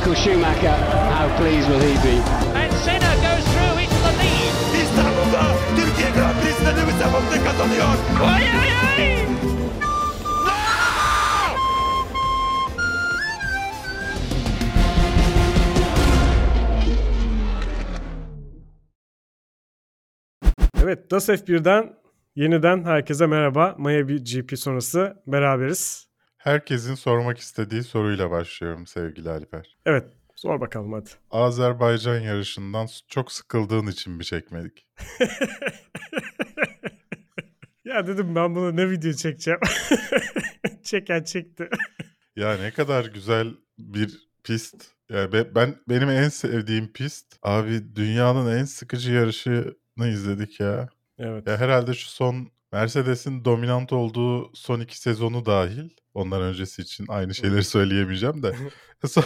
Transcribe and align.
Michael 0.00 0.14
Schumacher, 0.14 0.76
how 1.12 1.28
pleased 1.36 1.68
will 1.68 1.78
he 1.78 1.92
be? 2.02 2.16
And 2.56 2.72
Senna 2.72 3.12
goes 3.20 3.44
through 3.52 3.82
into 3.82 3.98
the 4.00 4.12
lead. 4.16 4.52
İstanbul'da 4.82 5.42
Türkiye 5.76 6.10
Grand 6.10 6.36
Prix'sinde 6.40 6.70
Lewis 6.70 7.00
Hamilton 7.02 7.44
kazanıyor. 7.44 7.84
Ay 8.22 8.44
ay 8.44 8.72
ay! 8.98 9.26
Evet, 20.82 21.10
DAS 21.10 21.28
F1'den 21.28 21.92
yeniden 22.36 22.84
herkese 22.84 23.26
merhaba. 23.26 23.74
Maya 23.78 24.08
bir 24.08 24.24
GP 24.24 24.58
sonrası 24.58 25.22
beraberiz. 25.26 26.09
Herkesin 26.40 26.94
sormak 26.94 27.38
istediği 27.38 27.82
soruyla 27.82 28.30
başlıyorum 28.30 28.86
sevgili 28.86 29.30
Alper. 29.30 29.76
Evet, 29.86 30.04
sor 30.36 30.60
bakalım 30.60 30.92
hadi. 30.92 31.10
Azerbaycan 31.30 32.20
yarışından 32.20 32.88
çok 33.08 33.32
sıkıldığın 33.32 33.86
için 33.86 34.12
mi 34.12 34.24
çekmedik? 34.24 34.86
ya 37.84 38.06
dedim 38.06 38.34
ben 38.34 38.54
bunu 38.54 38.76
ne 38.76 38.90
video 38.90 39.12
çekeceğim. 39.12 39.60
Çeken 40.82 41.22
çekti. 41.22 41.68
Ya 42.36 42.56
ne 42.56 42.70
kadar 42.70 43.04
güzel 43.04 43.48
bir 43.78 44.28
pist. 44.44 44.86
Yani 45.10 45.32
be- 45.32 45.54
ben 45.54 45.74
benim 45.88 46.08
en 46.10 46.28
sevdiğim 46.28 46.92
pist. 46.92 47.36
Abi 47.42 47.96
dünyanın 47.96 48.58
en 48.58 48.64
sıkıcı 48.64 49.12
yarışını 49.12 50.08
izledik 50.08 50.60
ya. 50.60 50.88
Evet. 51.18 51.46
Ya 51.46 51.58
herhalde 51.60 51.94
şu 51.94 52.08
son 52.08 52.50
Mercedes'in 52.72 53.44
dominant 53.44 53.92
olduğu 53.92 54.50
son 54.56 54.80
iki 54.80 54.98
sezonu 55.00 55.46
dahil. 55.46 55.90
Ondan 56.14 56.42
öncesi 56.42 56.82
için 56.82 57.04
aynı 57.08 57.34
şeyleri 57.34 57.64
söyleyemeyeceğim 57.64 58.42
de. 58.42 58.52
son, 59.06 59.24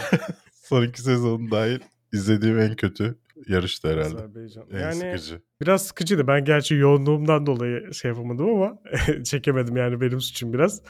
son 0.53 0.83
iki 0.83 1.01
sezonu 1.01 1.51
dahil 1.51 1.79
izlediğim 2.13 2.59
en 2.59 2.75
kötü 2.75 3.15
yarıştı 3.47 3.87
herhalde. 3.87 4.15
Azerbaycan. 4.15 4.65
En 4.71 4.79
Yani 4.79 4.95
sıkıcı. 4.95 5.41
biraz 5.61 5.87
sıkıcıydı. 5.87 6.27
Ben 6.27 6.45
gerçi 6.45 6.75
yoğunluğumdan 6.75 7.45
dolayı 7.45 7.93
şey 7.93 8.11
yapamadım 8.11 8.49
ama 8.49 8.79
çekemedim 9.23 9.77
yani 9.77 10.01
benim 10.01 10.21
suçum 10.21 10.53
biraz. 10.53 10.81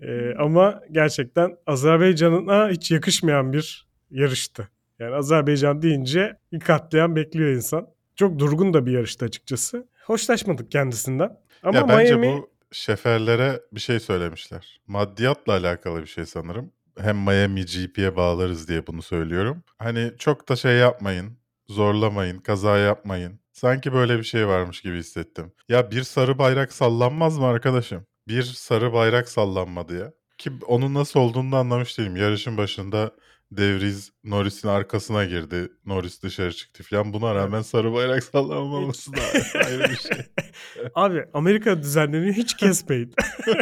Ee, 0.00 0.34
ama 0.38 0.80
gerçekten 0.92 1.56
Azerbaycan'a 1.66 2.70
hiç 2.70 2.90
yakışmayan 2.90 3.52
bir 3.52 3.86
yarıştı. 4.10 4.68
Yani 4.98 5.14
Azerbaycan 5.14 5.82
deyince 5.82 6.36
bir 6.52 6.60
katliam 6.60 7.16
bekliyor 7.16 7.50
insan. 7.50 7.88
Çok 8.16 8.38
durgun 8.38 8.74
da 8.74 8.86
bir 8.86 8.92
yarıştı 8.92 9.24
açıkçası. 9.24 9.88
Hoşlaşmadık 10.04 10.70
kendisinden. 10.70 11.36
Ama 11.62 11.78
ya 11.78 11.88
bence 11.88 12.16
Miami 12.16 12.38
bu 12.38 12.50
şeferlere 12.72 13.60
bir 13.72 13.80
şey 13.80 14.00
söylemişler. 14.00 14.80
Maddiyatla 14.86 15.52
alakalı 15.52 16.00
bir 16.00 16.06
şey 16.06 16.26
sanırım. 16.26 16.72
Hem 16.98 17.18
Miami 17.18 17.64
GP'ye 17.64 18.16
bağlarız 18.16 18.68
diye 18.68 18.86
bunu 18.86 19.02
söylüyorum. 19.02 19.62
Hani 19.78 20.12
çok 20.18 20.48
da 20.48 20.56
şey 20.56 20.76
yapmayın, 20.76 21.38
zorlamayın, 21.68 22.38
kaza 22.38 22.78
yapmayın. 22.78 23.40
Sanki 23.52 23.92
böyle 23.92 24.18
bir 24.18 24.24
şey 24.24 24.48
varmış 24.48 24.80
gibi 24.80 24.96
hissettim. 24.96 25.52
Ya 25.68 25.90
bir 25.90 26.02
sarı 26.02 26.38
bayrak 26.38 26.72
sallanmaz 26.72 27.38
mı 27.38 27.46
arkadaşım? 27.46 28.06
Bir 28.28 28.42
sarı 28.42 28.92
bayrak 28.92 29.28
sallanmadı 29.28 29.98
ya. 29.98 30.12
Ki 30.38 30.52
onun 30.66 30.94
nasıl 30.94 31.20
olduğunu 31.20 31.52
da 31.52 31.56
anlamış 31.56 31.98
değilim. 31.98 32.16
Yarışın 32.16 32.56
başında 32.56 33.10
Devriz 33.52 34.12
Norris'in 34.24 34.68
arkasına 34.68 35.24
girdi. 35.24 35.68
Norris 35.86 36.22
dışarı 36.22 36.52
çıktı 36.52 36.82
falan. 36.82 37.12
Buna 37.12 37.34
rağmen 37.34 37.62
sarı 37.62 37.92
bayrak 37.92 38.24
sallanmaması 38.24 39.12
da 39.12 39.20
ayrı 39.66 39.90
bir 39.90 39.96
şey. 39.96 40.18
Abi 40.94 41.24
Amerika 41.34 41.82
düzenleniyor 41.82 42.34
hiç 42.34 42.56
kesmeyin. 42.56 43.14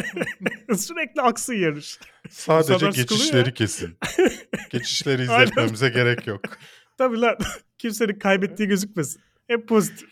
Sürekli 0.77 1.21
aksın 1.21 1.53
yarış. 1.53 1.99
Sadece 2.29 2.89
geçişleri 2.89 3.53
kesin. 3.53 3.97
Geçişleri 4.69 5.21
izletmemize 5.21 5.89
gerek 5.89 6.27
yok. 6.27 6.41
Tabii 6.97 7.21
lan 7.21 7.35
kimsenin 7.77 8.19
kaybettiği 8.19 8.69
gözükmesin. 8.69 9.21
Hep 9.47 9.67
pozitif. 9.67 10.09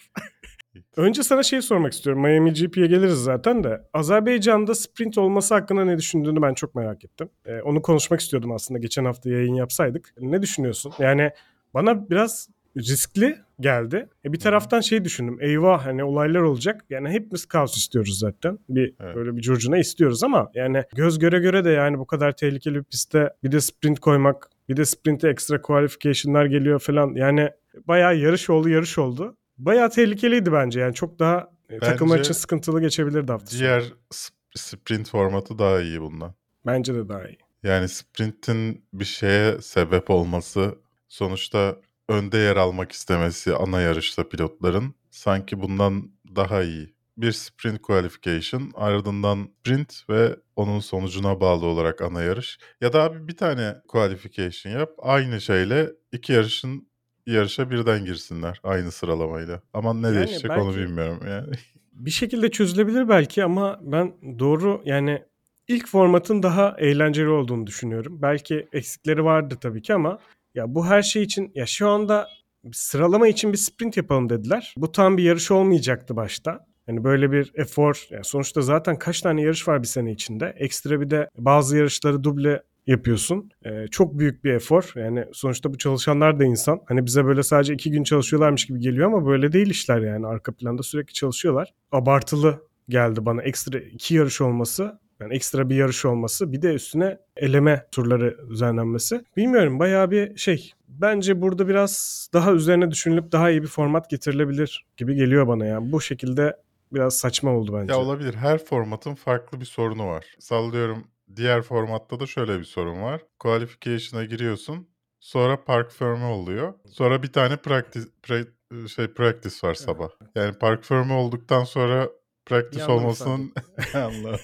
Önce 0.98 1.24
sana 1.24 1.44
şey 1.44 1.62
sormak 1.62 1.94
istiyorum. 1.94 2.22
Miami 2.22 2.54
GP'ye 2.54 2.88
geliriz 2.88 3.24
zaten 3.24 3.64
de. 3.64 3.82
Azerbaycan'da 3.94 4.76
sprint 4.76 5.18
olması 5.18 5.54
hakkında 5.54 5.86
ne 5.86 5.98
düşündüğünü 5.98 6.42
ben 6.42 6.54
çok 6.54 6.76
merak 6.76 7.06
ettim. 7.06 7.30
Ee, 7.46 7.62
onu 7.62 7.82
konuşmak 7.82 8.20
istiyordum 8.20 8.52
aslında 8.52 8.80
geçen 8.80 9.06
hafta 9.06 9.30
yayın 9.30 9.54
yapsaydık. 9.56 10.14
Ne 10.20 10.42
düşünüyorsun? 10.42 10.94
Yani 11.00 11.32
bana 11.74 12.10
biraz 12.10 12.50
riskli 12.78 13.38
geldi. 13.60 14.08
E 14.26 14.34
bir 14.34 14.40
taraftan 14.40 14.80
şey 14.82 15.04
düşündüm. 15.06 15.38
Eyvah 15.42 15.86
hani 15.86 16.04
olaylar 16.04 16.40
olacak. 16.40 16.86
Yani 16.90 17.10
hepimiz 17.10 17.46
kaos 17.46 17.78
istiyoruz 17.78 18.20
zaten. 18.20 18.60
Bir 18.70 18.94
Evet. 19.00 19.16
böyle 19.16 19.38
bir 19.38 19.42
curcuna 19.42 19.78
istiyoruz 19.78 20.24
ama 20.24 20.52
yani 20.54 20.84
göz 20.96 21.20
göre 21.20 21.40
göre 21.40 21.66
de 21.66 21.70
yani 21.70 22.00
bu 22.00 22.08
kadar 22.08 22.32
tehlikeli 22.32 22.76
bir 22.76 22.84
pistte 22.84 23.30
bir 23.44 23.52
de 23.52 23.62
sprint 23.62 24.00
koymak, 24.00 24.50
bir 24.70 24.78
de 24.78 24.86
sprinte 24.86 25.30
ekstra 25.30 25.62
qualification'lar 25.62 26.46
geliyor 26.46 26.80
falan. 26.80 27.16
Yani 27.16 27.50
bayağı 27.88 28.18
yarış 28.18 28.50
oldu, 28.50 28.70
yarış 28.70 28.98
oldu. 28.98 29.38
Bayağı 29.58 29.90
tehlikeliydi 29.90 30.52
bence. 30.52 30.80
Yani 30.80 30.94
çok 30.94 31.20
daha 31.20 31.52
e, 31.70 31.80
takımlar 31.80 32.18
Bence 32.18 32.30
için 32.30 32.34
sıkıntılı 32.34 32.82
geçebilirdi 32.82 33.32
hafta 33.32 33.48
sonu. 33.48 33.60
Diğer 33.60 33.82
sp- 34.12 34.32
sprint 34.56 35.10
formatı 35.10 35.60
daha 35.60 35.82
iyi 35.82 36.02
bundan. 36.02 36.34
Bence 36.66 36.96
de 36.96 37.10
daha 37.10 37.28
iyi. 37.28 37.38
Yani 37.64 37.90
sprintin 37.90 38.86
bir 38.94 39.06
şeye 39.06 39.62
sebep 39.62 40.10
olması, 40.10 40.76
sonuçta 41.08 41.76
önde 42.10 42.38
yer 42.38 42.56
almak 42.56 42.92
istemesi 42.92 43.56
ana 43.56 43.82
yarışta 43.82 44.30
pilotların 44.30 44.96
sanki 45.10 45.62
bundan 45.62 46.12
daha 46.36 46.64
iyi. 46.64 46.94
Bir 47.18 47.32
sprint 47.32 47.82
qualification, 47.82 48.72
ardından 48.76 49.50
sprint 49.60 50.04
ve 50.10 50.36
onun 50.56 50.80
sonucuna 50.80 51.42
bağlı 51.42 51.66
olarak 51.66 52.02
ana 52.02 52.22
yarış. 52.22 52.60
Ya 52.82 52.94
da 52.94 53.04
abi 53.04 53.28
bir 53.28 53.38
tane 53.38 53.76
qualification 53.88 54.74
yap, 54.74 54.90
aynı 54.98 55.42
şeyle 55.42 55.90
iki 56.12 56.34
yarışın 56.34 56.88
yarışa 57.34 57.70
birden 57.72 58.06
girsinler 58.06 58.60
aynı 58.64 58.92
sıralamayla. 58.92 59.62
Ama 59.74 59.94
ne 59.94 60.08
Yani 60.08 60.16
değişecek 60.16 60.52
onu 60.52 60.66
belki- 60.68 60.78
bilmiyorum 60.80 61.20
yani. 61.30 61.48
Bir 61.94 62.12
şekilde 62.12 62.52
çözülebilir 62.52 63.10
belki 63.10 63.44
ama 63.44 63.80
ben 63.82 64.14
doğru 64.40 64.82
yani 64.86 65.24
ilk 65.68 65.88
formatın 65.88 66.44
daha 66.44 66.76
eğlenceli 66.80 67.30
olduğunu 67.30 67.68
düşünüyorum. 67.68 68.22
Belki 68.22 68.68
eksikleri 68.74 69.24
vardı 69.24 69.56
tabii 69.62 69.82
ki 69.82 69.94
ama 69.94 70.20
ya 70.56 70.76
bu 70.76 70.86
her 70.86 71.02
şey 71.02 71.24
için 71.24 71.52
ya 71.56 71.66
şu 71.66 71.90
anda 71.90 72.28
sıralama 72.74 73.28
için 73.28 73.52
bir 73.54 73.58
sprint 73.58 73.98
yapalım 73.98 74.30
dediler. 74.30 74.74
Bu 74.78 74.92
tam 74.92 75.18
bir 75.18 75.24
yarış 75.24 75.52
olmayacaktı 75.52 76.16
başta. 76.16 76.66
Yani 76.88 77.04
böyle 77.04 77.32
bir 77.32 77.52
efor 77.56 78.08
yani 78.10 78.24
sonuçta 78.24 78.62
zaten 78.62 79.00
kaç 79.00 79.22
tane 79.22 79.42
yarış 79.42 79.68
var 79.68 79.82
bir 79.82 79.88
sene 79.88 80.12
içinde. 80.12 80.54
Ekstra 80.58 81.02
bir 81.02 81.10
de 81.10 81.30
bazı 81.38 81.78
yarışları 81.78 82.24
duble 82.24 82.64
yapıyorsun. 82.88 83.52
Ee, 83.66 83.88
çok 83.92 84.20
büyük 84.20 84.44
bir 84.44 84.54
efor. 84.54 84.92
Yani 84.96 85.26
sonuçta 85.34 85.74
bu 85.74 85.78
çalışanlar 85.78 86.40
da 86.40 86.46
insan. 86.46 86.82
Hani 86.86 87.06
bize 87.06 87.26
böyle 87.26 87.44
sadece 87.44 87.74
iki 87.74 87.92
gün 87.92 88.04
çalışıyorlarmış 88.04 88.66
gibi 88.66 88.80
geliyor 88.80 89.08
ama 89.08 89.26
böyle 89.26 89.52
değil 89.52 89.70
işler 89.70 90.02
yani. 90.02 90.28
Arka 90.28 90.52
planda 90.52 90.84
sürekli 90.84 91.14
çalışıyorlar. 91.14 91.74
Abartılı 91.92 92.68
geldi 92.90 93.26
bana 93.26 93.42
ekstra 93.42 93.80
iki 93.80 94.16
yarış 94.16 94.42
olması. 94.42 95.00
Yani 95.20 95.36
ekstra 95.36 95.70
bir 95.70 95.76
yarış 95.76 96.06
olması. 96.06 96.52
Bir 96.52 96.62
de 96.62 96.74
üstüne 96.74 97.18
eleme 97.38 97.88
turları 97.92 98.50
düzenlenmesi. 98.50 99.22
Bilmiyorum 99.38 99.80
bayağı 99.80 100.12
bir 100.12 100.38
şey. 100.38 100.74
Bence 100.88 101.42
burada 101.42 101.68
biraz 101.68 102.28
daha 102.34 102.54
üzerine 102.54 102.92
düşünülüp 102.92 103.32
daha 103.32 103.50
iyi 103.52 103.62
bir 103.62 103.68
format 103.68 104.10
getirilebilir 104.10 104.86
gibi 104.98 105.16
geliyor 105.16 105.48
bana 105.48 105.66
yani. 105.66 105.92
Bu 105.92 106.02
şekilde 106.02 106.58
biraz 106.94 107.18
saçma 107.18 107.52
oldu 107.52 107.78
bence. 107.82 107.94
Ya 107.94 108.00
olabilir. 108.00 108.34
Her 108.34 108.58
formatın 108.58 109.16
farklı 109.16 109.60
bir 109.60 109.66
sorunu 109.66 110.08
var. 110.08 110.26
Sallıyorum 110.40 111.04
diğer 111.36 111.62
formatta 111.62 112.20
da 112.20 112.26
şöyle 112.26 112.60
bir 112.60 112.64
sorun 112.64 113.02
var. 113.02 113.22
Qualification'a 113.40 114.26
giriyorsun. 114.26 114.88
Sonra 115.20 115.64
park 115.64 115.92
firme 115.92 116.26
oluyor. 116.26 116.74
Sonra 116.92 117.24
bir 117.24 117.32
tane 117.34 117.58
practice, 117.58 118.08
pre- 118.24 118.90
şey 118.90 119.08
practice 119.08 119.68
var 119.68 119.74
sabah. 119.74 120.10
Yani 120.36 120.54
park 120.58 120.84
firme 120.84 121.14
olduktan 121.14 121.64
sonra 121.64 122.10
practice 122.46 122.80
Yandım 122.80 122.96
olmasının 122.96 123.54
anlamı. 123.94 124.38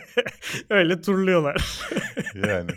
Öyle 0.70 1.00
turluyorlar. 1.00 1.80
yani 2.34 2.70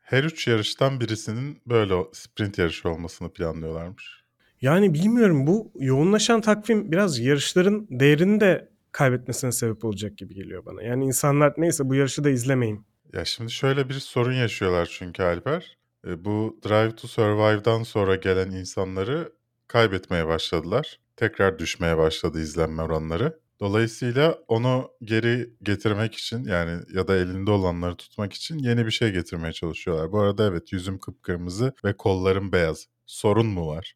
her 0.00 0.24
üç 0.24 0.46
yarıştan 0.48 1.00
birisinin 1.00 1.60
böyle 1.66 1.94
sprint 2.12 2.58
yarışı 2.58 2.88
olmasını 2.88 3.32
planlıyorlarmış. 3.32 4.24
Yani 4.60 4.94
bilmiyorum 4.94 5.46
bu 5.46 5.72
yoğunlaşan 5.74 6.40
takvim 6.40 6.92
biraz 6.92 7.18
yarışların 7.18 7.86
değerini 7.90 8.40
de 8.40 8.68
kaybetmesine 8.96 9.52
sebep 9.52 9.84
olacak 9.84 10.18
gibi 10.18 10.34
geliyor 10.34 10.66
bana. 10.66 10.82
Yani 10.82 11.04
insanlar 11.04 11.54
neyse 11.56 11.88
bu 11.88 11.94
yarışı 11.94 12.24
da 12.24 12.30
izlemeyin. 12.30 12.86
Ya 13.12 13.24
şimdi 13.24 13.52
şöyle 13.52 13.88
bir 13.88 13.94
sorun 13.94 14.32
yaşıyorlar 14.32 14.88
çünkü 14.98 15.22
Alper. 15.22 15.78
E, 16.06 16.24
Bu 16.24 16.60
Drive 16.64 16.96
to 16.96 17.08
Survive'dan 17.08 17.82
sonra 17.82 18.16
gelen 18.16 18.50
insanları 18.50 19.32
kaybetmeye 19.68 20.26
başladılar. 20.26 21.00
Tekrar 21.16 21.58
düşmeye 21.58 21.96
başladı 21.96 22.40
izlenme 22.40 22.82
oranları. 22.82 23.40
Dolayısıyla 23.60 24.38
onu 24.48 24.90
geri 25.02 25.50
getirmek 25.62 26.14
için 26.14 26.44
yani 26.44 26.82
ya 26.94 27.08
da 27.08 27.16
elinde 27.16 27.50
olanları 27.50 27.96
tutmak 27.96 28.32
için 28.32 28.58
yeni 28.58 28.86
bir 28.86 28.90
şey 28.90 29.12
getirmeye 29.12 29.52
çalışıyorlar. 29.52 30.12
Bu 30.12 30.20
arada 30.20 30.46
evet 30.46 30.72
yüzüm 30.72 30.98
kıpkırmızı 30.98 31.72
ve 31.84 31.96
kollarım 31.96 32.52
beyaz. 32.52 32.86
Sorun 33.06 33.46
mu 33.46 33.66
var? 33.66 33.94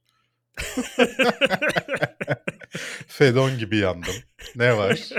Fedon 3.06 3.58
gibi 3.58 3.76
yandım. 3.76 4.14
Ne 4.56 4.76
var? 4.76 5.08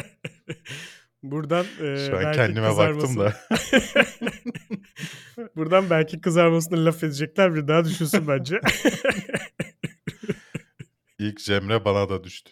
Buradan 1.24 1.66
e, 1.81 1.98
Şu 2.07 2.18
an 2.18 2.24
belki 2.24 2.38
kendime 2.38 2.78
baktım 2.78 3.00
kızarmasın- 3.00 3.19
da. 3.19 3.33
Buradan 5.56 5.89
belki 5.89 6.22
kızarmasını 6.22 6.86
laf 6.86 7.04
edecekler 7.04 7.56
bir 7.56 7.68
daha 7.68 7.86
düşünsün 7.86 8.28
bence. 8.28 8.60
İlk 11.19 11.39
Cemre 11.39 11.86
bana 11.86 12.10
da 12.10 12.24
düştü. 12.24 12.51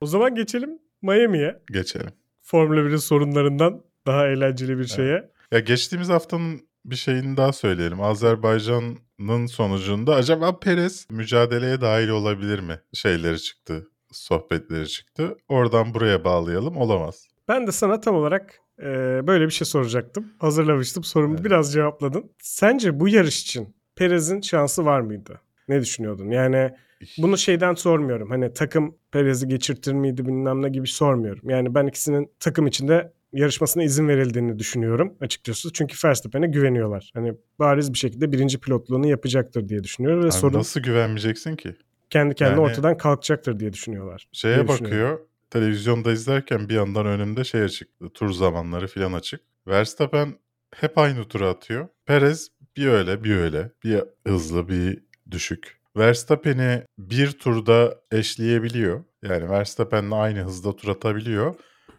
o 0.00 0.06
zaman 0.06 0.34
geçelim 0.34 0.78
Miami'ye. 1.02 1.62
Geçelim. 1.70 2.12
Formula 2.42 2.80
1'in 2.80 2.96
sorunlarından 2.96 3.84
daha 4.06 4.26
eğlenceli 4.28 4.78
bir 4.78 4.84
şeye. 4.86 5.30
Ya 5.52 5.58
geçtiğimiz 5.60 6.08
haftanın 6.08 6.68
bir 6.84 6.96
şeyini 6.96 7.36
daha 7.36 7.52
söyleyelim. 7.52 8.00
Azerbaycan'ın 8.00 9.46
sonucunda 9.46 10.14
acaba 10.14 10.58
Perez 10.58 11.06
mücadeleye 11.10 11.80
dahil 11.80 12.08
olabilir 12.08 12.58
mi? 12.58 12.80
Şeyleri 12.92 13.40
çıktı, 13.42 13.88
sohbetleri 14.12 14.88
çıktı. 14.88 15.36
Oradan 15.48 15.94
buraya 15.94 16.24
bağlayalım. 16.24 16.76
Olamaz. 16.76 17.26
Ben 17.48 17.66
de 17.66 17.72
sana 17.72 18.00
tam 18.00 18.14
olarak 18.14 18.60
e, 18.78 18.84
böyle 19.26 19.44
bir 19.44 19.50
şey 19.50 19.66
soracaktım. 19.66 20.26
Hazırlamıştım. 20.38 21.04
Sorumu 21.04 21.34
Evet. 21.34 21.44
biraz 21.44 21.72
cevapladın. 21.72 22.30
Sence 22.38 23.00
bu 23.00 23.08
yarış 23.08 23.42
için 23.42 23.76
Perez'in 23.96 24.40
şansı 24.40 24.84
var 24.84 25.00
mıydı? 25.00 25.40
Ne 25.68 25.80
düşünüyordun? 25.80 26.30
Yani 26.30 26.70
bunu 27.18 27.38
şeyden 27.38 27.74
sormuyorum. 27.74 28.30
Hani 28.30 28.52
takım 28.52 28.94
Perez'i 29.12 29.48
geçirtir 29.48 29.92
miydi 29.92 30.26
bilmem 30.26 30.62
ne 30.62 30.68
gibi 30.68 30.86
sormuyorum. 30.86 31.50
Yani 31.50 31.74
ben 31.74 31.86
ikisinin 31.86 32.30
takım 32.40 32.66
içinde 32.66 33.12
yarışmasına 33.32 33.82
izin 33.82 34.08
verildiğini 34.08 34.58
düşünüyorum 34.58 35.14
açıkçası. 35.20 35.72
Çünkü 35.72 35.96
Verstappen'e 36.08 36.46
güveniyorlar. 36.46 37.10
Hani 37.14 37.34
bariz 37.58 37.92
bir 37.92 37.98
şekilde 37.98 38.32
birinci 38.32 38.60
pilotluğunu 38.60 39.06
yapacaktır 39.06 39.68
diye 39.68 39.84
düşünüyorum. 39.84 40.20
Ve 40.20 40.24
Abi 40.24 40.32
sorun 40.32 40.58
nasıl 40.58 40.80
güvenmeyeceksin 40.80 41.56
ki? 41.56 41.74
kendi 42.10 42.34
kendine 42.34 42.60
Yani- 42.60 42.70
ortadan 42.70 42.96
kalkacaktır 42.96 43.60
diye 43.60 43.72
düşünüyorlar. 43.72 44.28
Şeye 44.32 44.54
diye 44.56 44.68
bakıyor. 44.68 45.18
Televizyonda 45.50 46.12
izlerken 46.12 46.68
bir 46.68 46.74
yandan 46.74 47.06
önümde 47.06 47.44
şey 47.44 47.62
açık. 47.62 47.88
Tur 48.14 48.32
zamanları 48.32 48.86
falan 48.86 49.12
açık. 49.12 49.40
Verstappen 49.66 50.34
hep 50.74 50.98
aynı 50.98 51.24
tura 51.24 51.48
atıyor. 51.48 51.88
Perez 52.06 52.48
bir 52.76 52.86
öyle 52.86 53.24
bir 53.24 53.36
öyle. 53.36 53.70
Bir 53.84 54.02
hızlı 54.26 54.68
bir 54.68 54.98
düşük. 55.30 55.78
Verstappen'i 55.96 56.82
bir 56.98 57.30
turda 57.32 57.94
eşleyebiliyor. 58.12 59.04
Yani 59.22 59.50
Verstappen'le 59.50 60.10
aynı 60.12 60.38
hızda 60.38 60.76
tur 60.76 60.88
atabiliyor. 60.88 61.54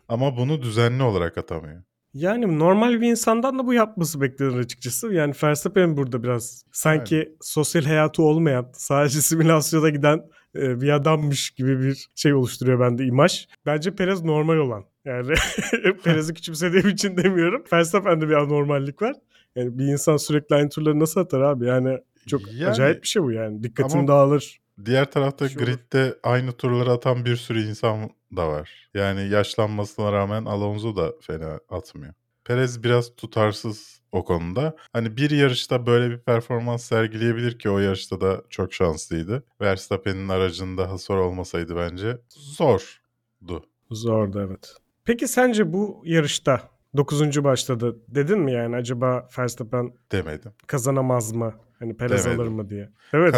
Ama 0.07 0.37
bunu 0.37 0.61
düzenli 0.61 1.03
olarak 1.03 1.37
atamıyor. 1.37 1.81
Yani 2.13 2.59
normal 2.59 3.01
bir 3.01 3.07
insandan 3.11 3.59
da 3.59 3.67
bu 3.67 3.73
yapması 3.73 4.21
beklenir 4.21 4.57
açıkçası. 4.57 5.13
Yani 5.13 5.33
Verstappen 5.43 5.97
burada 5.97 6.23
biraz 6.23 6.65
sanki 6.71 7.35
sosyal 7.41 7.83
hayatı 7.83 8.23
olmayan, 8.23 8.69
sadece 8.73 9.21
simülasyona 9.21 9.89
giden 9.89 10.21
e, 10.55 10.81
bir 10.81 10.89
adammış 10.89 11.51
gibi 11.51 11.79
bir 11.79 12.07
şey 12.15 12.33
oluşturuyor 12.33 12.79
bende 12.79 13.05
imaj. 13.05 13.47
Bence 13.65 13.95
Perez 13.95 14.23
normal 14.23 14.57
olan. 14.57 14.85
Yani 15.05 15.33
Perez'i 16.03 16.33
küçümsediğim 16.33 16.87
için 16.87 17.17
demiyorum. 17.17 17.63
Verstappen'de 17.73 18.29
bir 18.29 18.33
anormallik 18.33 19.01
var. 19.01 19.15
Yani 19.55 19.77
bir 19.77 19.85
insan 19.85 20.17
sürekli 20.17 20.55
aynı 20.55 20.69
turları 20.69 20.99
nasıl 20.99 21.19
atar 21.21 21.41
abi? 21.41 21.65
Yani 21.65 21.97
çok 22.27 22.41
Yani- 22.53 22.67
acayip 22.67 23.03
bir 23.03 23.07
şey 23.07 23.23
bu 23.23 23.31
yani. 23.31 23.63
Dikkatin 23.63 23.97
Ama- 23.97 24.07
dağılır. 24.07 24.59
Diğer 24.85 25.11
tarafta 25.11 25.45
olur. 25.45 25.53
gridde 25.53 26.19
aynı 26.23 26.51
turları 26.51 26.91
atan 26.91 27.25
bir 27.25 27.35
sürü 27.35 27.61
insan 27.63 28.09
da 28.35 28.47
var. 28.47 28.89
Yani 28.93 29.29
yaşlanmasına 29.29 30.11
rağmen 30.11 30.45
Alonso 30.45 30.95
da 30.95 31.13
fena 31.21 31.59
atmıyor. 31.69 32.13
Perez 32.45 32.83
biraz 32.83 33.15
tutarsız 33.15 34.01
o 34.11 34.25
konuda. 34.25 34.75
Hani 34.93 35.17
bir 35.17 35.31
yarışta 35.31 35.85
böyle 35.85 36.09
bir 36.11 36.17
performans 36.19 36.83
sergileyebilir 36.83 37.59
ki 37.59 37.69
o 37.69 37.79
yarışta 37.79 38.21
da 38.21 38.41
çok 38.49 38.73
şanslıydı. 38.73 39.43
Verstappen'in 39.61 40.29
aracında 40.29 40.89
hasar 40.91 41.15
olmasaydı 41.17 41.75
bence 41.75 42.17
zordu. 42.29 43.65
Zordu 43.91 44.45
evet. 44.49 44.75
Peki 45.05 45.27
sence 45.27 45.73
bu 45.73 46.01
yarışta 46.05 46.61
9. 46.97 47.43
başladı. 47.43 47.97
Dedin 48.07 48.39
mi 48.39 48.51
yani 48.53 48.75
acaba 48.75 49.27
Verstappen 49.39 49.93
Demedim. 50.11 50.51
kazanamaz 50.67 51.31
mı? 51.31 51.53
Hani 51.83 51.97
Perez 51.97 52.27
alır 52.27 52.47
mı 52.47 52.69
diye. 52.69 52.89
Evet. 53.13 53.35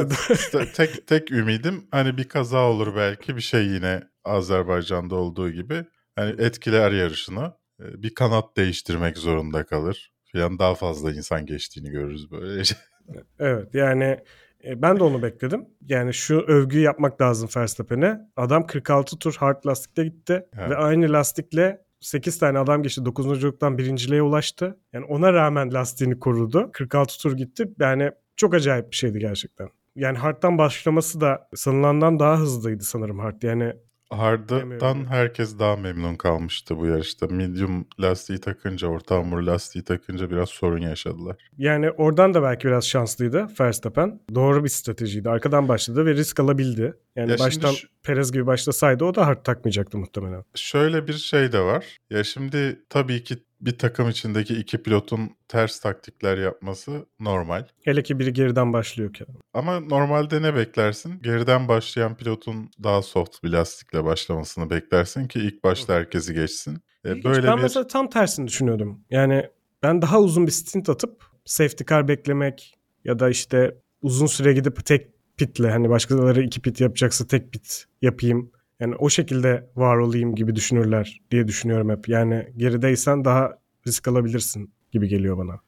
Tek 0.76 1.08
tek 1.08 1.32
ümidim 1.32 1.88
hani 1.92 2.18
bir 2.18 2.24
kaza 2.24 2.60
olur 2.70 2.96
belki 2.96 3.36
bir 3.36 3.42
şey 3.42 3.68
yine 3.68 4.04
Azerbaycan'da 4.24 5.16
olduğu 5.16 5.50
gibi. 5.50 5.86
Hani 6.16 6.42
etkiler 6.42 6.92
yarışını. 6.92 7.54
Ee, 7.80 8.04
Bir 8.04 8.14
kanat 8.14 8.58
değiştirmek 8.58 9.18
zorunda 9.18 9.66
kalır. 9.66 10.14
Falan 10.34 10.60
daha 10.60 10.76
fazla 10.76 11.12
insan 11.12 11.46
geçtiğini 11.46 11.90
görürüz 11.90 12.32
böyle. 12.32 12.64
evet 13.40 13.76
yani 13.76 14.20
e, 14.66 14.82
ben 14.82 15.00
de 15.00 15.04
onu 15.04 15.22
bekledim. 15.22 15.66
Yani 15.82 16.14
şu 16.14 16.40
övgüyü 16.40 16.84
yapmak 16.84 17.22
lazım 17.22 17.50
Verstappen'e. 17.58 18.20
Adam 18.36 18.68
46 18.68 19.20
tur 19.20 19.36
hard 19.40 19.66
lastikle 19.66 20.04
gitti 20.04 20.46
Evet. 20.58 20.70
ve 20.70 20.76
aynı 20.76 21.14
lastikle 21.14 21.86
8 22.00 22.40
tane 22.40 22.60
adam 22.60 22.84
geçti. 22.84 23.06
9. 23.06 23.26
çocuktan 23.26 23.78
birinciliğe 23.78 24.22
ulaştı. 24.22 24.80
Yani 24.94 25.06
ona 25.06 25.34
rağmen 25.34 25.74
lastiğini 25.74 26.20
korudu. 26.20 26.70
46 26.74 27.18
tur 27.22 27.38
gitti. 27.38 27.70
Yani 27.80 28.12
çok 28.38 28.54
acayip 28.54 28.92
bir 28.92 28.96
şeydi 28.96 29.20
gerçekten. 29.20 29.70
Yani 29.96 30.18
hard'dan 30.18 30.58
başlaması 30.58 31.22
da 31.22 31.48
sanılandan 31.56 32.20
daha 32.20 32.38
hızlıydı 32.40 32.84
sanırım 32.84 33.20
hard. 33.20 33.42
Yani 33.42 33.74
Hard'dan 34.10 35.06
herkes 35.06 35.60
daha 35.60 35.76
memnun 35.76 36.16
kalmıştı 36.16 36.78
bu 36.78 36.86
yarışta. 36.86 37.28
Medium 37.28 37.88
lastiği 38.00 38.40
takınca, 38.40 38.88
orta 38.88 39.16
hamur 39.16 39.42
lastiği 39.42 39.84
takınca 39.84 40.30
biraz 40.30 40.50
sorun 40.50 40.82
yaşadılar. 40.82 41.36
Yani 41.58 41.92
oradan 41.92 42.34
da 42.34 42.44
belki 42.44 42.68
biraz 42.68 42.88
şanslıydı 42.88 43.48
Verstappen. 43.60 44.20
Doğru 44.36 44.64
bir 44.64 44.70
stratejiydi. 44.70 45.30
Arkadan 45.30 45.68
başladı 45.68 46.06
ve 46.06 46.14
risk 46.14 46.40
alabildi. 46.40 46.94
Yani 47.16 47.32
Ya 47.32 47.40
baştan 47.40 47.72
şu- 47.72 47.88
Perez 48.04 48.32
gibi 48.32 48.46
başlasaydı 48.48 49.06
o 49.06 49.16
da 49.16 49.28
hard 49.28 49.44
takmayacaktı 49.44 49.98
muhtemelen. 49.98 50.44
Şöyle 50.56 51.08
bir 51.08 51.14
şey 51.14 51.52
de 51.52 51.60
var. 51.60 51.98
Ya 52.10 52.24
şimdi 52.24 52.80
tabii 52.90 53.24
ki 53.24 53.36
bir 53.66 53.78
takım 53.78 54.10
içindeki 54.10 54.56
iki 54.56 54.84
pilotun 54.84 55.30
ters 55.48 55.80
taktikler 55.80 56.38
yapması 56.38 57.06
normal. 57.20 57.66
Hele 57.84 58.04
ki 58.04 58.20
biri 58.20 58.34
geriden 58.34 58.74
başlıyorken. 58.74 59.28
Ama 59.54 59.80
normalde 59.80 60.42
ne 60.42 60.56
beklersin? 60.56 61.20
Geriden 61.22 61.68
başlayan 61.68 62.18
pilotun 62.18 62.70
daha 62.84 63.02
soft 63.02 63.44
bir 63.44 63.50
lastikle 63.50 64.04
başlamasını 64.04 64.70
beklersin 64.70 65.28
ki 65.28 65.40
ilk 65.40 65.64
başta 65.64 65.94
herkesi 65.94 66.34
geçsin. 66.34 66.82
E, 67.04 67.10
İlginç. 67.10 67.26
böyle 67.26 67.48
ben 67.48 67.58
bir 67.58 67.62
mesela 67.62 67.88
tam 67.88 68.10
tersini 68.10 68.48
düşünüyordum. 68.48 69.02
Yani 69.10 69.50
ben 69.84 70.02
daha 70.02 70.20
uzun 70.20 70.48
bir 70.48 70.52
stint 70.52 70.90
atıp 70.90 71.24
safety 71.46 71.84
car 71.84 72.08
beklemek 72.08 72.76
ya 73.06 73.20
da 73.20 73.30
işte 73.30 73.78
uzun 74.02 74.26
süre 74.26 74.54
gidip 74.54 74.86
tek 74.86 75.08
pitle 75.38 75.72
hani 75.72 75.90
başkaları 75.90 76.44
iki 76.44 76.62
pit 76.62 76.82
yapacaksa 76.82 77.28
tek 77.28 77.52
pit 77.52 77.86
yapayım. 78.02 78.52
Yani 78.80 78.96
o 78.96 79.10
şekilde 79.10 79.70
var 79.76 79.98
olayım 79.98 80.36
gibi 80.36 80.56
düşünürler 80.56 81.22
diye 81.32 81.48
düşünüyorum 81.48 81.90
hep. 81.90 82.10
Yani 82.10 82.54
gerideysen 82.58 83.26
daha 83.26 83.58
risk 83.88 84.08
alabilirsin 84.08 84.74
gibi 84.92 85.08
geliyor 85.08 85.38
bana. 85.38 85.60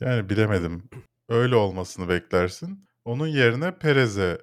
yani 0.00 0.28
bilemedim. 0.28 0.82
Öyle 1.28 1.54
olmasını 1.56 2.08
beklersin. 2.08 2.84
Onun 3.04 3.26
yerine 3.26 3.78
Perez'e 3.78 4.38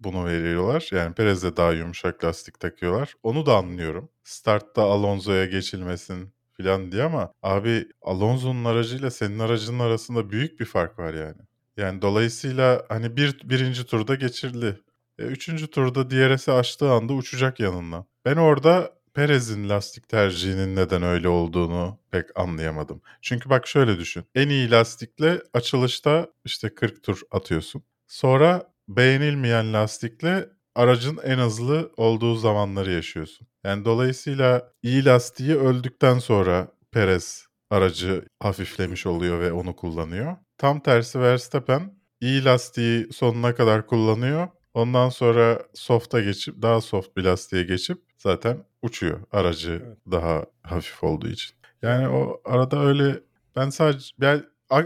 bunu 0.00 0.24
veriyorlar. 0.26 0.88
Yani 0.92 1.14
Perez'e 1.14 1.56
daha 1.56 1.72
yumuşak 1.72 2.24
lastik 2.24 2.60
takıyorlar. 2.60 3.14
Onu 3.22 3.46
da 3.46 3.56
anlıyorum. 3.56 4.08
Startta 4.24 4.82
Alonso'ya 4.82 5.46
geçilmesin 5.46 6.32
falan 6.56 6.92
diye 6.92 7.02
ama 7.02 7.32
abi 7.42 7.88
Alonso'nun 8.02 8.64
aracıyla 8.64 9.10
senin 9.10 9.38
aracının 9.38 9.78
arasında 9.78 10.30
büyük 10.30 10.60
bir 10.60 10.64
fark 10.64 10.98
var 10.98 11.14
yani. 11.14 11.40
Yani 11.76 12.02
dolayısıyla 12.02 12.84
hani 12.88 13.16
bir 13.16 13.40
birinci 13.44 13.86
turda 13.86 14.14
geçirdi. 14.14 14.80
E, 15.18 15.22
üçüncü 15.22 15.66
turda 15.70 16.10
DRS'i 16.10 16.52
açtığı 16.52 16.90
anda 16.90 17.12
uçacak 17.12 17.60
yanından. 17.60 18.06
Ben 18.24 18.36
orada 18.36 18.92
Perez'in 19.14 19.68
lastik 19.68 20.08
tercihinin 20.08 20.76
neden 20.76 21.02
öyle 21.02 21.28
olduğunu 21.28 21.98
pek 22.10 22.38
anlayamadım. 22.38 23.02
Çünkü 23.22 23.50
bak 23.50 23.66
şöyle 23.66 23.98
düşün. 23.98 24.24
En 24.34 24.48
iyi 24.48 24.70
lastikle 24.70 25.42
açılışta 25.54 26.28
işte 26.44 26.74
40 26.74 27.02
tur 27.02 27.20
atıyorsun. 27.30 27.82
Sonra 28.06 28.74
beğenilmeyen 28.88 29.72
lastikle 29.72 30.48
aracın 30.74 31.18
en 31.24 31.38
hızlı 31.38 31.92
olduğu 31.96 32.34
zamanları 32.36 32.92
yaşıyorsun. 32.92 33.46
Yani 33.64 33.84
dolayısıyla 33.84 34.72
iyi 34.82 35.04
lastiği 35.04 35.56
öldükten 35.56 36.18
sonra 36.18 36.68
Perez 36.92 37.46
aracı 37.70 38.24
hafiflemiş 38.42 39.06
oluyor 39.06 39.40
ve 39.40 39.52
onu 39.52 39.76
kullanıyor. 39.76 40.36
Tam 40.58 40.80
tersi 40.80 41.20
Verstappen 41.20 41.98
iyi 42.20 42.44
lastiği 42.44 43.12
sonuna 43.12 43.54
kadar 43.54 43.86
kullanıyor. 43.86 44.48
Ondan 44.74 45.08
sonra 45.08 45.62
soft'a 45.74 46.20
geçip 46.20 46.62
daha 46.62 46.80
soft 46.80 47.16
bir 47.16 47.24
lastiğe 47.24 47.62
geçip 47.62 47.98
zaten 48.18 48.56
uçuyor 48.82 49.20
aracı 49.32 49.82
Evet. 49.86 49.96
daha 50.10 50.44
hafif 50.62 51.04
olduğu 51.04 51.28
için. 51.28 51.56
Yani 51.82 52.08
o 52.08 52.40
arada 52.44 52.80
öyle 52.86 53.20
ben 53.56 53.70
sadece 53.70 54.06
yani 54.20 54.42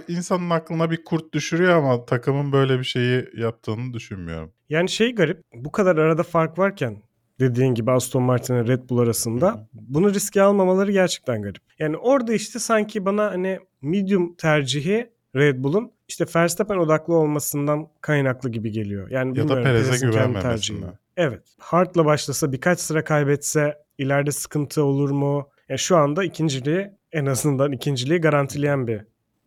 insanın 0.09 0.51
aklına 0.51 0.91
bir 0.91 1.05
kurt 1.05 1.35
düşürüyor 1.35 1.77
ama 1.77 2.05
takımın 2.05 2.53
böyle 2.53 2.79
bir 2.79 2.85
şeyi 2.85 3.25
yaptığını 3.37 3.95
düşünmüyorum. 3.95 4.53
Yani 4.69 4.89
şey 4.89 5.15
garip. 5.15 5.43
Bu 5.55 5.73
kadar 5.73 5.97
arada 5.97 6.23
fark 6.23 6.59
varken 6.59 7.03
dediğin 7.41 7.75
gibi 7.75 7.91
Aston 7.91 8.23
Martin 8.23 8.55
ile 8.55 8.67
Red 8.67 8.89
Bull 8.91 8.99
arasında 8.99 9.69
bunu 9.73 10.15
riske 10.15 10.43
almamaları 10.43 10.93
gerçekten 10.93 11.43
garip. 11.43 11.63
Yani 11.79 11.97
orada 11.97 12.33
işte 12.33 12.59
sanki 12.59 13.05
bana 13.05 13.31
hani 13.31 13.59
medium 13.83 14.35
tercihi 14.35 15.11
Red 15.37 15.65
Bull'un 15.65 15.93
işte 16.09 16.25
Verstappen 16.37 16.77
odaklı 16.77 17.15
olmasından 17.15 17.89
kaynaklı 18.01 18.51
gibi 18.51 18.71
geliyor. 18.71 19.11
Yani 19.11 19.39
Ya 19.39 19.49
da 19.49 19.63
Perez'e 19.63 20.07
güvenmemesinden. 20.07 20.99
Evet. 21.17 21.43
Hard'la 21.59 22.05
başlasa 22.05 22.53
birkaç 22.53 22.81
sıra 22.81 23.05
kaybetse 23.05 23.79
ileride 23.99 24.31
sıkıntı 24.31 24.83
olur 24.83 25.11
mu? 25.11 25.49
Yani 25.69 25.79
şu 25.79 25.97
anda 25.97 26.25
ikinciliği 26.25 26.91
en 27.13 27.27
azından 27.27 27.73
ikinciliği 27.73 28.21
garantileyen 28.21 28.87
bir 28.87 29.01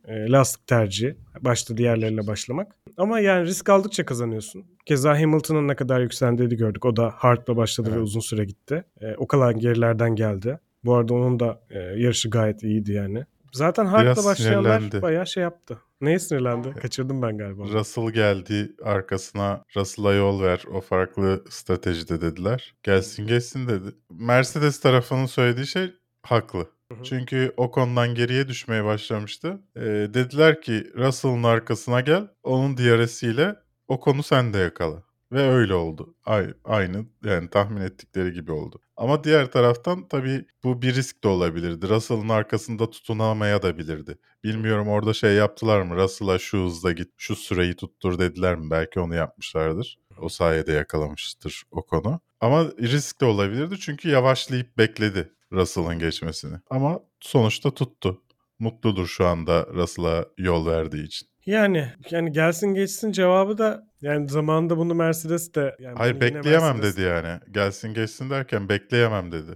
e, 0.06 0.32
lastik 0.32 0.68
tercihi. 0.68 1.18
Başta 1.42 1.78
diğerleriyle 1.78 2.28
başlamak. 2.28 2.76
Ama 2.98 3.20
yani 3.20 3.46
risk 3.46 3.70
aldıkça 3.70 4.06
kazanıyorsun. 4.06 4.66
Keza 4.86 5.20
Hamilton'ın 5.20 5.68
ne 5.68 5.76
kadar 5.76 6.02
yükseldiğini 6.02 6.56
gördük. 6.56 6.86
O 6.86 6.96
da 6.96 7.14
hardla 7.16 7.58
başladı 7.58 7.90
Evet. 7.90 8.00
ve 8.00 8.04
uzun 8.04 8.20
süre 8.20 8.46
gitti. 8.46 8.84
E, 9.02 9.16
o 9.16 9.28
kadar 9.28 9.52
gerilerden 9.52 10.16
geldi. 10.16 10.60
Bu 10.86 10.96
arada 10.96 11.14
onun 11.14 11.40
da 11.40 11.62
e, 11.70 11.80
yarışı 11.80 12.30
gayet 12.30 12.64
iyiydi 12.64 12.92
yani. 12.92 13.26
Zaten 13.54 13.94
Biraz 14.02 14.26
başlayanlar 14.26 15.02
bayağı 15.02 15.28
şey 15.28 15.44
yaptı. 15.44 15.78
Neye 16.02 16.20
sinirlendi? 16.20 16.74
Kaçırdım 16.74 17.22
ben 17.22 17.38
galiba. 17.38 17.64
Russell 17.64 18.10
geldi 18.10 18.76
arkasına 18.84 19.64
Russell'a 19.76 20.14
yol 20.14 20.42
ver 20.42 20.64
o 20.74 20.82
farklı 20.82 21.44
stratejide 21.50 22.22
dediler. 22.22 22.76
Gelsin 22.84 23.28
geçsin 23.28 23.68
dedi. 23.68 23.96
Mercedes 24.10 24.80
tarafının 24.80 25.26
söylediği 25.26 25.68
şey 25.68 25.94
haklı. 26.24 26.68
Çünkü 27.04 27.54
o 27.58 27.72
konudan 27.72 28.16
geriye 28.16 28.48
düşmeye 28.48 28.86
başlamıştı. 28.86 29.60
Ee, 29.76 29.82
dediler 30.14 30.62
ki 30.62 30.92
Russell'ın 30.96 31.44
arkasına 31.44 32.02
gel 32.02 32.28
onun 32.44 32.78
DRS'iyle 32.78 33.56
o 33.88 34.00
konu 34.00 34.24
sende 34.24 34.58
yakala. 34.58 35.04
Ve 35.32 35.42
öyle 35.42 35.74
oldu. 35.74 36.16
Ay- 36.26 36.54
Aynı 36.66 37.06
yani 37.24 37.50
tahmin 37.50 37.82
ettikleri 37.82 38.34
gibi 38.34 38.52
oldu. 38.52 38.82
Ama 38.98 39.24
diğer 39.24 39.52
taraftan 39.52 40.08
tabii 40.08 40.46
bu 40.64 40.82
bir 40.82 40.96
risk 40.96 41.24
de 41.24 41.28
olabilirdi. 41.28 41.90
Russell'ın 41.90 42.30
arkasında 42.30 42.90
tutunamaya 42.90 43.62
da 43.62 43.78
bilirdi. 43.78 44.18
Bilmiyorum 44.44 44.88
orada 44.88 45.14
şey 45.14 45.34
yaptılar 45.36 45.82
mı? 45.82 45.96
Russell'a 45.96 46.40
şu 46.40 46.58
hızda 46.66 46.92
git, 46.92 47.10
şu 47.18 47.36
süreyi 47.36 47.76
tuttur 47.76 48.20
dediler 48.20 48.56
mi? 48.56 48.70
Belki 48.72 49.00
onu 49.00 49.16
yapmışlardır. 49.16 49.98
O 50.20 50.30
sayede 50.30 50.72
yakalamıştır 50.72 51.64
o 51.72 51.86
konu. 51.86 52.20
Ama 52.42 52.66
risk 52.80 53.22
de 53.22 53.26
olabilirdi 53.26 53.80
çünkü 53.80 54.10
yavaşlayıp 54.10 54.78
bekledi 54.78 55.34
Russell'ın 55.52 56.00
geçmesini. 56.00 56.58
Ama 56.70 57.00
sonuçta 57.20 57.74
tuttu. 57.74 58.22
Mutludur 58.62 59.06
şu 59.08 59.26
anda 59.26 59.68
Russell'a 59.74 60.26
yol 60.38 60.66
verdiği 60.68 61.04
için. 61.04 61.28
Yani 61.46 61.88
yani 62.12 62.32
gelsin 62.32 62.68
geçsin 62.74 63.12
cevabı 63.12 63.58
da 63.58 63.88
yani 64.02 64.30
zamanında 64.30 64.78
bunu 64.78 64.94
Mercedes 64.96 65.54
de 65.56 65.76
yani 65.80 65.98
Hayır 65.98 66.22
bekleyemem 66.22 66.76
Mercedes- 66.78 66.82
dedi 66.98 67.02
yani. 67.02 67.40
Gelsin 67.52 67.94
geçsin 67.94 68.30
derken 68.30 68.70
bekleyemem 68.70 69.32
dedi. 69.32 69.52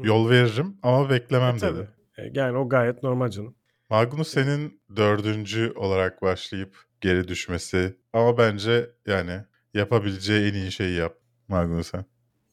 Hı. 0.00 0.06
Yol 0.06 0.30
veririm 0.30 0.76
ama 0.82 1.10
beklemem 1.10 1.56
E, 1.56 1.58
tabii. 1.58 1.78
dedi. 1.78 1.88
E, 2.18 2.30
Yani 2.34 2.58
o 2.58 2.68
gayet 2.68 3.02
normal 3.02 3.28
canım. 3.28 3.54
Magnussen'in 3.90 4.80
dördüncü 4.96 5.72
olarak 5.76 6.22
başlayıp 6.22 6.76
geri 7.00 7.28
düşmesi 7.28 7.96
ama 8.12 8.38
bence 8.38 8.90
yani 9.06 9.32
yapabileceği 9.74 10.50
en 10.50 10.54
iyi 10.54 10.72
şeyi 10.72 10.96
yap 10.98 11.16
Magnussen. 11.48 12.04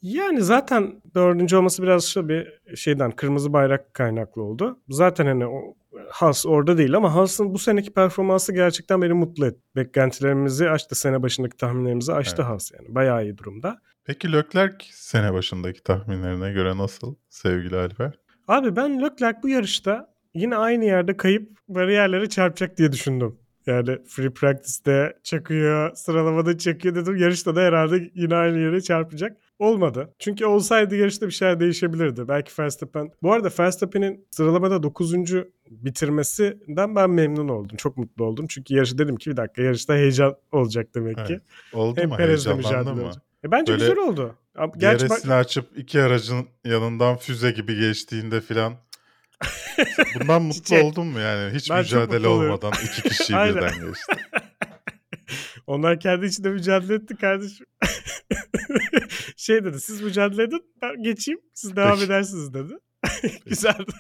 Yani 0.02 0.42
zaten 0.42 1.02
dördüncü 1.16 1.56
olması 1.56 1.84
biraz 1.84 2.06
şu 2.06 2.30
bir 2.30 2.60
şeyden 2.76 3.12
kırmızı 3.12 3.54
bayrak 3.54 3.94
kaynaklı 3.94 4.42
oldu. 4.44 4.80
Zaten 4.90 5.26
hani 5.26 5.46
o 5.48 5.76
Haas 6.10 6.46
orada 6.46 6.78
değil 6.78 6.96
ama 6.96 7.16
Haas'ın 7.16 7.54
bu 7.54 7.60
seneki 7.60 7.94
performansı 7.94 8.54
gerçekten 8.54 9.02
beni 9.02 9.14
mutlu 9.14 9.46
etti. 9.46 9.62
Beklentilerimizi 9.76 10.70
aştı. 10.70 10.96
Sene 10.96 11.24
başındaki 11.24 11.58
tahminlerimizi 11.58 12.14
aştı 12.14 12.42
Evet. 12.42 12.50
Haas 12.52 12.72
yani. 12.72 12.96
Bayağı 12.96 13.24
iyi 13.24 13.38
durumda. 13.38 13.82
Peki 14.06 14.34
Leclerc 14.34 14.86
sene 14.92 15.34
başındaki 15.34 15.84
tahminlerine 15.84 16.52
göre 16.52 16.78
nasıl 16.78 17.16
sevgili 17.30 17.78
Alper? 17.78 18.20
Abi 18.48 18.76
ben 18.76 19.02
Leclerc 19.02 19.40
bu 19.44 19.50
yarışta 19.50 20.14
yine 20.34 20.56
aynı 20.56 20.86
yerde 20.86 21.18
kayıp 21.18 21.58
bariyerlere 21.68 22.30
çarpacak 22.30 22.78
diye 22.78 22.92
düşündüm. 22.92 23.40
Yani 23.66 23.98
free 24.08 24.30
practice'de 24.34 25.20
çakıyor, 25.24 25.96
sıralamada 25.96 26.58
çakıyor 26.58 26.96
dedim. 26.96 27.16
Yarışta 27.16 27.56
da 27.56 27.62
herhalde 27.62 28.12
yine 28.16 28.36
aynı 28.36 28.58
yere 28.58 28.82
çarpacak. 28.82 29.38
Olmadı. 29.60 30.14
Çünkü 30.20 30.46
olsaydı 30.46 30.96
yarışta 30.96 31.28
bir 31.28 31.32
şeyler 31.32 31.60
değişebilirdi. 31.60 32.28
Belki 32.28 32.52
Verstappen... 32.60 33.12
Bu 33.24 33.34
arada 33.34 33.50
Verstappen'in 33.60 34.26
sıralamada 34.32 34.84
9. 34.84 35.14
bitirmesinden 35.70 36.96
ben 36.96 37.10
memnun 37.10 37.48
oldum. 37.48 37.78
Çok 37.78 37.98
mutlu 37.98 38.24
oldum. 38.26 38.46
Çünkü 38.50 38.76
yarışı 38.76 38.98
dedim 38.98 39.16
ki 39.16 39.30
bir 39.32 39.38
dakika 39.38 39.62
yarışta 39.62 39.94
heyecan 39.94 40.36
olacak 40.52 40.88
demek 40.96 41.16
ki. 41.18 41.24
Evet. 41.30 41.42
Oldu 41.74 42.02
Hem 42.02 42.10
mu? 42.10 42.18
Perez'le 42.18 42.48
mücadele 42.48 42.94
mı? 42.94 43.04
olacak. 43.04 43.24
E 43.46 43.52
bence 43.52 43.72
Böyle 43.74 43.84
güzel 43.88 43.98
oldu. 43.98 44.36
Gerçi 44.78 45.10
bak- 45.10 45.30
açıp 45.30 45.78
iki 45.78 46.02
aracın 46.02 46.48
yanından 46.66 47.18
füze 47.18 47.52
gibi 47.52 47.76
geçtiğinde 47.80 48.42
filan 48.42 48.74
bundan 50.20 50.42
mutlu 50.42 50.60
Çiçek. 50.62 50.84
oldun 50.86 51.08
mu 51.08 51.20
yani? 51.20 51.54
Hiç 51.56 51.70
Ben 51.70 51.80
mücadele 51.80 52.28
olmadan 52.28 52.72
iki 52.84 53.10
kişiyi 53.10 53.34
birden 53.46 53.72
geçti. 53.74 54.14
Onlar 55.68 56.00
kendi 56.00 56.26
içinde 56.26 56.50
mücadele 56.50 56.94
etti 56.94 57.16
kardeşim. 57.16 57.66
Şey 59.38 59.64
dedi 59.64 59.80
siz 59.80 60.02
mücadele 60.02 60.44
edin 60.44 60.62
ben 60.82 61.04
geçeyim 61.04 61.40
siz 61.54 61.76
devam 61.76 61.92
Peki. 61.92 62.06
edersiniz 62.06 62.54
dedi. 62.54 62.74
Güzeldi. 63.46 63.92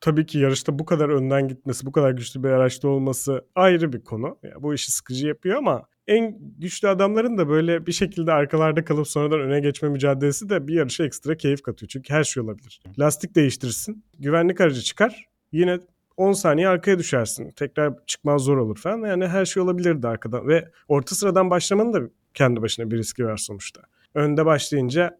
Tabii 0.00 0.26
ki 0.26 0.38
yarışta 0.38 0.78
bu 0.78 0.84
kadar 0.84 1.08
önden 1.08 1.48
gitmesi, 1.48 1.86
bu 1.86 1.92
kadar 1.92 2.10
güçlü 2.10 2.42
bir 2.42 2.48
araçta 2.48 2.88
olması 2.88 3.44
ayrı 3.54 3.92
bir 3.92 4.04
konu. 4.04 4.38
Ya 4.42 4.62
bu 4.62 4.74
işi 4.74 4.92
sıkıcı 4.92 5.26
yapıyor 5.26 5.58
ama 5.58 5.82
en 6.06 6.38
güçlü 6.58 6.88
adamların 6.88 7.38
da 7.38 7.48
böyle 7.48 7.86
bir 7.86 7.92
şekilde 7.92 8.32
arkalarda 8.32 8.84
kalıp 8.84 9.08
sonradan 9.08 9.40
öne 9.40 9.60
geçme 9.60 9.88
mücadelesi 9.88 10.48
de 10.48 10.68
bir 10.68 10.74
yarışa 10.74 11.04
ekstra 11.04 11.36
keyif 11.36 11.62
katıyor. 11.62 11.88
Çünkü 11.88 12.14
her 12.14 12.24
şey 12.24 12.42
olabilir. 12.42 12.80
Lastik 12.98 13.34
değiştirirsin, 13.34 14.04
güvenlik 14.18 14.60
aracı 14.60 14.80
çıkar, 14.80 15.26
yine 15.52 15.78
10 16.16 16.32
saniye 16.32 16.68
arkaya 16.68 16.98
düşersin. 16.98 17.50
Tekrar 17.50 17.94
çıkman 18.06 18.38
zor 18.38 18.56
olur 18.56 18.76
falan. 18.76 19.08
Yani 19.08 19.26
her 19.26 19.44
şey 19.44 19.62
olabilirdi 19.62 20.08
arkadan. 20.08 20.48
Ve 20.48 20.70
orta 20.88 21.14
sıradan 21.14 21.50
başlamanın 21.50 21.92
da 21.92 22.00
kendi 22.34 22.62
başına 22.62 22.90
bir 22.90 22.96
riski 22.96 23.26
var 23.26 23.36
sonuçta. 23.36 23.82
Önde 24.14 24.46
başlayınca 24.46 25.18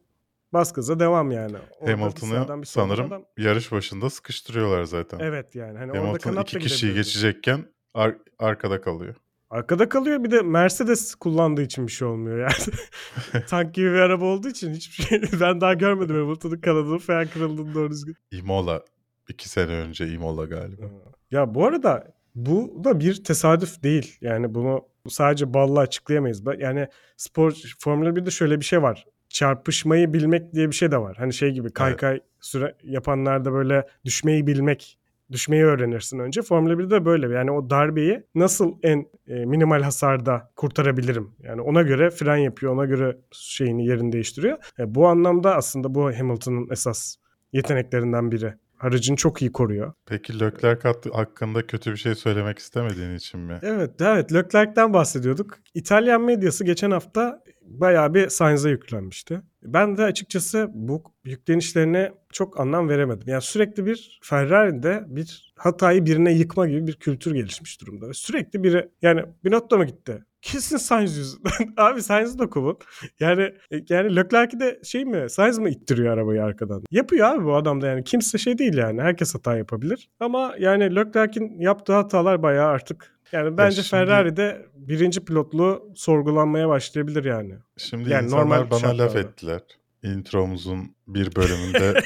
bas 0.53 0.73
gaza 0.73 1.01
devam 1.01 1.31
yani. 1.31 1.57
Orada 1.81 1.93
Hamilton'ı 1.93 2.63
bir 2.63 2.67
sanırım 2.67 3.07
adam- 3.07 3.25
yarış 3.39 3.73
başında 3.73 4.11
sıkıştırıyorlar 4.11 4.85
zaten. 4.85 5.19
Evet 5.19 5.55
yani. 5.55 5.79
Hani 5.79 5.93
orada 5.93 6.07
Hamilton 6.09 6.31
kanat 6.31 6.49
iki 6.49 6.59
kişiyi 6.59 6.95
geçecekken 6.95 7.65
ar- 7.95 8.19
arkada 8.39 8.81
kalıyor. 8.81 9.15
Arkada 9.51 9.89
kalıyor 9.89 10.25
bir 10.25 10.31
de 10.31 10.43
Mercedes 10.43 11.15
kullandığı 11.15 11.63
için 11.63 11.87
bir 11.87 11.93
şey 11.93 12.09
olmuyor 12.09 12.39
yani. 12.39 13.45
Tank 13.49 13.75
gibi 13.75 13.87
bir 13.93 13.99
araba 13.99 14.25
olduğu 14.25 14.49
için 14.49 14.73
hiçbir 14.75 15.05
şey 15.05 15.23
ben 15.41 15.61
daha 15.61 15.75
görmedim 15.75 16.17
Hamilton'ın 16.17 16.61
kanadının 16.61 16.99
falan 16.99 17.27
kırıldığını 17.27 17.75
doğru 17.75 17.91
düzgün. 17.91 18.17
Imola. 18.33 18.83
iki 19.29 19.49
sene 19.49 19.71
önce 19.73 20.09
Imola 20.09 20.45
galiba. 20.45 20.83
Ya 21.31 21.55
bu 21.55 21.67
arada 21.67 22.15
bu 22.35 22.81
da 22.85 23.01
bir 23.01 23.25
tesadüf 23.25 23.83
değil. 23.83 24.19
Yani 24.21 24.55
bunu 24.55 24.89
sadece 25.09 25.55
balla 25.55 25.81
açıklayamayız. 25.81 26.43
Yani 26.59 26.89
spor 27.17 27.53
Formula 27.79 28.09
1'de 28.09 28.31
şöyle 28.31 28.61
bir 28.61 28.65
şey 28.65 28.83
var. 28.83 29.07
Çarpışmayı 29.29 30.13
bilmek 30.13 30.55
diye 30.55 30.71
bir 30.71 30.75
şey 30.75 30.91
de 30.91 30.99
var. 30.99 31.17
Hani 31.19 31.33
şey 31.33 31.51
gibi 31.51 31.73
kaykay 31.73 32.21
süre 32.41 32.75
yapanlarda 32.83 33.53
böyle 33.53 33.87
düşmeyi 34.05 34.47
bilmek 34.47 34.99
düşmeyi 35.33 35.65
öğrenirsin 35.65 36.19
önce. 36.19 36.43
Formula 36.43 36.73
1'de 36.73 37.05
böyle. 37.05 37.35
Yani 37.35 37.51
o 37.51 37.71
darbeyi 37.71 38.23
nasıl 38.35 38.75
en 38.83 39.07
e, 39.29 39.45
minimal 39.45 39.83
hasarda 39.83 40.53
kurtarabilirim? 40.57 41.31
Yani 41.43 41.61
ona 41.61 41.83
göre 41.83 42.11
fren 42.11 42.37
yapıyor. 42.37 42.73
Ona 42.73 42.85
göre 42.85 43.17
şeyini 43.33 43.87
yerini 43.87 44.13
değiştiriyor. 44.13 44.59
E, 44.79 44.95
bu 44.95 45.09
anlamda 45.09 45.57
aslında 45.57 45.95
bu 45.95 46.19
Hamilton'ın 46.19 46.69
esas 46.71 47.17
yeteneklerinden 47.53 48.33
biri. 48.33 48.55
Aracını 48.81 49.17
çok 49.17 49.43
iyi 49.43 49.53
koruyor. 49.53 49.93
Peki 50.07 50.41
Leclerc 50.41 50.89
hakkında 51.13 51.67
kötü 51.67 51.93
bir 51.93 51.97
şey 51.97 52.15
söylemek 52.15 52.59
istemediğin 52.59 53.15
için 53.15 53.41
mi? 53.41 53.59
Evet, 53.63 53.91
evet. 54.01 54.33
Leclerc'ten 54.33 54.93
bahsediyorduk. 54.93 55.59
İtalyan 55.75 56.23
medyası 56.23 56.65
geçen 56.65 56.91
hafta 56.91 57.43
bayağı 57.63 58.15
bir 58.15 58.29
Sainz'a 58.29 58.69
yüklenmişti. 58.69 59.41
Ben 59.63 59.97
de 59.97 60.05
açıkçası 60.05 60.71
bu 60.75 61.03
yüklenişlerine 61.25 62.13
çok 62.33 62.61
anlam 62.61 62.89
veremedim. 62.89 63.29
Yani 63.29 63.43
sürekli 63.43 63.87
bir 63.87 64.21
Ferrari'de 64.23 65.05
bir 65.07 65.55
hatayı 65.57 66.07
birine 66.07 66.33
yıkma 66.33 66.69
gibi 66.69 66.87
bir 66.87 66.93
kültür 66.93 67.35
gelişmiş 67.35 67.81
durumda. 67.81 68.13
Sürekli 68.13 68.63
biri 68.63 68.89
yani 69.03 69.25
Binotto 69.45 69.79
mu 69.79 69.85
gitti? 69.85 70.25
Kesin 70.45 70.77
Sainz 70.77 71.17
yüzünden. 71.17 71.51
Abi 71.77 72.03
Sainz'ı 72.03 72.39
da 72.39 72.51
kovun. 72.51 72.79
Yani 73.21 73.53
yani 73.89 74.17
Leclerc'i 74.17 74.61
de 74.61 74.81
şey 74.85 75.05
mi 75.05 75.31
Sainz 75.31 75.59
mi 75.59 75.71
ittiriyor 75.71 76.13
arabayı 76.15 76.45
arkadan? 76.45 76.83
Yapıyor 76.91 77.27
abi 77.27 77.45
bu 77.45 77.55
adam 77.57 77.81
da 77.81 77.87
yani. 77.87 78.05
Kimse 78.05 78.39
şey 78.39 78.59
değil 78.59 78.77
yani. 78.77 79.03
Herkes 79.03 79.35
hata 79.35 79.57
yapabilir. 79.57 80.09
Ama 80.21 80.55
yani 80.59 80.97
Leclerc'in 80.97 81.61
yaptığı 81.61 81.93
hatalar 81.93 82.43
bayağı 82.43 82.69
artık 82.69 83.15
yani 83.33 83.57
bence 83.59 83.77
şimdi- 83.83 83.89
Ferrari'de 83.89 84.67
birinci 84.75 85.25
pilotluğu 85.25 85.93
sorgulanmaya 85.95 86.69
başlayabilir 86.69 87.25
yani. 87.25 87.55
Şimdi 87.77 88.11
Yani 88.11 88.25
insanlar 88.25 88.61
normal 88.61 88.71
bana 88.71 88.99
laf 88.99 89.17
ettiler. 89.17 89.61
Intromuzun 90.03 90.95
bir 91.09 91.37
bölümünde 91.37 91.95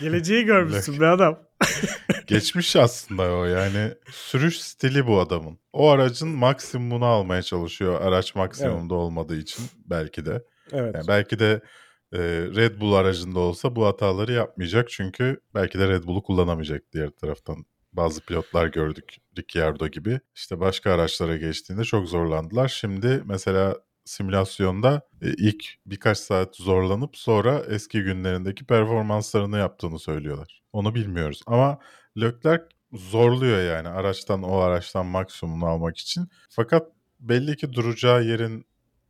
Geleceği 0.00 0.44
görmüşsün 0.44 1.00
be 1.00 1.06
adam. 1.06 1.38
geçmiş 2.26 2.76
aslında 2.76 3.22
o 3.32 3.44
yani 3.44 3.94
sürüş 4.10 4.60
stili 4.60 5.06
bu 5.06 5.20
adamın. 5.20 5.58
O 5.72 5.88
aracın 5.88 6.28
maksimumunu 6.28 7.04
almaya 7.04 7.42
çalışıyor 7.42 8.00
araç 8.00 8.34
maksimumda 8.34 8.94
olmadığı 8.94 9.36
için 9.36 9.64
belki 9.86 10.26
de. 10.26 10.42
Evet. 10.72 10.94
Yani 10.94 11.08
belki 11.08 11.38
de 11.38 11.60
e, 12.12 12.18
Red 12.56 12.80
Bull 12.80 12.94
aracında 12.94 13.40
olsa 13.40 13.76
bu 13.76 13.86
hataları 13.86 14.32
yapmayacak 14.32 14.90
çünkü 14.90 15.40
belki 15.54 15.78
de 15.78 15.88
Red 15.88 16.04
Bull'u 16.04 16.22
kullanamayacak 16.22 16.82
diğer 16.92 17.10
taraftan. 17.10 17.64
Bazı 17.92 18.20
pilotlar 18.20 18.66
gördük 18.66 19.16
Ricciardo 19.38 19.88
gibi. 19.88 20.20
İşte 20.34 20.60
başka 20.60 20.92
araçlara 20.92 21.36
geçtiğinde 21.36 21.84
çok 21.84 22.08
zorlandılar. 22.08 22.68
Şimdi 22.68 23.22
mesela 23.24 23.76
simülasyonda 24.10 25.02
e, 25.22 25.28
ilk 25.28 25.64
birkaç 25.86 26.18
saat 26.18 26.56
zorlanıp 26.56 27.16
sonra 27.16 27.62
eski 27.68 28.02
günlerindeki 28.02 28.64
performanslarını 28.64 29.58
yaptığını 29.58 29.98
söylüyorlar. 29.98 30.62
Onu 30.72 30.94
bilmiyoruz 30.94 31.42
ama 31.46 31.78
Leclerc 32.20 32.64
zorluyor 32.92 33.62
yani 33.62 33.88
araçtan 33.88 34.42
o 34.42 34.56
araçtan 34.56 35.06
maksimumunu 35.06 35.66
almak 35.66 35.98
için. 35.98 36.28
Fakat 36.50 36.92
belli 37.20 37.56
ki 37.56 37.72
duracağı 37.72 38.24
yerin 38.24 38.64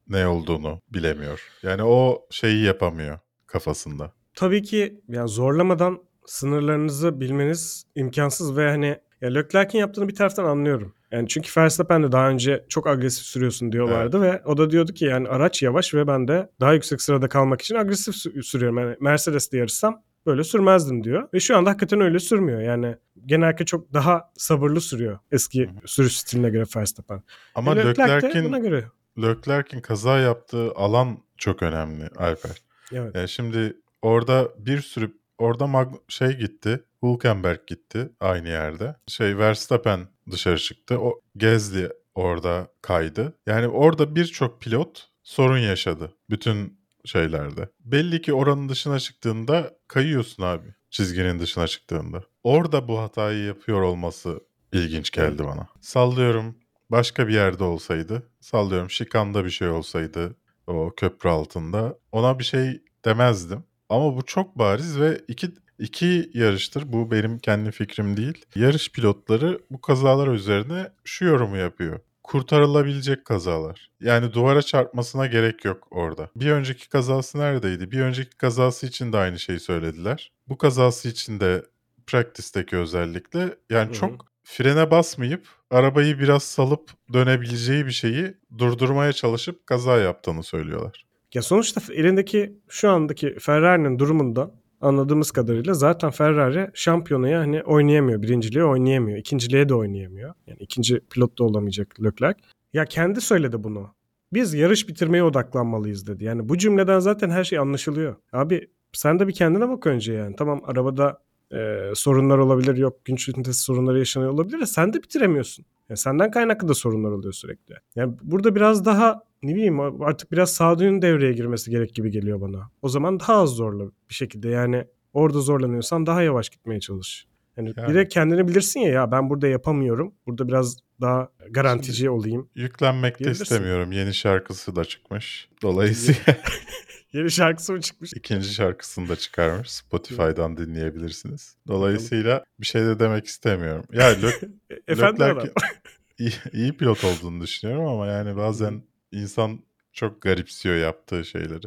ne 0.09 0.26
olduğunu 0.26 0.80
bilemiyor. 0.90 1.49
Yani 1.62 1.83
o 1.83 2.26
şeyi 2.30 2.64
yapamıyor 2.64 3.19
kafasında. 3.47 4.12
Tabii 4.35 4.62
ki 4.62 5.00
yani 5.09 5.28
zorlamadan 5.28 6.02
sınırlarınızı 6.26 7.21
bilmeniz 7.21 7.85
imkansız 7.95 8.57
ve 8.57 8.71
hani 8.71 8.99
ya 9.21 9.30
Leclerc'in 9.30 9.78
yaptığını 9.78 10.09
bir 10.09 10.14
taraftan 10.14 10.45
anlıyorum. 10.45 10.95
Yani 11.12 11.29
çünkü 11.29 11.61
Verstappen 11.61 12.02
de 12.02 12.12
daha 12.12 12.29
önce 12.29 12.64
çok 12.69 12.87
agresif 12.87 13.25
sürüyorsun 13.25 13.73
diyorlardı 13.73 14.21
ve 14.23 14.43
o 14.45 14.57
da 14.57 14.71
diyordu 14.71 14.93
ki 14.93 15.05
yani 15.05 15.29
araç 15.29 15.62
yavaş 15.62 15.95
ve 15.95 16.07
ben 16.07 16.29
de 16.29 16.50
daha 16.61 16.73
yüksek 16.73 17.02
sırada 17.02 17.29
kalmak 17.29 17.62
için 17.62 17.75
agresif 17.75 18.14
sü- 18.14 18.43
sürüyorum. 18.43 18.79
Yani 18.79 18.97
Mercedes'te 19.00 19.59
yarışsam 19.59 20.02
böyle 20.26 20.45
sürmezdim 20.45 21.05
diyor. 21.05 21.29
Ve 21.35 21.40
şu 21.40 21.57
anda 21.57 21.71
hakikaten 21.71 22.00
öyle 22.00 22.19
sürmüyor. 22.19 22.61
Yani 22.61 22.97
genellikle 23.26 23.64
çok 23.64 23.93
daha 23.95 24.31
sabırlı 24.37 24.81
sürüyor 24.81 25.19
eski 25.33 25.71
sürüş 25.87 26.17
stiline 26.17 26.50
göre 26.50 26.64
Verstappen. 26.76 27.23
Ama 27.55 27.73
E, 27.73 27.76
buna 27.76 27.88
Leclerc'in 27.88 28.62
göre. 28.62 28.85
Leclerc'in 29.19 29.81
kaza 29.81 30.19
yaptığı 30.19 30.73
alan 30.73 31.19
çok 31.37 31.62
önemli 31.62 32.09
Alper. 32.17 32.57
Evet. 32.93 33.14
Yani 33.14 33.29
şimdi 33.29 33.76
orada 34.02 34.49
bir 34.59 34.81
sürü 34.81 35.12
orada 35.38 35.64
Mag- 35.64 36.00
şey 36.09 36.29
gitti. 36.37 36.85
Hülkenberg 37.02 37.59
gitti 37.67 38.11
aynı 38.21 38.49
yerde. 38.49 38.97
Şey 39.07 39.38
Verstappen 39.38 40.00
dışarı 40.31 40.59
çıktı. 40.59 40.99
O 41.01 41.21
Gezli 41.37 41.91
orada 42.15 42.69
kaydı. 42.83 43.37
Yani 43.47 43.69
orada 43.69 44.17
birçok 44.17 44.61
pilot 44.61 45.09
sorun 45.23 45.59
yaşadı 45.59 46.13
bütün 46.31 46.81
şeylerde. 47.05 47.69
Belli 47.81 48.23
ki 48.23 48.35
oranın 48.35 48.69
dışına 48.69 48.99
çıktığında 48.99 49.75
kayıyorsun 49.89 50.43
abi. 50.43 50.75
Çizginin 50.91 51.39
dışına 51.39 51.67
çıktığında. 51.67 52.25
Orada 52.43 52.89
bu 52.89 52.99
hatayı 52.99 53.45
yapıyor 53.45 53.83
olması 53.83 54.41
ilginç 54.73 55.11
geldi 55.11 55.45
bana. 55.45 55.67
Sallıyorum 55.81 56.57
başka 56.91 57.29
bir 57.29 57.35
yerde 57.35 57.65
olsaydı. 57.65 58.23
Sallıyorum 58.41 58.91
şikanda 58.91 59.45
bir 59.45 59.51
şey 59.51 59.69
olsaydı 59.69 60.37
o 60.67 60.93
köprü 60.97 61.29
altında. 61.29 61.99
Ona 62.13 62.39
bir 62.39 62.45
şey 62.45 62.83
demezdim. 63.05 63.65
Ama 63.89 64.17
bu 64.17 64.23
çok 64.25 64.59
bariz 64.59 65.01
ve 65.01 65.21
iki, 65.29 65.51
iki 65.81 66.31
yarıştır. 66.35 66.93
Bu 66.93 67.11
benim 67.11 67.39
kendi 67.39 67.71
fikrim 67.71 68.17
değil. 68.17 68.45
Yarış 68.55 68.93
pilotları 68.93 69.61
bu 69.71 69.81
kazalar 69.81 70.29
üzerine 70.29 70.93
şu 71.05 71.25
yorumu 71.25 71.57
yapıyor. 71.57 72.01
Kurtarılabilecek 72.23 73.25
kazalar. 73.25 73.91
Yani 74.01 74.33
duvara 74.33 74.63
çarpmasına 74.63 75.27
gerek 75.27 75.65
yok 75.65 75.89
orada. 75.91 76.29
Bir 76.37 76.51
önceki 76.51 76.89
kazası 76.89 77.39
neredeydi? 77.39 77.91
Bir 77.91 78.01
önceki 78.01 78.37
kazası 78.37 78.87
için 78.87 79.13
de 79.13 79.17
aynı 79.17 79.39
şeyi 79.39 79.61
söylediler. 79.61 80.33
Bu 80.49 80.59
kazası 80.59 81.09
için 81.09 81.41
de 81.41 81.65
practice'deki 82.07 82.77
özellikle 82.77 83.55
yani 83.71 83.87
Hı 83.87 83.91
hı. 83.91 83.95
çok 83.95 84.27
frene 84.45 84.91
basmayıp 84.91 85.49
arabayı 85.71 86.19
biraz 86.19 86.43
salıp 86.43 86.91
dönebileceği 87.13 87.87
bir 87.87 87.91
şeyi 87.91 88.35
durdurmaya 88.59 89.13
çalışıp 89.13 89.67
kaza 89.67 89.99
yaptığını 89.99 90.43
söylüyorlar. 90.43 91.05
Ya 91.35 91.43
sonuçta 91.43 91.81
elindeki 91.93 92.53
şu 92.69 92.91
andaki 92.91 93.37
Ferrari'nin 93.39 93.99
durumundan 93.99 94.53
anladığımız 94.81 95.31
kadarıyla 95.31 95.75
zaten 95.75 96.11
Ferrari 96.11 96.71
şampiyonaya 96.75 97.41
hani 97.41 97.63
oynayamıyor. 97.63 98.23
Birinciliğe 98.23 98.65
oynayamıyor. 98.65 99.19
ikinciliğe 99.19 99.69
de 99.69 99.75
oynayamıyor. 99.75 100.35
Yani 100.47 100.59
ikinci 100.61 101.01
pilot 101.01 101.39
da 101.39 101.45
olamayacak 101.45 102.03
Leclerc. 102.03 102.41
Ya 102.73 102.85
kendi 102.85 103.21
söyledi 103.21 103.65
bunu. 103.65 103.95
Biz 104.33 104.55
yarış 104.55 104.89
bitirmeye 104.89 105.25
odaklanmalıyız 105.25 106.07
dedi. 106.07 106.25
Yani 106.25 106.49
bu 106.49 106.59
cümleden 106.59 106.99
zaten 106.99 107.31
her 107.31 107.45
şey 107.45 107.59
anlaşılıyor. 107.59 108.17
Abi 108.33 108.69
sen 108.93 109.19
de 109.19 109.29
bir 109.29 109.33
kendine 109.33 109.69
bak 109.69 109.87
önce 109.87 110.13
yani. 110.13 110.37
Tamam 110.37 110.61
arabada 110.65 111.19
e, 111.53 111.81
sorunlar 111.95 112.39
olabilir. 112.39 112.77
Yok 112.77 113.05
güç 113.05 113.29
ünitesi 113.29 113.63
sorunları 113.63 113.99
yaşanıyor 113.99 114.33
olabilir 114.33 114.61
de 114.61 114.67
sen 114.67 114.93
de 114.93 115.03
bitiremiyorsun. 115.03 115.65
Yani 115.89 115.99
senden 115.99 116.31
kaynaklı 116.31 116.69
da 116.69 116.75
sorunlar 116.75 117.11
oluyor 117.11 117.33
sürekli. 117.33 117.75
Yani 117.97 118.15
burada 118.23 118.55
biraz 118.55 118.85
daha 118.85 119.23
ne 119.42 119.55
bileyim 119.55 119.81
artık 119.81 120.33
biraz 120.33 120.53
sağduyunun 120.55 121.03
devreye 121.03 121.33
girmesi 121.33 121.70
gerek 121.70 121.94
gibi 121.94 122.11
geliyor 122.11 122.40
bana. 122.40 122.70
O 122.83 122.88
zaman 122.88 123.20
daha 123.20 123.35
az 123.35 123.50
zorla 123.50 123.85
bir 124.11 124.14
şekilde 124.14 124.48
yani 124.48 124.85
orada 125.12 125.40
zorlanıyorsan 125.40 126.07
daha 126.07 126.22
yavaş 126.22 126.48
gitmeye 126.48 126.81
çalış. 126.81 127.26
Yani, 127.57 127.72
Yani. 127.76 127.88
bir 127.88 127.94
de 127.94 128.09
kendini 128.09 128.48
bilirsin 128.48 128.81
ya 128.81 128.88
ya 128.92 129.11
ben 129.12 129.31
burada 129.31 129.48
yapamıyorum. 129.48 130.14
Burada 130.26 130.48
biraz 130.48 130.76
daha 131.00 131.29
garantici 131.50 132.11
olayım. 132.11 132.48
Yüklenmek 132.55 133.24
de 133.24 133.31
istemiyorum. 133.31 133.92
Yeni 133.92 134.14
şarkısı 134.14 134.76
da 134.76 134.85
çıkmış. 134.85 135.48
Dolayısıyla 135.62 136.37
Yeni 137.12 137.31
şarkısı 137.31 137.72
mı 137.72 137.81
çıkmış? 137.81 138.12
ikinci 138.16 138.48
şarkısını 138.55 139.09
da 139.09 139.16
çıkarmış. 139.16 139.70
Spotify'dan 139.70 140.57
dinleyebilirsiniz. 140.57 141.57
Dolayısıyla 141.68 142.44
bir 142.61 142.66
şey 142.66 142.83
de 142.83 142.98
demek 142.98 143.26
istemiyorum. 143.26 143.85
Ya 143.92 144.07
Le- 144.07 144.48
Efendim. 144.88 145.20
Leclerc 145.26 145.53
iyi, 146.18 146.33
iyi 146.53 146.72
pilot 146.76 147.05
olduğunu 147.05 147.40
düşünüyorum 147.40 147.87
ama 147.87 148.07
yani 148.07 148.37
bazen 148.37 148.83
insan 149.12 149.61
çok 149.92 150.23
garipsiyor 150.23 150.77
yaptığı 150.77 151.25
şeyleri. 151.25 151.66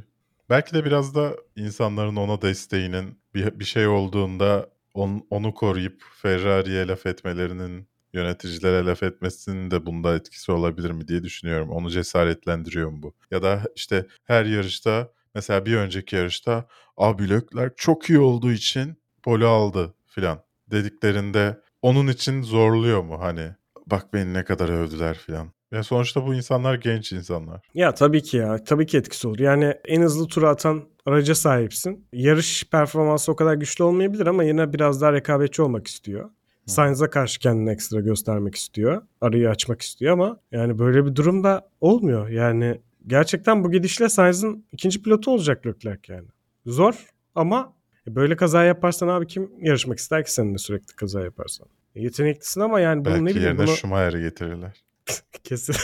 Belki 0.50 0.74
de 0.74 0.86
biraz 0.86 1.16
da 1.16 1.36
insanların 1.56 2.16
ona 2.16 2.42
desteğinin 2.42 3.20
bir, 3.36 3.60
bir 3.60 3.66
şey 3.66 3.88
olduğunda 3.88 4.70
on- 4.94 5.28
onu 5.30 5.54
koruyup 5.54 6.04
Ferrari'ye 6.22 6.88
laf 6.88 7.06
etmelerinin 7.06 7.88
yöneticilere 8.14 8.86
laf 8.86 9.04
etmesinin 9.04 9.72
de 9.72 9.86
bunda 9.86 10.16
etkisi 10.16 10.52
olabilir 10.52 10.92
mi 10.92 11.08
diye 11.08 11.24
düşünüyorum. 11.24 11.70
Onu 11.70 11.90
cesaretlendiriyor 11.90 12.90
mu 12.90 13.04
bu? 13.04 13.14
Ya 13.32 13.44
da 13.44 13.62
işte 13.76 14.06
her 14.24 14.46
yarışta 14.46 15.12
mesela 15.36 15.66
bir 15.66 15.76
önceki 15.78 16.16
yarışta 16.16 16.68
abi 16.98 17.30
Leclerc 17.30 17.74
çok 17.78 18.10
iyi 18.10 18.20
olduğu 18.20 18.52
için 18.52 18.98
pole 19.24 19.46
aldı 19.46 19.94
filan 20.08 20.44
dediklerinde 20.72 21.62
onun 21.82 22.08
için 22.08 22.42
zorluyor 22.42 23.02
mu 23.04 23.20
hani 23.22 23.52
bak 23.88 24.14
beni 24.14 24.34
ne 24.34 24.44
kadar 24.44 24.70
övdüler 24.70 25.18
filan. 25.18 25.52
Ya 25.74 25.84
sonuçta 25.84 26.26
bu 26.28 26.34
insanlar 26.34 26.76
genç 26.76 27.12
insanlar. 27.14 27.62
Ya 27.74 27.94
tabii 27.94 28.24
ki 28.24 28.38
ya. 28.38 28.64
Tabii 28.64 28.86
ki 28.86 28.98
etkisi 28.98 29.28
olur. 29.28 29.40
Yani 29.40 29.74
en 29.86 30.02
hızlı 30.02 30.28
tura 30.28 30.50
atan 30.50 30.84
araca 31.06 31.36
sahipsin. 31.36 32.06
Yarış 32.14 32.64
performansı 32.72 33.32
o 33.32 33.36
kadar 33.36 33.54
güçlü 33.54 33.84
olmayabilir 33.84 34.28
ama 34.28 34.44
yine 34.44 34.74
biraz 34.74 35.02
daha 35.02 35.14
rekabetçi 35.14 35.62
olmak 35.62 35.88
istiyor. 35.88 36.30
Sainz'a 36.66 37.10
karşı 37.10 37.40
kendini 37.40 37.70
ekstra 37.72 38.00
göstermek 38.00 38.56
istiyor. 38.56 39.02
Arayı 39.22 39.50
açmak 39.50 39.82
istiyor 39.82 40.14
ama 40.14 40.40
yani 40.52 40.80
böyle 40.80 41.06
bir 41.06 41.16
durumda 41.16 41.70
olmuyor. 41.82 42.30
Yani 42.30 42.82
gerçekten 43.08 43.64
bu 43.64 43.72
gidişle 43.72 44.10
Sainz'ın 44.10 44.66
ikinci 44.72 45.02
pilotu 45.02 45.32
olacak 45.32 45.66
Leclerc 45.68 46.14
yani. 46.14 46.28
Zor 46.66 46.94
ama 47.36 47.74
böyle 48.08 48.36
kaza 48.36 48.64
yaparsan 48.64 49.08
abi 49.08 49.28
kim 49.28 49.52
yarışmak 49.62 50.00
ister 50.00 50.26
ki 50.26 50.34
seninle 50.34 50.58
sürekli 50.58 50.96
kaza 50.96 51.22
yaparsan? 51.22 51.68
Yeteneklisin 51.96 52.62
ama 52.62 52.80
yani 52.80 53.06
bunu 53.06 53.14
ne 53.14 53.18
Belki 53.18 53.36
bileyim 53.36 53.48
yerine 53.48 53.68
bunu 53.68 53.76
Schumacher'ı 53.76 54.22
getirirler. 54.22 54.84
kesin. 55.44 55.76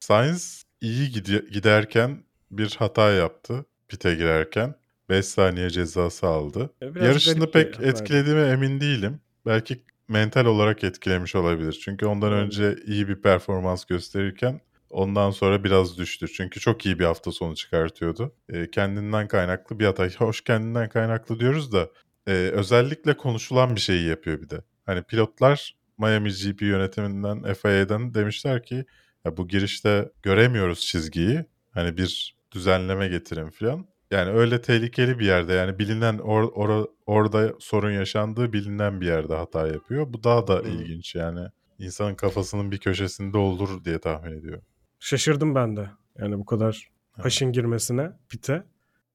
Sainz 0.00 0.64
iyi 0.80 1.10
gide- 1.12 1.50
giderken 1.50 2.24
bir 2.50 2.76
hata 2.78 3.10
yaptı 3.10 3.64
pite 3.88 4.14
girerken. 4.14 4.74
5 5.08 5.26
saniye 5.26 5.70
cezası 5.70 6.26
aldı. 6.26 6.70
Biraz 6.82 7.06
Yarışını 7.06 7.50
pek 7.50 7.80
etkilediğime 7.80 8.42
emin 8.42 8.80
değilim. 8.80 9.20
Belki 9.46 9.82
mental 10.08 10.44
olarak 10.46 10.84
etkilemiş 10.84 11.34
olabilir. 11.34 11.80
Çünkü 11.84 12.06
ondan 12.06 12.32
Olabilir. 12.32 12.46
önce 12.46 12.76
iyi 12.86 13.08
bir 13.08 13.22
performans 13.22 13.84
gösterirken 13.84 14.60
ondan 14.90 15.30
sonra 15.30 15.64
biraz 15.64 15.98
düştü. 15.98 16.28
Çünkü 16.28 16.60
çok 16.60 16.86
iyi 16.86 16.98
bir 16.98 17.04
hafta 17.04 17.32
sonu 17.32 17.54
çıkartıyordu. 17.56 18.34
E, 18.48 18.70
kendinden 18.70 19.28
kaynaklı 19.28 19.78
bir 19.78 19.84
hata. 19.86 20.08
Hoş 20.18 20.40
kendinden 20.40 20.88
kaynaklı 20.88 21.40
diyoruz 21.40 21.72
da 21.72 21.88
e, 22.26 22.32
özellikle 22.32 23.16
konuşulan 23.16 23.76
bir 23.76 23.80
şeyi 23.80 24.08
yapıyor 24.08 24.42
bir 24.42 24.50
de. 24.50 24.62
Hani 24.86 25.02
pilotlar 25.02 25.76
Miami 25.98 26.30
GP 26.30 26.62
yönetiminden, 26.66 27.54
FIA'dan 27.54 28.14
demişler 28.14 28.62
ki 28.62 28.84
ya 29.24 29.36
bu 29.36 29.48
girişte 29.48 30.12
göremiyoruz 30.22 30.80
çizgiyi. 30.80 31.44
Hani 31.70 31.96
bir 31.96 32.36
düzenleme 32.52 33.08
getirin 33.08 33.50
falan. 33.50 33.86
Yani 34.10 34.30
öyle 34.30 34.60
tehlikeli 34.62 35.18
bir 35.18 35.26
yerde 35.26 35.52
yani 35.52 35.78
bilinen 35.78 36.18
or, 36.18 36.42
ora- 36.42 36.88
orada 37.06 37.54
sorun 37.58 37.90
yaşandığı 37.90 38.52
bilinen 38.52 39.00
bir 39.00 39.06
yerde 39.06 39.34
hata 39.34 39.66
yapıyor. 39.66 40.12
Bu 40.12 40.24
daha 40.24 40.46
da 40.46 40.62
ilginç 40.62 41.14
yani. 41.14 41.48
insanın 41.78 42.14
kafasının 42.14 42.70
bir 42.70 42.78
köşesinde 42.78 43.38
olur 43.38 43.84
diye 43.84 43.98
tahmin 43.98 44.38
ediyorum. 44.38 44.64
Şaşırdım 45.00 45.54
ben 45.54 45.76
de. 45.76 45.90
Yani 46.18 46.38
bu 46.38 46.44
kadar 46.44 46.88
haşin 47.12 47.52
girmesine 47.52 48.10
pite. 48.28 48.64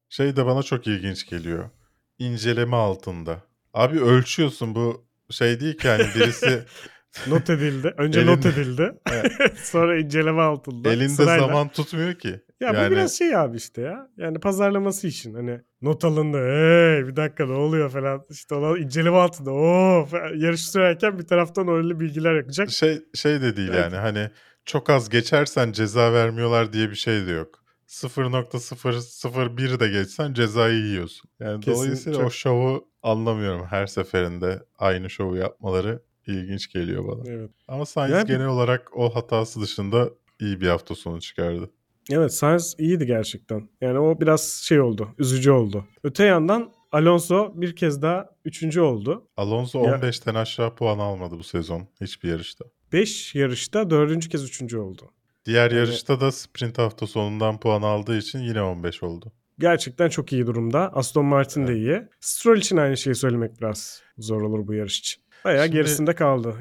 Şey 0.08 0.36
de 0.36 0.46
bana 0.46 0.62
çok 0.62 0.86
ilginç 0.86 1.26
geliyor. 1.26 1.70
İnceleme 2.18 2.76
altında. 2.76 3.42
Abi 3.74 4.00
ölçüyorsun 4.00 4.74
bu 4.74 5.04
şey 5.30 5.60
değil 5.60 5.76
ki 5.78 5.88
hani 5.88 6.02
birisi 6.14 6.64
Not 7.26 7.50
edildi. 7.50 7.94
Önce 7.98 8.20
Elinde- 8.20 8.30
not 8.32 8.46
edildi. 8.46 8.92
Evet. 9.12 9.32
Sonra 9.62 9.98
inceleme 9.98 10.40
altında. 10.42 10.92
elinde 10.92 11.08
sırayla. 11.08 11.46
zaman 11.46 11.68
tutmuyor 11.68 12.14
ki. 12.14 12.40
Ya 12.60 12.72
bu 12.72 12.76
Yani- 12.76 12.90
biraz 12.90 13.18
şey 13.18 13.36
abi 13.36 13.56
işte 13.56 13.82
ya. 13.82 14.08
Yani 14.16 14.40
pazarlaması 14.40 15.06
için 15.06 15.34
hani 15.34 15.60
not 15.82 16.04
alındı. 16.04 16.36
Hey 16.38 17.06
bir 17.06 17.16
dakika 17.16 17.46
ne 17.46 17.52
oluyor 17.52 17.90
falan. 17.90 18.22
İşte 18.30 18.54
ona 18.54 18.78
inceleme 18.78 19.16
altında. 19.16 19.50
Oo 19.52 20.08
yarış 20.36 20.60
sürerken 20.70 21.18
bir 21.18 21.26
taraftan 21.26 21.68
öyle 21.68 22.00
bilgiler 22.00 22.34
yakacak. 22.34 22.70
Şey 22.70 23.02
şey 23.14 23.42
de 23.42 23.56
değil 23.56 23.68
Evet. 23.72 23.80
yani 23.82 23.96
hani 23.96 24.30
çok 24.64 24.90
az 24.90 25.08
geçersen 25.08 25.72
ceza 25.72 26.12
vermiyorlar 26.12 26.72
diye 26.72 26.90
bir 26.90 26.96
şey 26.96 27.26
de 27.26 27.30
yok. 27.30 27.59
0.001 27.90 29.80
de 29.80 29.88
geçsen 29.88 30.34
cezayı 30.34 30.84
yiyorsun. 30.84 31.30
Yani 31.40 31.60
Kesin, 31.64 31.78
dolayısıyla 31.80 32.18
çok- 32.18 32.26
o 32.26 32.30
şovu 32.30 32.88
anlamıyorum. 33.02 33.66
Her 33.66 33.86
seferinde 33.86 34.62
aynı 34.78 35.10
şovu 35.10 35.36
yapmaları 35.36 36.02
ilginç 36.26 36.72
geliyor 36.72 37.08
bana. 37.08 37.22
Evet. 37.30 37.50
Ama 37.68 37.86
Sainz 37.86 38.12
Yani- 38.12 38.26
genel 38.26 38.46
olarak 38.46 38.96
o 38.96 39.14
hatası 39.14 39.60
dışında 39.60 40.10
iyi 40.40 40.60
bir 40.60 40.68
hafta 40.68 40.94
sonu 40.94 41.20
çıkardı. 41.20 41.70
Evet 42.10 42.34
Sainz 42.34 42.74
iyiydi 42.78 43.06
gerçekten. 43.06 43.68
Yani 43.80 43.98
o 43.98 44.20
biraz 44.20 44.42
şey 44.64 44.80
oldu. 44.80 45.08
Üzücü 45.18 45.50
oldu. 45.50 45.84
Öte 46.04 46.24
yandan 46.24 46.72
Alonso 46.92 47.52
bir 47.54 47.76
kez 47.76 48.02
daha 48.02 48.26
üçüncü 48.44 48.80
oldu. 48.80 49.28
Alonso 49.36 49.78
Ya- 49.84 49.94
15'ten 49.94 50.34
aşağı 50.34 50.74
puan 50.74 50.98
almadı 50.98 51.38
bu 51.38 51.44
sezon 51.44 51.88
hiçbir 52.00 52.28
yarışta. 52.28 52.64
5 52.92 53.34
yarışta 53.34 53.90
dördüncü 53.90 54.28
kez 54.28 54.44
üçüncü 54.44 54.78
oldu. 54.78 55.10
Diğer 55.44 55.70
Yani- 55.70 55.78
yarışta 55.78 56.20
da 56.20 56.32
sprint 56.32 56.78
hafta 56.78 57.06
sonundan 57.06 57.60
puan 57.60 57.82
aldığı 57.82 58.18
için 58.18 58.38
yine 58.38 58.62
15 58.62 59.02
oldu. 59.02 59.32
Gerçekten 59.58 60.08
çok 60.08 60.32
iyi 60.32 60.46
durumda. 60.46 60.92
Aston 60.94 61.24
Martin 61.24 61.66
de 61.66 61.74
iyi. 61.76 62.02
Stroll 62.20 62.56
için 62.58 62.76
aynı 62.76 62.96
şeyi 62.96 63.14
söylemek 63.14 63.60
biraz 63.60 64.02
zor 64.18 64.42
olur 64.42 64.66
bu 64.66 64.74
yarış 64.74 64.98
için. 64.98 65.22
Bayağı 65.44 65.64
Şimdi 65.64 65.76
gerisinde 65.76 66.14
kaldı. 66.14 66.54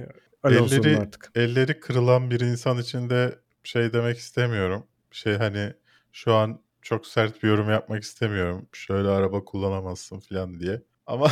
Elleri- 0.43 0.97
artık. 0.99 1.31
Elleri 1.35 1.79
kırılan 1.79 2.31
bir 2.31 2.39
insan 2.39 2.77
için 2.77 3.09
de 3.09 3.35
şey 3.63 3.93
demek 3.93 4.17
istemiyorum. 4.17 4.83
Şey 5.11 5.33
hani 5.33 5.73
şu 6.13 6.33
an 6.33 6.59
çok 6.81 7.07
sert 7.07 7.43
bir 7.43 7.47
yorum 7.47 7.69
yapmak 7.69 8.03
istemiyorum. 8.03 8.67
Şöyle 8.73 9.07
araba 9.07 9.43
kullanamazsın 9.45 10.19
falan 10.19 10.59
diye. 10.59 10.81
Ama 11.07 11.31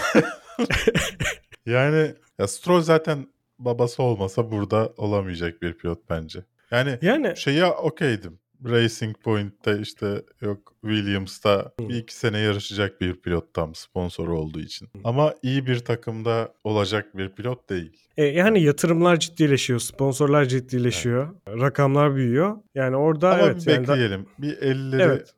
yani 1.66 2.14
ya 2.40 2.48
Stroll 2.48 2.82
zaten 2.82 3.28
babası 3.60 4.04
olmasa 4.04 4.52
burada 4.52 4.94
olamayacak 4.98 5.62
bir 5.62 5.74
pilot 5.74 6.10
bence. 6.10 6.40
Yani 6.72 7.00
Yani 7.02 7.34
şeye 7.38 7.66
okeydim. 7.66 8.40
Racing 8.66 9.18
Point'te 9.24 9.80
işte 9.82 10.22
yok 10.42 10.74
Williams'ta 10.82 11.72
bir 11.80 11.96
iki 11.96 12.16
sene 12.16 12.40
yarışacak 12.40 13.02
bir 13.02 13.14
pilot 13.22 13.54
tam 13.54 13.76
sponsoru 13.76 14.40
olduğu 14.40 14.60
için. 14.60 14.90
Ama 15.04 15.34
iyi 15.44 15.66
bir 15.68 15.80
takımda 15.80 16.54
olacak 16.64 17.18
bir 17.18 17.30
pilot 17.30 17.70
değil. 17.70 18.08
E, 18.18 18.24
yani 18.26 18.62
yatırımlar 18.64 19.20
ciddileşiyor, 19.20 19.80
sponsorlar 19.80 20.46
ciddileşiyor, 20.46 21.36
rakamlar 21.48 22.16
büyüyor. 22.16 22.58
Yani 22.76 22.96
orada 22.96 23.34
Ama 23.34 23.44
evet 23.44 23.66
bir 23.68 23.72
yani 23.72 23.88
da- 23.88 23.92
bekleyelim. 23.94 24.26
bir 24.40 24.58
elleri 24.58 25.02
Evet. 25.02 25.34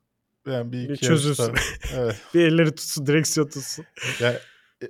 yani 0.48 0.72
bir 0.72 0.90
Bir 0.90 0.94
iki 0.94 1.06
çözülsün. 1.06 1.44
yarışta- 1.44 1.98
evet. 2.02 2.16
bir 2.34 2.46
elleri 2.46 2.72
tutsun, 2.76 3.06
direksiyon 3.08 3.48
tutsun. 3.48 3.86
Yani 4.20 4.36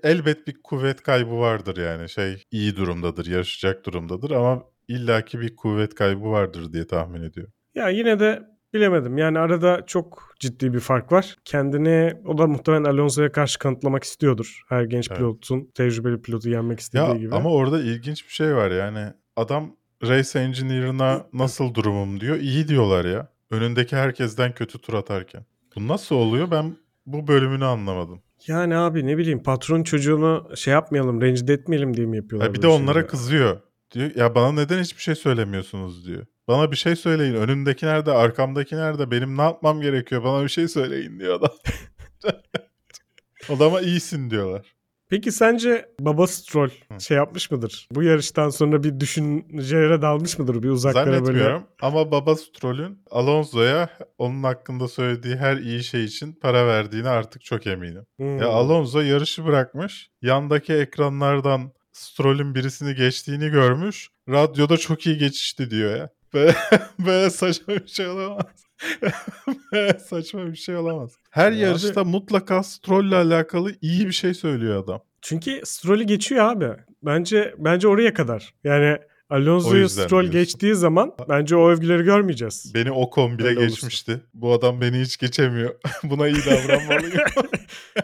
elbet 0.04 0.47
bir 0.47 0.62
kuvvet 0.63 1.02
kaybı 1.04 1.38
vardır 1.38 1.78
yani. 1.78 2.10
Şey 2.10 2.43
iyi 2.52 2.75
durumdadır, 2.75 3.25
yarışacak 3.25 3.86
durumdadır 3.86 4.32
ama 4.32 4.63
illaki 4.89 5.39
bir 5.39 5.56
kuvvet 5.56 5.95
kaybı 5.95 6.23
vardır 6.32 6.73
diye 6.73 6.88
tahmin 6.88 7.21
ediyorum. 7.23 7.54
Ya 7.75 7.89
yine 7.89 8.19
de 8.19 8.43
bilemedim. 8.73 9.17
Yani 9.17 9.39
arada 9.39 9.84
çok 9.88 10.34
ciddi 10.39 10.73
bir 10.73 10.80
fark 10.80 11.12
var. 11.12 11.36
Kendini 11.45 12.13
o 12.25 12.38
da 12.38 12.47
muhtemelen 12.47 12.84
Alonso'ya 12.84 13.32
karşı 13.32 13.60
kanıtlamak 13.60 14.04
istiyordur. 14.04 14.62
Her 14.69 14.84
genç 14.84 15.08
Evet. 15.10 15.17
pilotun 15.17 15.71
tecrübeli 15.75 16.21
pilotu 16.21 16.49
yenmek 16.49 16.80
istediği 16.80 17.10
Ya 17.10 17.15
gibi. 17.15 17.36
ama 17.36 17.49
orada 17.54 17.80
ilginç 17.82 18.28
bir 18.28 18.34
şey 18.34 18.56
var 18.56 18.71
yani. 18.71 19.08
Adam 19.36 19.75
race 20.04 20.39
engineer'ına 20.39 21.25
nasıl 21.34 21.73
durumum 21.73 22.19
diyor. 22.19 22.36
İyi 22.38 22.67
diyorlar 22.67 23.06
ya. 23.06 23.28
Önündeki 23.52 23.95
herkesten 23.95 24.54
kötü 24.54 24.80
tur 24.80 24.93
atarken. 24.93 25.45
Bu 25.75 25.88
nasıl 25.88 26.15
oluyor? 26.15 26.52
Ben 26.52 26.75
bu 27.06 27.28
bölümünü 27.28 27.65
anlamadım. 27.65 28.21
Yani 28.47 28.75
abi 28.75 29.06
ne 29.08 29.17
bileyim 29.17 29.43
patron 29.43 29.84
çocuğunu 29.84 30.49
şey 30.56 30.73
yapmayalım, 30.73 31.21
rencide 31.21 31.54
etmeyelim 31.54 31.97
diye 31.97 32.08
mi 32.08 32.17
yapıyorlar? 32.17 32.47
Ya 32.47 32.54
bir 32.54 32.62
de 32.62 32.67
onlara 32.67 32.93
şeyleri? 32.93 33.08
kızıyor. 33.08 33.60
Diyor 33.91 34.15
ya 34.15 34.36
bana 34.36 34.52
neden 34.52 34.82
hiçbir 34.82 35.02
şey 35.02 35.15
söylemiyorsunuz 35.15 36.06
diyor. 36.06 36.25
Bana 36.47 36.71
bir 36.71 36.78
şey 36.78 36.95
söyleyin. 36.95 37.36
Önümdeki 37.36 37.86
nerede, 37.86 38.12
arkamdaki 38.12 38.75
nerede? 38.75 39.12
Benim 39.12 39.38
ne 39.38 39.41
yapmam 39.41 39.82
gerekiyor? 39.82 40.23
Bana 40.23 40.43
bir 40.43 40.49
şey 40.49 40.67
söyleyin 40.67 41.19
diyor 41.19 41.36
adam. 41.39 41.52
Adama 43.49 43.82
iyisin 43.82 44.30
diyorlar. 44.30 44.80
Peki 45.10 45.32
sence 45.32 45.86
baba 45.99 46.28
Stroll 46.28 46.69
Hı. 46.91 47.02
şey 47.02 47.17
yapmış 47.17 47.52
mıdır? 47.52 47.88
Bu 47.91 48.04
yarıştan 48.04 48.49
sonra 48.49 48.84
bir 48.84 48.99
düşüncelere 48.99 50.02
dalmış 50.02 50.39
mıdır? 50.39 50.63
Bir 50.63 50.69
uzaklara 50.69 51.06
böyle. 51.06 51.17
Zannetmiyorum 51.17 51.63
ama 51.82 52.12
baba 52.12 52.36
Stroll'ün 52.36 53.04
Alonso'ya 53.12 53.89
onun 54.17 54.43
hakkında 54.43 54.88
söylediği 54.88 55.36
her 55.36 55.58
iyi 55.58 55.84
şey 55.84 56.04
için 56.04 56.34
para 56.34 56.67
verdiğine 56.67 57.10
artık 57.10 57.43
çok 57.43 57.67
eminim. 57.67 58.06
Hmm. 58.17 58.38
Ya 58.38 58.47
Alonso 58.47 58.99
yarışı 58.99 59.45
bırakmış. 59.45 60.10
Yandaki 60.21 60.73
ekranlardan 60.73 61.71
Stroll'ün 61.99 62.55
birisini 62.55 62.95
geçtiğini 62.95 63.49
görmüş. 63.49 64.09
Radyoda 64.29 64.77
çok 64.77 65.05
iyi 65.07 65.17
geçişti 65.17 65.71
diyor 65.71 65.97
ya. 65.97 66.09
Böyle, 66.33 66.55
böyle 67.05 67.29
saçma 67.29 67.75
bir 67.75 67.88
şey 67.88 68.07
olamaz. 68.07 68.45
böyle 69.71 69.99
saçma 69.99 70.45
bir 70.51 70.55
şey 70.55 70.75
olamaz. 70.75 71.12
Her 71.29 71.51
Ya 71.51 71.67
yarışta 71.67 72.03
mutlaka 72.03 72.63
Stroll'le 72.63 73.12
alakalı 73.15 73.75
iyi 73.81 74.07
bir 74.07 74.12
şey 74.12 74.33
söylüyor 74.33 74.83
adam. 74.83 75.01
Çünkü 75.21 75.62
Stroll'ü 75.63 76.03
geçiyor 76.03 76.45
abi. 76.45 76.69
Bence 77.03 77.55
bence 77.57 77.88
oraya 77.88 78.13
kadar. 78.13 78.53
Yani 78.63 78.97
O 79.29 79.35
Alonso'yu 79.35 79.89
Stroll 79.89 80.09
diyorsun. 80.09 80.31
geçtiği 80.31 80.75
zaman 80.75 81.13
bence 81.29 81.55
o 81.55 81.69
övgüleri 81.69 82.03
görmeyeceğiz. 82.03 82.71
Beni 82.75 82.91
Ocon 82.91 83.38
bile 83.39 83.47
Öyle 83.47 83.59
olursa. 83.59 83.73
geçmişti. 83.75 84.21
Bu 84.33 84.53
adam 84.53 84.81
beni 84.81 85.01
hiç 85.01 85.17
geçemiyor. 85.17 85.75
Buna 86.03 86.27
iyi 86.27 86.45
davranmalıyım. 86.45 87.19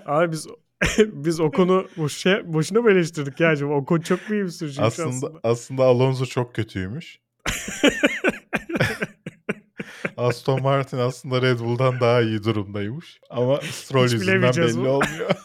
Abi 0.06 0.32
biz 0.32 0.48
biz 1.00 1.40
o 1.40 1.52
konu 1.52 1.88
boş 1.98 2.18
şey, 2.18 2.54
boşuna 2.54 2.82
mı 2.82 2.92
eleştirdik 2.92 3.40
ya 3.40 3.50
acaba? 3.50 3.74
O 3.74 3.86
konu 3.86 4.04
çok 4.04 4.30
mu 4.30 4.36
iyi 4.36 4.44
bir 4.44 4.50
sürücüymüş 4.50 4.88
aslında, 4.94 5.10
aslında? 5.10 5.40
aslında 5.44 5.84
Alonso 5.84 6.26
çok 6.26 6.56
kötüymüş. 6.56 7.20
Aston 10.18 10.62
Martin 10.62 10.98
aslında 10.98 11.42
Red 11.42 11.60
Bull'dan 11.60 12.00
daha 12.00 12.22
iyi 12.22 12.44
durumdaymış. 12.44 13.20
Ama 13.30 13.62
Stroll 13.62 14.06
Hiç 14.06 14.14
yüzünden 14.14 14.42
belli 14.42 14.78
bu. 14.78 14.80
olmuyor. 14.90 15.30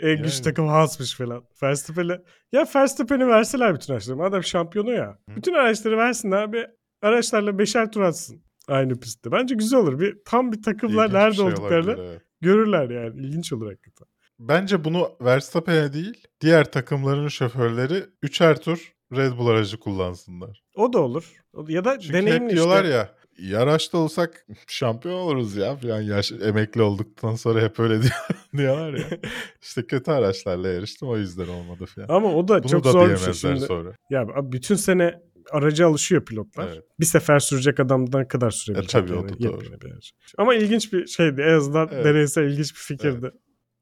En 0.00 0.16
güçlü 0.22 0.34
Yani. 0.34 0.42
takım 0.42 0.68
Haas'mış 0.68 1.14
falan. 1.16 1.44
Verstappen'e 1.62 2.18
ya 2.52 2.66
Verstappen'i 2.74 3.26
verseler 3.28 3.74
bütün 3.74 3.92
araçları. 3.92 4.16
Madem 4.16 4.44
şampiyonu 4.44 4.92
ya. 4.92 5.18
Bütün 5.36 5.54
araçları 5.54 5.96
versin 5.96 6.30
abi. 6.30 6.66
Araçlarla 7.02 7.58
beşer 7.58 7.92
tur 7.92 8.00
atsın. 8.00 8.42
Aynı 8.68 9.00
pistte. 9.00 9.32
Bence 9.32 9.54
güzel 9.54 9.80
olur. 9.80 10.00
Bir 10.00 10.18
tam 10.24 10.52
bir 10.52 10.62
takımlar 10.62 11.04
İlginç 11.04 11.14
nerede 11.14 11.34
şey 11.34 11.44
olduklarını 11.44 11.90
olabilir, 11.90 12.08
evet. 12.08 12.22
Görürler 12.40 12.90
yani. 12.90 13.20
İlginç 13.20 13.52
olur 13.52 13.66
hakikaten. 13.70 14.06
Bence 14.38 14.84
bunu 14.84 15.10
Verstappen'e 15.20 15.92
değil, 15.92 16.24
diğer 16.40 16.72
takımların 16.72 17.28
şoförleri 17.28 18.04
üçer 18.22 18.60
tur 18.60 18.92
Red 19.16 19.38
Bull 19.38 19.46
aracı 19.46 19.80
kullansınlar. 19.80 20.62
O 20.74 20.92
da 20.92 20.98
olur. 21.00 21.32
Ya 21.68 21.84
da 21.84 21.98
Çünkü 21.98 22.12
deneyimli 22.14 22.44
hep 22.44 22.50
diyorlar 22.50 22.84
işte. 22.84 22.94
ya 22.96 23.14
iyi 23.38 23.58
araçta 23.58 23.98
olsak 23.98 24.46
şampiyon 24.66 25.14
oluruz 25.14 25.56
ya 25.56 25.76
falan 25.76 26.00
yaş 26.00 26.32
emekli 26.32 26.82
olduktan 26.82 27.34
sonra 27.34 27.60
hep 27.60 27.80
öyle 27.80 27.94
diyor- 28.02 28.12
diyorlar 28.56 28.92
ya. 28.94 29.04
İşte 29.62 29.86
kötü 29.86 30.10
araçlarla 30.10 30.68
yarıştım 30.68 31.08
o 31.08 31.16
yüzden 31.16 31.48
olmadı 31.48 31.86
falan. 31.86 32.06
Ama 32.08 32.34
o 32.34 32.48
da 32.48 32.62
Bunu 32.62 32.70
çok 32.70 32.84
da 32.84 32.92
zor 32.92 33.10
bir 33.10 33.16
şey 33.16 33.32
şimdi. 33.32 33.60
sonra. 33.60 33.92
Ya 34.10 34.26
bütün 34.52 34.74
sene 34.74 35.20
araca 35.52 35.88
alışıyor 35.88 36.24
pilotlar. 36.24 36.68
Evet. 36.68 36.84
Bir 37.00 37.04
sefer 37.04 37.38
sürecek 37.38 37.80
adamdan 37.80 38.28
kadar 38.28 38.50
sürebilecek. 38.50 38.90
E, 38.94 39.06
tabii, 39.06 39.12
o 39.12 39.16
yani, 39.16 39.28
da 39.28 39.32
yepyeni 39.32 39.80
doğru. 39.80 39.98
Ama 40.38 40.54
ilginç 40.54 40.92
bir 40.92 41.06
şeydi. 41.06 41.40
En 41.40 41.52
azından 41.52 41.88
Evet. 41.92 42.04
deneysel 42.04 42.44
ilginç 42.44 42.74
bir 42.74 42.80
fikirdi. 42.80 43.30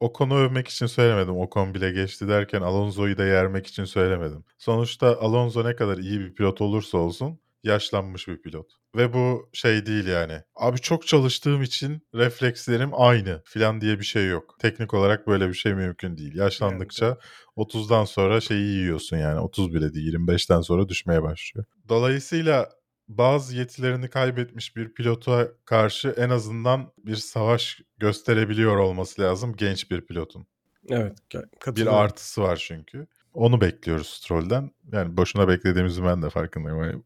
Ocon'u 0.01 0.37
övmek 0.37 0.69
için 0.69 0.87
söylemedim. 0.87 1.37
Ocon 1.37 1.75
bile 1.75 1.91
geçti 1.91 2.29
derken 2.29 2.61
Alonso'yu 2.61 3.19
da 3.19 3.25
yermek 3.25 3.67
için 3.67 3.85
söylemedim. 3.85 4.45
Sonuçta 4.59 5.21
Alonso 5.21 5.65
ne 5.65 5.77
kadar 5.77 5.99
iyi 5.99 6.21
bir 6.21 6.35
pilot 6.35 6.61
olursa 6.61 6.99
olsun 6.99 7.39
yaşlanmış 7.65 8.29
bir 8.29 8.43
pilot. 8.43 8.73
Ve 8.97 9.13
bu 9.13 9.51
şey 9.53 9.87
değil 9.87 10.07
yani. 10.07 10.43
Abi 10.57 10.79
çok 10.81 11.07
çalıştığım 11.07 11.63
için 11.63 12.07
reflekslerim 12.15 12.91
aynı 12.93 13.43
filan 13.45 13.81
diye 13.81 13.99
bir 13.99 14.05
şey 14.05 14.29
yok. 14.29 14.57
Teknik 14.61 14.95
olarak 14.95 15.27
böyle 15.27 15.49
bir 15.49 15.55
şey 15.55 15.75
mümkün 15.75 16.17
değil. 16.17 16.35
Yaşlandıkça 16.35 17.19
30'dan 17.57 18.05
sonra 18.05 18.41
şeyi 18.41 18.67
yiyorsun 18.67 19.17
yani. 19.17 19.41
30 19.41 19.75
bile 19.75 19.95
değil 19.95 20.15
25'ten 20.15 20.61
sonra 20.61 20.89
düşmeye 20.89 21.23
başlıyor. 21.23 21.67
Dolayısıyla 21.89 22.69
bazı 23.09 23.57
yetilerini 23.57 24.11
kaybetmiş 24.11 24.77
bir 24.77 24.95
pilota 24.95 25.49
karşı 25.65 26.15
en 26.19 26.31
azından 26.31 26.93
bir 26.99 27.17
savaş 27.17 27.81
gösterebiliyor 27.99 28.77
olması 28.77 29.23
lazım 29.23 29.57
genç 29.57 29.91
bir 29.91 30.07
pilotun. 30.07 30.47
Evet. 30.91 31.19
Bir 31.67 32.03
artısı 32.03 32.43
var 32.43 32.57
çünkü. 32.57 33.07
Onu 33.35 33.61
bekliyoruz 33.61 34.09
Stroll'den. 34.09 34.71
Yani 34.93 35.17
boşuna 35.17 35.49
beklediğimizi 35.49 36.05
ben 36.05 36.23
de 36.23 36.31
farkındayım. 36.31 37.05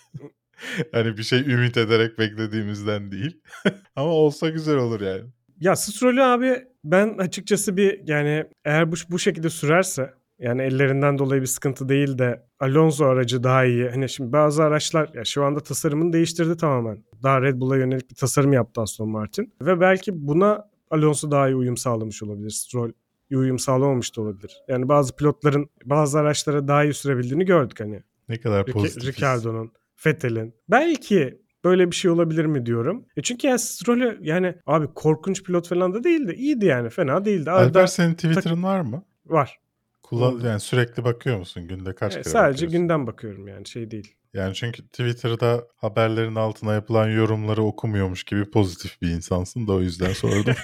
Hani, 0.91 1.17
bir 1.17 1.23
şey 1.23 1.39
ümit 1.39 1.77
ederek 1.77 2.19
beklediğimizden 2.19 3.11
değil. 3.11 3.41
Ama 3.95 4.09
olsa 4.09 4.49
güzel 4.49 4.77
olur 4.77 5.01
yani. 5.01 5.23
Ya 5.59 5.75
Stroll'ü 5.75 6.21
abi 6.21 6.65
ben 6.83 7.17
açıkçası 7.17 7.77
bir 7.77 8.07
yani 8.07 8.45
eğer 8.65 8.91
bu, 8.91 8.95
bu 9.09 9.19
şekilde 9.19 9.49
sürerse 9.49 10.13
yani 10.39 10.61
ellerinden 10.61 11.17
dolayı 11.17 11.41
bir 11.41 11.47
sıkıntı 11.47 11.89
değil 11.89 12.17
de 12.17 12.45
Alonso 12.59 13.05
aracı 13.05 13.43
daha 13.43 13.65
iyi. 13.65 13.89
Hani 13.89 14.09
şimdi 14.09 14.31
bazı 14.31 14.63
araçlar 14.63 15.09
ya 15.13 15.25
şu 15.25 15.43
anda 15.43 15.59
tasarımını 15.59 16.13
değiştirdi 16.13 16.57
tamamen. 16.57 17.03
Daha 17.23 17.41
Red 17.41 17.59
Bull'a 17.59 17.77
yönelik 17.77 18.09
bir 18.09 18.15
tasarım 18.15 18.53
yaptı 18.53 18.81
Aston 18.81 19.09
Martin. 19.09 19.53
Ve 19.61 19.79
belki 19.79 20.27
buna 20.27 20.69
Alonso 20.91 21.31
daha 21.31 21.49
iyi 21.49 21.55
uyum 21.55 21.77
sağlamış 21.77 22.23
olabilir. 22.23 22.49
Stroll 22.49 22.91
uyum 23.31 23.59
sağlamamış 23.59 24.17
da 24.17 24.21
olabilir. 24.21 24.57
Yani 24.67 24.89
bazı 24.89 25.15
pilotların 25.15 25.69
bazı 25.85 26.19
araçlara 26.19 26.67
daha 26.67 26.83
iyi 26.83 26.93
sürebildiğini 26.93 27.45
gördük 27.45 27.79
hani. 27.79 28.03
Ne 28.29 28.39
kadar 28.39 28.65
pozitif. 28.65 29.17
Ricardo'nun, 29.17 29.71
Vettel'in. 30.05 30.53
Belki 30.69 31.41
böyle 31.63 31.91
bir 31.91 31.95
şey 31.95 32.11
olabilir 32.11 32.45
mi 32.45 32.65
diyorum. 32.65 33.05
E 33.17 33.21
çünkü 33.21 33.47
yani 33.47 33.59
Stroll'ü 33.59 34.17
yani 34.21 34.55
abi 34.65 34.87
korkunç 34.87 35.43
pilot 35.43 35.67
falan 35.67 35.93
da 35.93 36.03
değildi. 36.03 36.33
İyiydi 36.37 36.65
yani. 36.65 36.89
Fena 36.89 37.25
değildi. 37.25 37.51
Arada 37.51 37.65
Alper 37.79 37.87
senin 37.87 38.13
Twitter'ın 38.13 38.63
var 38.63 38.81
mı? 38.81 39.03
var. 39.25 39.59
Kullan, 40.03 40.39
yani 40.39 40.59
sürekli 40.59 41.03
bakıyor 41.03 41.37
musun? 41.37 41.67
Günde 41.67 41.95
kaç 41.95 42.13
Evet, 42.13 42.23
kere 42.23 42.31
sadece 42.33 42.55
bakıyorsun? 42.65 42.79
günden 42.79 43.07
bakıyorum 43.07 43.47
yani 43.47 43.67
şey 43.67 43.91
değil. 43.91 44.15
Yani 44.33 44.53
çünkü 44.53 44.83
Twitter'da 44.87 45.67
haberlerin 45.75 46.35
altına 46.35 46.73
yapılan 46.73 47.09
yorumları 47.09 47.63
okumuyormuş 47.63 48.23
gibi 48.23 48.51
pozitif 48.51 49.01
bir 49.01 49.09
insansın 49.09 49.67
da 49.67 49.73
o 49.73 49.81
yüzden 49.81 50.13
sordum. 50.13 50.53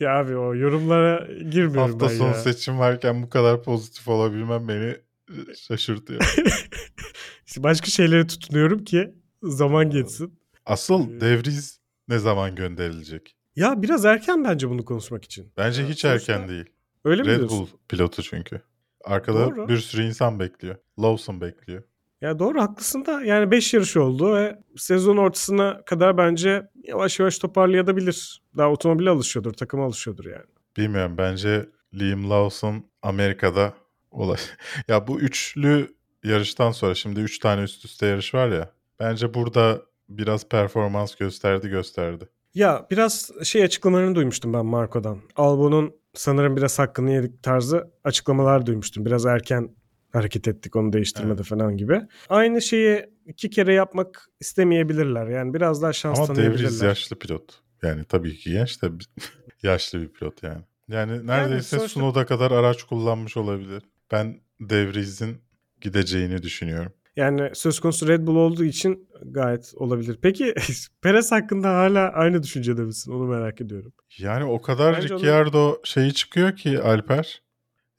ya 0.00 0.18
abi 0.18 0.36
o 0.36 0.54
yorumlara 0.54 1.26
girmiyorum 1.42 1.90
Hafta 1.92 2.08
ben 2.08 2.18
sonu 2.18 2.28
ya. 2.28 2.34
seçim 2.34 2.78
varken 2.78 3.22
bu 3.22 3.30
kadar 3.30 3.62
pozitif 3.62 4.08
olabilmem 4.08 4.68
beni 4.68 4.84
e, 4.84 5.00
şaşırtıyor. 5.56 6.20
İşte 7.46 7.62
başka 7.62 7.86
şeylere 7.86 8.26
tutunuyorum 8.26 8.84
ki 8.84 9.14
zaman 9.42 9.90
geçsin. 9.90 10.38
Asıl 10.66 11.10
Ee, 11.16 11.20
devriz 11.20 11.80
ne 12.08 12.18
zaman 12.18 12.54
gönderilecek? 12.54 13.36
Ya 13.56 13.82
biraz 13.82 14.04
erken 14.04 14.44
bence 14.44 14.70
bunu 14.70 14.84
konuşmak 14.84 15.24
için. 15.24 15.52
Bence 15.56 15.82
Ya 15.82 15.88
hiç 15.88 16.04
erken 16.04 16.48
değil. 16.48 16.64
Öyle 17.04 17.22
mi 17.22 17.28
Red 17.28 17.38
diyorsun? 17.38 17.58
Bull 17.58 17.66
pilotu 17.88 18.22
çünkü. 18.22 18.62
Arkada 19.04 19.38
Doğru. 19.50 19.68
bir 19.68 19.78
sürü 19.78 20.02
insan 20.02 20.40
bekliyor. 20.40 20.76
Lawson 20.98 21.40
bekliyor. 21.40 21.82
Ya 22.20 22.38
doğru 22.38 22.60
haklısın 22.60 23.04
da 23.04 23.22
yani 23.24 23.50
5 23.50 23.74
yarış 23.74 23.96
oldu 23.96 24.34
ve 24.34 24.58
sezon 24.76 25.16
ortasına 25.16 25.84
kadar 25.84 26.16
bence 26.16 26.68
yavaş 26.84 27.20
yavaş 27.20 27.38
toparlayabilir. 27.38 28.42
Daha 28.56 28.70
otomobile 28.70 29.10
alışıyordur, 29.10 29.52
takıma 29.52 29.84
alışıyordur 29.84 30.24
yani. 30.24 30.44
Bilmiyorum 30.76 31.14
bence 31.18 31.68
Liam 31.94 32.30
Lawson 32.30 32.86
Amerika'da 33.02 33.74
olay. 34.14 34.38
ya 34.88 35.06
bu 35.06 35.20
üçlü 35.20 35.94
yarıştan 36.24 36.70
sonra 36.72 36.94
şimdi 36.94 37.20
üç 37.20 37.38
tane 37.38 37.62
üst 37.62 37.84
üste 37.84 38.06
yarış 38.06 38.34
var 38.34 38.48
ya. 38.48 38.70
Bence 39.00 39.34
burada 39.34 39.82
biraz 40.08 40.48
performans 40.48 41.14
gösterdi 41.14 41.68
gösterdi. 41.68 42.28
Ya 42.54 42.86
biraz 42.90 43.30
şey 43.42 43.62
açıklamalarını 43.62 44.14
duymuştum 44.14 44.52
ben 44.52 44.66
Marco'dan. 44.66 45.18
Albon'un 45.36 45.92
sanırım 46.14 46.56
biraz 46.56 46.78
hakkını 46.78 47.10
yedik 47.10 47.42
tarzı 47.42 47.90
açıklamalar 48.04 48.66
duymuştum. 48.66 49.04
Biraz 49.04 49.26
erken 49.26 49.76
hareket 50.12 50.48
ettik 50.48 50.76
onu 50.76 50.92
değiştirmede 50.92 51.42
falan 51.42 51.76
gibi. 51.76 52.00
Aynı 52.28 52.62
şeyi 52.62 53.06
iki 53.26 53.50
kere 53.50 53.74
yapmak 53.74 54.28
istemeyebilirler. 54.40 55.26
Yani 55.26 55.54
biraz 55.54 55.82
daha 55.82 55.92
şans 55.92 56.18
Ama 56.18 56.26
tanıyabilirler. 56.26 56.68
Devriz 56.68 56.82
yaşlı 56.82 57.18
pilot. 57.18 57.60
Yani 57.82 58.04
tabii 58.04 58.36
ki 58.36 58.50
genç 58.52 58.82
de 58.82 58.90
yaşlı 59.62 60.00
bir 60.00 60.08
pilot 60.08 60.42
yani. 60.42 60.62
Yani 60.88 61.26
neredeyse 61.26 61.76
sonuçta- 61.76 61.88
Sunoda 61.88 62.26
kadar 62.26 62.50
araç 62.50 62.82
kullanmış 62.82 63.36
olabilir. 63.36 63.82
Ben 64.12 64.40
Devriz'in 64.60 65.36
gideceğini 65.80 66.42
düşünüyorum. 66.42 66.92
Yani 67.16 67.50
söz 67.54 67.80
konusu 67.80 68.08
Red 68.08 68.26
Bull 68.26 68.36
olduğu 68.36 68.64
için 68.64 69.08
gayet 69.22 69.72
olabilir. 69.76 70.18
Peki 70.22 70.54
Perez 71.02 71.32
hakkında 71.32 71.68
hala 71.74 72.08
aynı 72.12 72.42
düşüncede 72.42 72.82
misin? 72.82 73.12
Onu 73.12 73.24
merak 73.24 73.60
ediyorum. 73.60 73.92
Yani 74.18 74.44
o 74.44 74.60
kadar 74.62 74.96
Bence 74.96 75.14
onu- 75.14 75.20
Ricciardo 75.22 75.80
şeyi 75.84 76.14
çıkıyor 76.14 76.56
ki 76.56 76.80
Alper. 76.80 77.42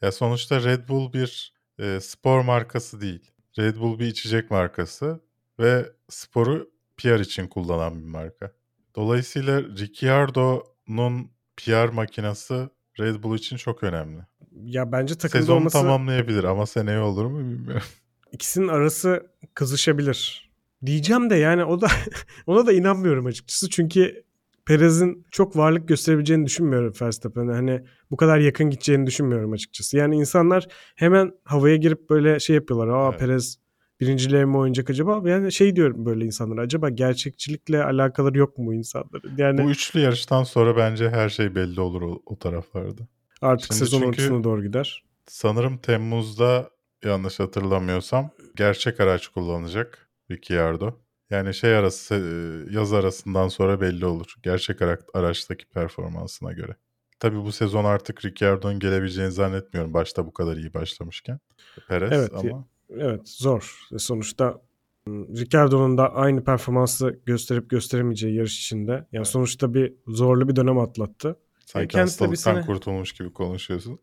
Ya 0.02 0.12
sonuçta 0.12 0.64
Red 0.64 0.88
Bull 0.90 1.14
bir 1.14 1.54
e, 1.80 2.00
spor 2.02 2.42
markası 2.42 3.02
değil. 3.02 3.32
Red 3.60 3.76
Bull 3.78 4.00
bir 4.00 4.08
içecek 4.08 4.52
markası 4.52 5.20
ve 5.60 5.86
sporu 6.10 6.70
PR 6.98 7.20
için 7.20 7.48
kullanan 7.48 8.00
bir 8.00 8.08
marka. 8.08 8.52
Dolayısıyla 8.96 9.62
Ricciardo'nun 9.64 11.32
PR 11.58 11.88
makinası 11.90 12.70
Red 13.00 13.24
Bull 13.24 13.38
için 13.38 13.58
çok 13.58 13.84
önemli. 13.84 14.22
Ya 14.64 14.92
bence 14.92 15.16
takımda 15.16 15.42
Sezonu 15.42 15.58
olması 15.58 15.78
tamamlayabilir 15.78 16.44
ama 16.44 16.66
seneye 16.66 17.00
olur 17.00 17.26
mu 17.26 17.40
bilmiyorum. 17.40 17.88
ikisinin 18.32 18.68
arası 18.68 19.28
kızışabilir. 19.54 20.52
Diyeceğim 20.86 21.30
de 21.30 21.36
yani 21.36 21.66
o 21.66 21.82
da 21.82 21.88
ona 22.48 22.68
da 22.68 22.74
inanmıyorum 22.74 23.26
açıkçası. 23.26 23.70
Çünkü 23.70 24.24
Perez'in 24.66 25.26
çok 25.32 25.58
varlık 25.58 25.88
gösterebileceğini 25.88 26.46
düşünmüyorum 26.46 26.94
Verstappen'e. 27.02 27.52
Hani 27.54 27.82
bu 28.12 28.18
kadar 28.18 28.38
yakın 28.38 28.70
gideceğini 28.70 29.08
düşünmüyorum 29.08 29.52
açıkçası. 29.52 29.98
Yani 29.98 30.16
insanlar 30.16 30.68
hemen 30.96 31.32
havaya 31.44 31.76
girip 31.76 32.10
böyle 32.10 32.40
şey 32.40 32.56
yapıyorlar. 32.56 32.88
Aa 32.88 33.10
Evet. 33.10 33.20
Perez 33.20 33.58
birinciliğe 34.00 34.46
mi 34.46 34.58
oynayacak 34.58 34.90
acaba? 34.90 35.30
Yani 35.30 35.52
şey 35.52 35.76
diyorum 35.76 36.06
böyle 36.06 36.26
insanlara. 36.26 36.62
Acaba 36.62 36.90
gerçekçilikle 36.90 37.84
alakaları 37.84 38.38
yok 38.38 38.58
mu 38.58 38.66
bu 38.66 38.74
insanların? 38.74 39.38
Yani 39.38 39.64
Bu 39.64 39.70
üçlü 39.70 40.00
yarıştan 40.00 40.44
sonra 40.44 40.78
bence 40.78 41.10
her 41.10 41.30
şey 41.30 41.56
belli 41.56 41.82
olur 41.82 42.02
o, 42.02 42.22
o 42.26 42.40
taraflarda. 42.40 43.02
Artık 43.42 43.66
şimdi 43.68 43.80
sezon 43.80 43.98
çünkü- 44.02 44.10
ortasına 44.24 44.44
doğru 44.44 44.64
gider. 44.64 45.04
Sanırım 45.28 45.78
Temmuz'da 45.78 46.70
yanlış 47.04 47.40
hatırlamıyorsam 47.40 48.30
gerçek 48.56 49.00
araç 49.00 49.28
kullanacak 49.28 50.10
Ricciardo. 50.32 50.92
Yani 51.30 51.54
şey 51.54 51.76
arası 51.76 52.16
e, 52.16 52.74
yaz 52.76 52.94
arasından 52.94 53.48
sonra 53.48 53.82
belli 53.82 54.06
olur. 54.06 54.36
Gerçek 54.44 54.82
ara- 54.82 55.00
araçtaki 55.14 55.66
performansına 55.66 56.52
göre. 56.54 56.76
Tabii 57.20 57.44
bu 57.44 57.52
sezon 57.52 57.86
artık 57.86 58.26
Ricciardo'nun 58.26 58.80
gelebileceğini 58.80 59.32
zannetmiyorum. 59.32 59.94
Başta 59.94 60.26
bu 60.28 60.34
kadar 60.34 60.58
iyi 60.58 60.74
başlamışken. 60.74 61.40
Perez 61.88 62.12
Evet, 62.12 62.32
ama 62.34 62.66
Evet 62.90 63.30
zor. 63.30 63.80
Sonuçta 63.98 64.62
m, 65.08 65.26
Ricardo'nun 65.38 65.98
da 65.98 66.14
aynı 66.16 66.44
performansı 66.44 67.20
gösterip 67.26 67.70
gösteremeyeceği 67.70 68.36
yarış 68.36 68.60
içinde. 68.60 68.92
Yani 68.92 69.06
Evet. 69.14 69.28
sonuçta 69.28 69.74
bir 69.74 69.94
zorlu 70.08 70.48
bir 70.50 70.56
dönem 70.56 70.78
atlattı. 70.80 71.36
Sanki 71.66 71.88
kendisi 71.88 72.20
de 72.20 72.24
bir 72.24 72.30
hastalıktan 72.30 72.62
sene- 72.62 72.66
kurtulmuş 72.74 73.14
gibi 73.14 73.34
konuşuyorsun. 73.34 74.00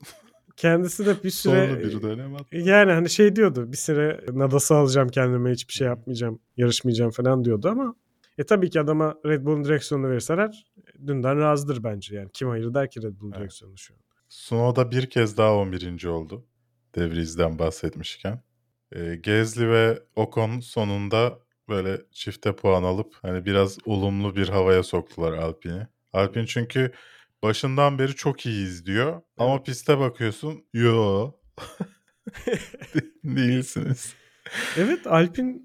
Kendisi 0.57 1.07
de 1.07 1.23
bir 1.25 1.31
süre 1.31 1.67
Zorlu 1.69 1.79
bir 1.81 2.03
dönem 2.03 2.35
attı. 2.35 2.57
yani 2.57 2.93
hani 2.93 3.11
şey 3.11 3.37
diyordu 3.37 3.73
bir 3.73 3.77
süre 3.77 4.21
nadası 4.33 4.75
alacağım 4.75 5.09
kendime 5.09 5.51
hiçbir 5.53 5.73
şey 5.73 5.87
yapmayacağım 5.87 6.41
yarışmayacağım 6.57 7.11
falan 7.11 7.45
diyordu 7.45 7.69
ama 7.69 7.95
e 8.39 8.45
tabii 8.45 8.71
ki 8.71 8.81
adama 8.81 9.15
Red 9.27 9.45
Bull'un 9.45 9.65
direksiyonunu 9.65 10.11
verseler 10.11 10.65
dünden 11.07 11.39
razıdır 11.41 11.85
bence 11.85 12.17
yani 12.17 12.29
kim 12.33 12.49
hayır 12.49 12.75
der 12.75 12.91
ki 12.91 13.03
Red 13.03 13.21
Bull'un 13.21 13.31
Evet. 13.33 13.41
direksiyonu 13.41 13.79
şu 13.79 13.95
an. 13.95 14.01
Sunoda 14.29 14.91
bir 14.91 15.11
kez 15.11 15.37
daha 15.37 15.55
11. 15.55 16.07
oldu. 16.09 16.45
Devriz'den 16.95 17.59
bahsetmişken. 17.59 18.43
Ee, 18.93 19.15
Gezli 19.17 19.69
ve 19.71 20.03
Ocon 20.17 20.61
sonunda 20.61 21.39
böyle 21.69 22.01
çifte 22.13 22.57
puan 22.57 22.83
alıp 22.83 23.15
hani 23.23 23.45
biraz 23.45 23.79
olumlu 23.87 24.37
bir 24.37 24.49
havaya 24.49 24.83
soktular 24.83 25.33
Alpine'i. 25.33 25.87
Alpine 26.13 26.47
çünkü 26.47 26.93
başından 27.43 27.99
beri 27.99 28.15
çok 28.15 28.47
iyi 28.47 28.65
izliyor 28.67 29.23
ama 29.39 29.55
Evet. 29.55 29.67
piste 29.67 29.99
bakıyorsun 29.99 30.65
yo 30.75 31.31
değilsiniz. 33.25 34.15
Evet 34.77 35.07
Alpine 35.07 35.57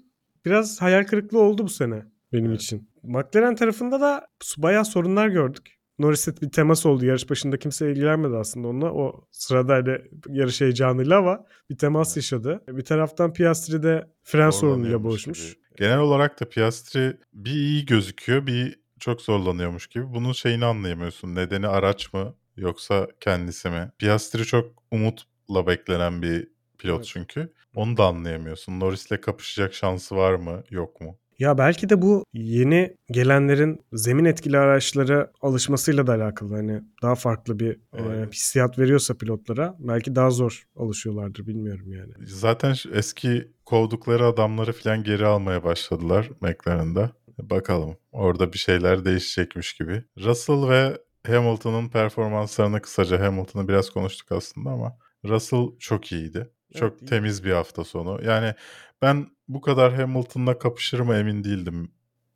biraz 0.44 0.82
hayal 0.82 1.04
kırıklığı 1.04 1.40
oldu 1.40 1.64
bu 1.64 1.68
sene 1.68 2.04
benim 2.32 2.50
Evet. 2.50 2.60
için. 2.62 2.90
McLaren 3.02 3.54
tarafında 3.56 4.00
da 4.00 4.26
bayağı 4.58 4.84
sorunlar 4.84 5.28
gördük. 5.28 5.78
Norris'e 5.98 6.36
bir 6.36 6.50
temas 6.50 6.86
oldu. 6.86 7.06
Yarış 7.06 7.30
başında 7.30 7.58
kimse 7.58 7.90
ilgilenmedi 7.90 8.36
aslında 8.36 8.68
onunla. 8.68 8.92
O 8.92 9.24
sırada 9.30 9.74
hani 9.74 9.98
yarış 10.28 10.60
heyecanıyla 10.60 11.18
ama 11.18 11.44
bir 11.70 11.78
temas 11.78 12.16
yaşadı. 12.16 12.64
Bir 12.68 12.84
taraftan 12.84 13.32
Piastri 13.32 13.82
de 13.82 14.10
fren 14.22 14.50
sorunuyla 14.50 15.04
boğuşmuş. 15.04 15.40
gibi. 15.54 15.62
Genel 15.76 15.98
olarak 15.98 16.40
da 16.40 16.48
Piastri 16.48 17.16
bir 17.32 17.50
iyi 17.50 17.86
gözüküyor 17.86 18.46
bir 18.46 18.80
çok 19.00 19.20
zorlanıyormuş 19.22 19.86
gibi. 19.86 20.12
Bunun 20.14 20.32
şeyini 20.32 20.64
anlayamıyorsun. 20.64 21.34
Nedeni 21.34 21.68
araç 21.68 22.12
mı 22.12 22.34
yoksa 22.56 23.08
kendisi 23.20 23.70
mi? 23.70 23.90
Piastri 23.98 24.44
çok 24.44 24.82
umutla 24.90 25.66
beklenen 25.66 26.22
bir 26.22 26.48
pilot 26.78 26.96
Evet. 26.96 27.06
çünkü. 27.06 27.52
Onu 27.74 27.96
da 27.96 28.04
anlayamıyorsun. 28.04 28.80
Norris'le 28.80 29.20
kapışacak 29.22 29.74
şansı 29.74 30.16
var 30.16 30.34
mı 30.34 30.62
yok 30.70 31.00
mu? 31.00 31.18
Ya 31.38 31.58
belki 31.58 31.88
de 31.88 32.02
bu 32.02 32.24
yeni 32.32 32.96
gelenlerin 33.10 33.80
zemin 33.92 34.24
etkili 34.24 34.58
araçlara 34.58 35.30
alışmasıyla 35.42 36.06
da 36.06 36.12
alakalı. 36.14 36.54
Hani 36.54 36.82
daha 37.02 37.14
farklı 37.14 37.58
bir 37.58 37.80
e, 37.96 38.02
Olabilir. 38.02 38.32
hissiyat 38.32 38.78
veriyorsa 38.78 39.14
pilotlara 39.14 39.76
belki 39.78 40.14
daha 40.14 40.30
zor 40.30 40.66
alışıyorlardır 40.76 41.46
bilmiyorum 41.46 41.92
yani. 41.92 42.12
Zaten 42.26 42.74
eski 42.92 43.52
kovdukları 43.64 44.26
adamları 44.26 44.72
falan 44.72 45.02
geri 45.04 45.26
almaya 45.26 45.64
başladılar 45.64 46.30
McLaren'da. 46.40 47.12
Bakalım 47.38 47.96
orada 48.18 48.52
bir 48.52 48.58
şeyler 48.58 49.04
değişecekmiş 49.04 49.72
gibi. 49.72 50.04
Russell 50.20 50.68
ve 50.68 50.98
Hamilton'ın 51.26 51.88
performanslarını 51.88 52.82
kısaca 52.82 53.20
Hamilton'ı 53.20 53.68
biraz 53.68 53.90
konuştuk 53.90 54.32
aslında 54.32 54.70
ama 54.70 54.96
Russell 55.24 55.66
çok 55.78 56.12
iyiydi. 56.12 56.50
Çok 56.74 56.96
Evet, 56.98 57.08
temiz 57.08 57.44
bir 57.44 57.52
hafta 57.52 57.84
sonu. 57.84 58.20
Yani 58.24 58.54
ben 59.02 59.26
bu 59.48 59.60
kadar 59.60 59.94
Hamilton'la 59.94 60.58
kapışır 60.58 61.00
mı 61.00 61.14
emin 61.14 61.44
değildim 61.44 61.90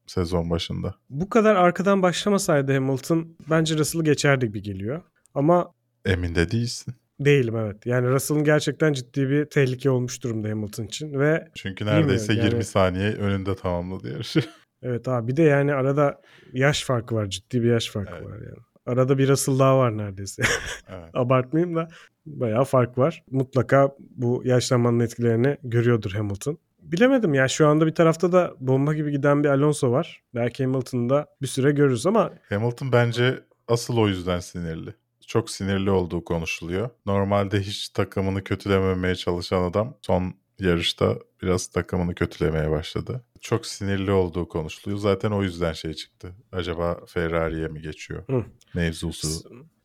sezon 0.07 0.51
başında. 0.51 0.95
Bu 1.11 1.29
kadar 1.29 1.57
arkadan 1.57 2.03
başlamasaydı 2.03 2.73
Hamilton 2.75 3.37
bence 3.51 3.79
Russell'ı 3.79 4.05
geçerdi 4.05 4.47
gibi 4.47 4.63
geliyor. 4.63 5.03
Ama 5.35 5.75
Emin 6.05 6.35
de 6.35 6.51
değilsin. 6.51 6.95
Değilim 7.21 7.57
evet. 7.57 7.87
Yani 7.87 8.09
Russell'ın 8.09 8.45
gerçekten 8.45 8.93
ciddi 8.93 9.29
bir 9.31 9.45
tehlike 9.45 9.91
olmuş 9.91 10.23
durumda 10.23 10.49
Hamilton 10.49 10.85
için 10.85 11.21
ve 11.21 11.49
Çünkü 11.55 11.87
neredeyse 11.87 12.33
yani- 12.35 12.45
20 12.45 12.65
saniye 12.65 13.13
önünde 13.13 13.57
tamamladı 13.57 14.13
yarışı. 14.13 14.41
evet 14.83 15.09
abi 15.09 15.29
bir 15.29 15.37
de 15.37 15.43
yani 15.43 15.75
arada 15.75 16.21
yaş 16.53 16.85
farkı 16.85 17.15
var. 17.15 17.27
Ciddi 17.31 17.63
bir 17.63 17.71
yaş 17.71 17.91
farkı 17.91 18.13
Evet. 18.17 18.27
var 18.27 18.37
yani. 18.37 18.59
Arada 18.87 19.19
bir 19.19 19.29
Russell 19.29 19.59
daha 19.59 19.79
var 19.79 19.97
neredeyse. 19.99 20.43
evet. 20.89 21.11
Abartmayayım 21.15 21.77
da 21.77 21.89
bayağı 22.27 22.65
fark 22.65 22.99
var. 22.99 23.25
Mutlaka 23.31 23.97
bu 23.99 24.43
yaşlanmanın 24.45 25.01
etkilerini 25.01 25.57
görüyordur 25.63 26.13
Hamilton. 26.13 26.59
Bilemedim 26.83 27.35
ya 27.35 27.49
şu 27.49 27.67
anda 27.69 27.87
bir 27.87 27.95
tarafta 27.95 28.33
da 28.33 28.55
bomba 28.61 28.95
gibi 28.95 29.11
giden 29.11 29.45
bir 29.45 29.49
Alonso 29.49 29.93
var. 29.93 30.23
Belki 30.35 30.65
Hamilton'ı 30.65 31.11
da 31.11 31.27
bir 31.43 31.47
süre 31.47 31.73
görürüz 31.73 32.07
ama 32.07 32.31
Hamilton 32.49 32.93
bence 32.93 33.41
asıl 33.69 33.97
o 33.97 34.09
yüzden 34.09 34.41
sinirli. 34.41 34.95
Çok 35.27 35.51
sinirli 35.51 35.91
olduğu 35.91 36.25
konuşuluyor. 36.25 36.91
Normalde 37.07 37.61
hiç 37.61 37.89
takımını 37.89 38.45
kötülememeye 38.45 39.15
çalışan 39.15 39.63
adam 39.63 39.95
son 40.03 40.35
yarışta 40.63 41.19
biraz 41.43 41.67
takımını 41.67 42.15
kötülemeye 42.15 42.71
başladı. 42.71 43.25
Çok 43.41 43.67
sinirli 43.67 44.11
olduğu 44.11 44.49
konuşuluyor. 44.49 45.01
Zaten 45.01 45.31
o 45.31 45.43
yüzden 45.43 45.73
şey 45.73 45.95
çıktı. 45.95 46.35
Acaba 46.53 47.07
Ferrari'ye 47.07 47.69
mi 47.69 47.81
geçiyor 47.83 48.25
Hı. 48.29 48.45
mevzusu? 48.75 49.29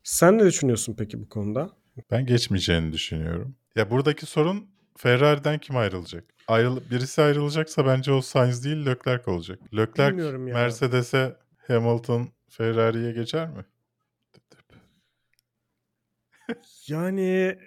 sen 0.03 0.37
ne 0.37 0.45
düşünüyorsun 0.45 0.95
peki 0.97 1.21
bu 1.21 1.29
konuda? 1.29 1.69
Ben 2.11 2.25
geçmeyeceğini 2.25 2.93
düşünüyorum. 2.93 3.55
Ya 3.75 3.91
buradaki 3.91 4.25
sorun 4.25 4.69
Ferrari'den 4.97 5.59
kim 5.59 5.77
ayrılacak? 5.77 6.23
Ayrıl 6.47 6.81
birisi 6.91 7.21
ayrılacaksa 7.21 7.85
bence 7.85 8.11
o 8.11 8.21
Sainz 8.21 8.65
değil 8.65 8.85
Leclerc 8.85 9.31
olacak. 9.31 9.59
Leclerc. 9.77 10.37
Mercedes'e 10.37 11.37
Hamilton 11.67 12.29
Ferrari'ye 12.49 13.11
geçer 13.11 13.49
mi? 13.49 13.65
Yani 16.87 17.57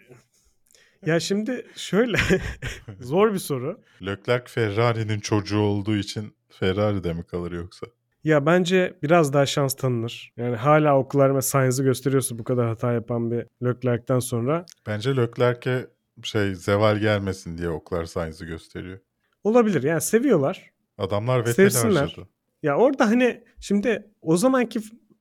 ya 1.07 1.21
şimdi 1.21 1.67
şöyle 1.77 2.17
zor 3.01 3.33
bir 3.33 3.39
soru. 3.39 3.81
Leclerc 4.03 4.45
Ferrari'nin 4.53 5.21
çocuğu 5.21 5.61
olduğu 5.61 5.97
için 5.97 6.35
Ferrari'de 6.49 7.13
mi 7.13 7.25
kalır 7.25 7.53
yoksa? 7.53 7.87
Ya 8.25 8.47
bence 8.47 8.99
biraz 9.03 9.33
daha 9.33 9.47
şans 9.47 9.75
tanınır. 9.75 10.33
Yani 10.37 10.57
hala 10.57 10.99
okullar 10.99 11.37
ve 11.37 11.43
Sainz'ı 11.43 11.83
gösteriyorsa 11.83 12.39
bu 12.39 12.45
kadar 12.45 12.69
hata 12.69 12.93
yapan 12.93 13.31
bir 13.31 13.47
Leclerc'ten 13.65 14.19
sonra 14.19 14.67
Bence 14.87 15.17
Leclerc'e 15.17 15.87
şey 16.23 16.55
zeval 16.55 16.99
gelmesin 16.99 17.59
diye 17.59 17.69
oklar 17.69 18.05
Sainz'ı 18.05 18.45
gösteriyor. 18.45 18.99
olabilir. 19.45 19.83
Yani 19.83 20.01
seviyorlar. 20.01 20.71
Adamlar 20.99 21.47
Vettel'i 21.47 21.79
harcadı. 21.79 22.29
Ya 22.63 22.77
orada 22.77 23.07
hani 23.07 23.45
şimdi 23.61 24.11
o 24.23 24.37
zamanki 24.37 24.81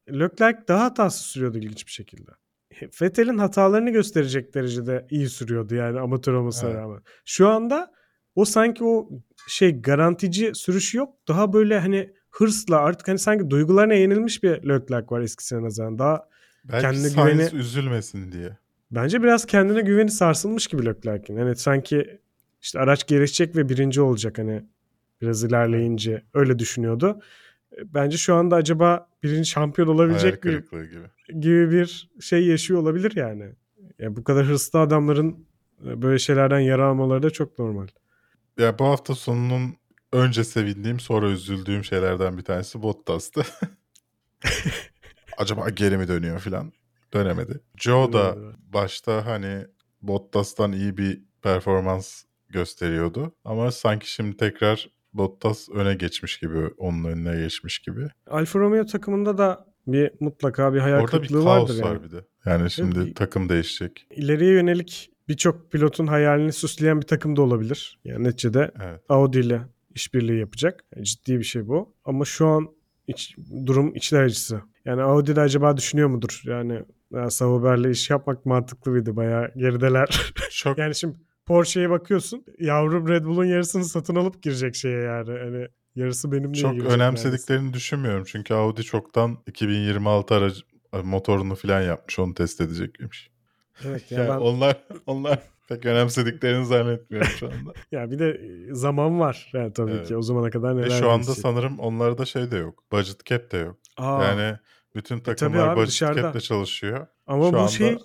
Leclerc 0.10 0.60
daha 0.68 0.84
hatasız 0.84 1.22
sürüyordu 1.22 1.58
ilginç 1.58 1.86
bir 1.88 1.92
şekilde. 1.92 2.32
Vettel'in 3.02 3.38
hatalarını 3.38 3.90
gösterecek 3.90 4.54
derecede 4.56 5.06
iyi 5.10 5.30
sürüyordu 5.30 5.76
yani 5.76 6.00
amatör 6.00 6.34
olmasına 6.34 6.70
Evet. 6.70 6.80
rağmen. 6.80 7.00
Şu 7.26 7.48
anda 7.48 7.92
o 8.36 8.46
sanki 8.46 8.84
o 8.84 9.10
şey 9.48 9.82
garantici 9.82 10.56
sürüşü 10.56 10.98
yok. 10.98 11.14
Daha 11.28 11.54
böyle 11.54 11.80
hani 11.80 12.14
hırsla 12.30 12.78
artık 12.78 13.08
hani 13.08 13.20
sanki 13.20 13.50
duygularına 13.50 13.94
yenilmiş 13.94 14.44
bir 14.44 14.50
Leclerc 14.50 15.06
var 15.10 15.22
eskisine 15.22 15.62
nazaran. 15.64 16.00
Daha 16.00 16.30
Belki 16.64 16.82
Kendine 16.82 17.08
güveni- 17.08 17.56
üzülmesin 17.56 18.32
diye. 18.32 18.58
bence 18.92 19.24
biraz 19.24 19.46
kendine 19.46 19.82
güveni 19.82 20.12
sarsılmış 20.12 20.68
gibi 20.68 20.86
Leclerc'in. 20.86 21.38
Hani 21.38 21.56
sanki 21.56 22.20
işte 22.62 22.80
araç 22.80 23.08
gelişecek 23.08 23.56
ve 23.56 23.70
birinci 23.70 24.02
olacak 24.02 24.38
hani 24.38 24.64
biraz 25.22 25.44
ilerleyince 25.44 26.24
öyle 26.34 26.60
düşünüyordu. 26.60 27.22
Bence 27.86 28.18
şu 28.18 28.36
anda 28.36 28.56
acaba 28.56 29.08
birinci 29.24 29.50
şampiyon 29.50 29.88
Hayal 29.88 30.00
olabilecek 30.00 30.34
bir 30.34 30.40
kırıklığı 30.40 30.86
gibi. 30.86 31.06
Gibi 31.40 31.72
bir 31.72 32.10
şey 32.22 32.48
yaşıyor 32.48 32.80
olabilir 32.80 33.16
yani. 33.16 33.52
Ya 34.00 34.16
bu 34.16 34.24
kadar 34.24 34.46
hırslı 34.46 34.80
adamların 34.80 35.48
e, 35.86 36.02
böyle 36.02 36.20
şeylerden 36.20 36.60
yara 36.60 36.86
almaları 36.86 37.24
da 37.24 37.30
çok 37.30 37.60
normal. 37.60 37.88
Ya 38.58 38.80
bu 38.80 38.86
hafta 38.86 39.16
sonunun 39.16 39.76
önce 40.14 40.44
sevindiğim 40.44 41.00
sonra 41.00 41.30
üzüldüğüm 41.30 41.84
şeylerden 41.84 42.38
bir 42.38 42.44
tanesi 42.44 42.82
Bottas'tı. 42.82 43.46
Acaba 45.38 45.70
geri 45.70 45.98
mi 45.98 46.08
dönüyor 46.08 46.40
filan. 46.40 46.72
Dönemedi. 47.14 47.60
Joe 47.78 48.14
da 48.14 48.38
başta 48.74 49.26
hani 49.26 49.66
Bottas'tan 50.02 50.72
iyi 50.72 50.98
bir 50.98 51.22
performans 51.42 52.24
gösteriyordu. 52.50 53.36
Ama 53.46 53.72
sanki 53.72 54.12
şimdi 54.12 54.38
tekrar 54.38 54.90
Bottas 55.14 55.70
öne 55.70 55.94
geçmiş 55.94 56.40
gibi, 56.40 56.68
onun 56.78 57.04
önüne 57.04 57.42
geçmiş 57.42 57.80
gibi. 57.80 58.08
Alfa 58.28 58.60
Romeo 58.60 58.86
takımında 58.86 59.38
da 59.38 59.69
bir 59.94 60.12
mutlaka 60.20 60.74
bir 60.74 60.80
hayal 60.80 60.96
Orada 61.02 61.06
bir 61.06 61.12
kırıklığı 61.28 61.44
kaos 61.44 61.70
vardır 61.70 61.84
var 61.84 61.94
yani. 61.94 62.04
bir 62.04 62.12
de. 62.12 62.26
Yani 62.46 62.72
şimdi 62.72 63.00
bir- 63.06 63.16
takım 63.16 63.50
değişecek. 63.50 64.08
İleriye 64.12 64.54
yönelik 64.54 65.12
birçok 65.30 65.72
pilotun 65.72 66.08
hayalini 66.08 66.54
süsleyen 66.54 67.02
bir 67.02 67.08
takım 67.08 67.36
da 67.36 67.42
olabilir. 67.42 68.00
Yani 68.04 68.24
neticede 68.24 68.72
Evet. 68.86 69.02
Audi 69.10 69.40
ile 69.40 69.62
işbirliği 69.96 70.40
yapacak. 70.40 70.84
Yani 70.96 71.06
ciddi 71.06 71.40
bir 71.40 71.44
şey 71.44 71.68
bu. 71.68 71.94
Ama 72.06 72.26
şu 72.26 72.48
an 72.48 72.68
iç, 73.08 73.36
durum 73.66 73.96
içler 73.96 74.24
acısı. 74.24 74.62
Yani 74.86 75.02
Audi 75.02 75.36
de 75.36 75.42
acaba 75.42 75.78
düşünüyor 75.78 76.08
mudur? 76.10 76.42
Yani 76.46 76.84
ya 77.14 77.30
Sauber'le 77.30 77.92
iş 77.92 78.10
yapmak 78.10 78.46
mantıklı 78.46 78.92
mıydı? 78.92 79.16
Bayağı 79.16 79.52
gerideler. 79.58 80.34
Çok 80.52 80.78
yani 80.78 80.96
şimdi 80.96 81.18
Porsche'ye 81.46 81.90
bakıyorsun. 81.90 82.46
Yavrum 82.60 83.08
Red 83.08 83.26
Bull'un 83.26 83.46
yarısını 83.46 83.86
satın 83.86 84.16
alıp 84.16 84.42
girecek 84.44 84.76
şeye 84.76 85.02
yani. 85.02 85.30
Hani 85.40 85.68
yarısı 85.96 86.32
benimle 86.32 86.54
çok 86.58 86.72
girecek 86.74 86.92
önemsediklerini 86.92 87.74
düşünmüyorum. 87.74 88.24
Çünkü 88.28 88.54
Audi 88.54 88.84
çoktan 88.84 89.38
2026 89.48 90.36
aracı 90.36 90.62
motorunu 91.04 91.56
falan 91.56 91.82
yapmış. 91.82 92.20
Onu 92.20 92.34
test 92.34 92.62
edecekmiş. 92.62 93.30
Evet 93.86 94.12
ya 94.12 94.20
Yani 94.20 94.30
ben 94.30 94.38
onlar 94.38 94.84
onlar 95.06 95.40
pek 95.70 95.86
önemsediklerini 95.86 96.66
zannetmiyorum 96.66 97.28
şu 97.30 97.46
anda. 97.48 97.74
ya 97.92 98.12
bir 98.12 98.20
de 98.20 98.30
e, 98.30 98.74
zaman 98.74 99.20
var 99.20 99.52
yani 99.54 99.74
tabii 99.74 99.92
Evet. 99.92 100.08
ki 100.08 100.18
o 100.18 100.22
zamana 100.22 100.50
kadar 100.50 100.78
neler 100.78 100.86
Ve 100.86 100.90
şu 100.90 101.10
anda 101.10 101.16
değişecek. 101.26 101.42
sanırım 101.42 101.80
onlarda 101.80 102.26
şey 102.26 102.52
de 102.52 102.58
yok. 102.58 102.84
Budget 102.92 103.26
cap 103.26 103.52
de 103.52 103.58
yok. 103.58 103.78
Aa, 103.98 104.24
Yani 104.24 104.58
bütün 104.96 105.20
takımlar 105.20 105.68
abi, 105.68 105.76
budget 105.76 105.88
dışarıda. 105.90 106.22
cap'le 106.22 106.40
çalışıyor. 106.42 107.08
ama 107.28 107.46
şu 107.46 107.54
bu 107.54 107.58
anda- 107.58 107.68
şey 107.68 107.98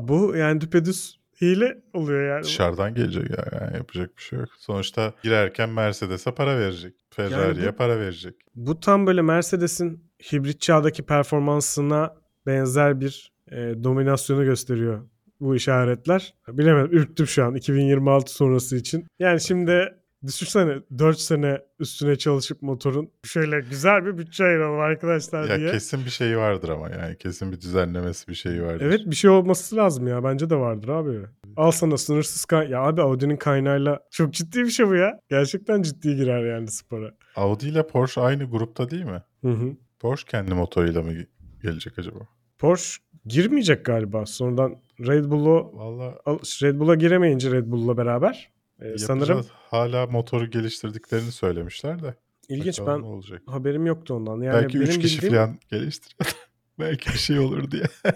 bu 0.00 0.36
yani 0.36 0.60
düpedüz 0.60 1.20
hile 1.42 1.82
oluyor 1.92 2.28
yani. 2.28 2.44
Dışarıdan 2.44 2.94
gelecek 2.94 3.30
yani. 3.30 3.62
yani 3.64 3.76
yapacak 3.76 4.16
bir 4.16 4.22
şey 4.22 4.38
yok. 4.38 4.48
Sonuçta 4.58 5.12
girerken 5.22 5.70
Mercedes'e 5.70 6.30
para 6.34 6.58
verecek. 6.58 6.94
Ferrari'ye 7.10 7.72
bu- 7.72 7.76
para 7.76 7.98
verecek. 8.00 8.34
Bu 8.54 8.80
tam 8.80 9.06
böyle 9.06 9.22
Mercedes'in 9.22 10.04
hibrit 10.32 10.60
çağdaki 10.60 11.02
performansına 11.02 12.14
benzer 12.46 13.00
bir 13.00 13.32
e, 13.50 13.56
dominasyonu 13.84 14.44
gösteriyor 14.44 15.08
bu 15.40 15.56
işaretler. 15.56 16.34
Bilemedim 16.48 16.96
ürktüm 16.98 17.26
şu 17.26 17.44
an 17.44 17.54
2026 17.54 18.32
sonrası 18.34 18.76
için. 18.76 19.06
Yani 19.18 19.40
şimdi 19.40 19.94
düşünsene 20.26 20.74
4 20.98 21.18
sene 21.18 21.60
üstüne 21.78 22.16
çalışıp 22.16 22.62
motorun 22.62 23.10
şöyle 23.24 23.60
güzel 23.60 24.06
bir 24.06 24.18
bütçe 24.18 24.44
ayıralım 24.44 24.80
arkadaşlar 24.80 25.48
Ya 25.48 25.58
diye. 25.58 25.70
kesin 25.70 26.04
bir 26.04 26.10
şeyi 26.10 26.36
vardır 26.36 26.68
ama 26.68 26.90
yani 26.90 27.18
kesin 27.18 27.52
bir 27.52 27.60
düzenlemesi 27.60 28.28
bir 28.28 28.34
şeyi 28.34 28.62
vardır. 28.62 28.84
Evet 28.86 29.00
bir 29.06 29.16
şey 29.16 29.30
olması 29.30 29.76
lazım 29.76 30.06
ya. 30.08 30.24
Bence 30.24 30.50
de 30.50 30.56
vardır 30.56 30.88
abi. 30.88 31.18
Al 31.56 31.70
sana 31.70 31.96
sınırsız 31.96 32.44
kay... 32.44 32.70
Ya 32.70 32.80
abi 32.82 33.02
Audi'nin 33.02 33.36
kaynağıyla 33.36 34.00
çok 34.10 34.32
ciddi 34.32 34.58
bir 34.64 34.70
şey 34.70 34.86
bu 34.88 34.94
ya. 34.94 35.18
Gerçekten 35.30 35.82
ciddi 35.82 36.16
girer 36.16 36.44
yani 36.44 36.68
spora. 36.68 37.10
Audi 37.36 37.68
ile 37.68 37.86
Porsche 37.86 38.20
aynı 38.20 38.44
grupta 38.50 38.90
değil 38.90 39.04
mi? 39.04 39.22
Hı 39.42 39.50
hı. 39.50 39.72
Porsche 40.00 40.26
kendi 40.30 40.54
motoruyla 40.54 41.02
mı 41.02 41.12
ge- 41.12 41.26
gelecek 41.62 41.98
acaba? 41.98 42.18
Porsche 42.58 43.02
girmeyecek 43.26 43.84
galiba. 43.84 44.26
Sonradan 44.26 44.76
Red 45.00 45.24
Bull'u 45.24 45.70
Valla 45.74 46.14
al- 46.24 46.38
Red 46.62 46.78
Bull'a 46.80 46.94
giremeyince 46.94 47.50
Red 47.50 47.66
Bull'la 47.66 47.96
beraber 47.96 48.50
e, 48.80 48.98
sanırım 48.98 49.26
sanırım 49.26 49.46
hala 49.70 50.06
motoru 50.06 50.50
geliştirdiklerini 50.50 51.32
söylemişler 51.32 52.02
de. 52.02 52.14
ilginç 52.48 52.80
Bakalım 52.80 53.02
ben 53.02 53.06
olacak. 53.08 53.42
haberim 53.46 53.86
yoktu 53.86 54.14
ondan. 54.14 54.40
Yani 54.40 54.62
Belki 54.62 54.78
3 54.78 54.88
benim 54.88 55.00
kişi 55.00 55.16
bildiğim- 55.22 55.34
falan 55.34 55.58
geliştiriyor. 55.70 56.32
Belki 56.78 57.08
bir 57.12 57.18
şey 57.18 57.38
olur 57.38 57.70
diye. 57.70 57.84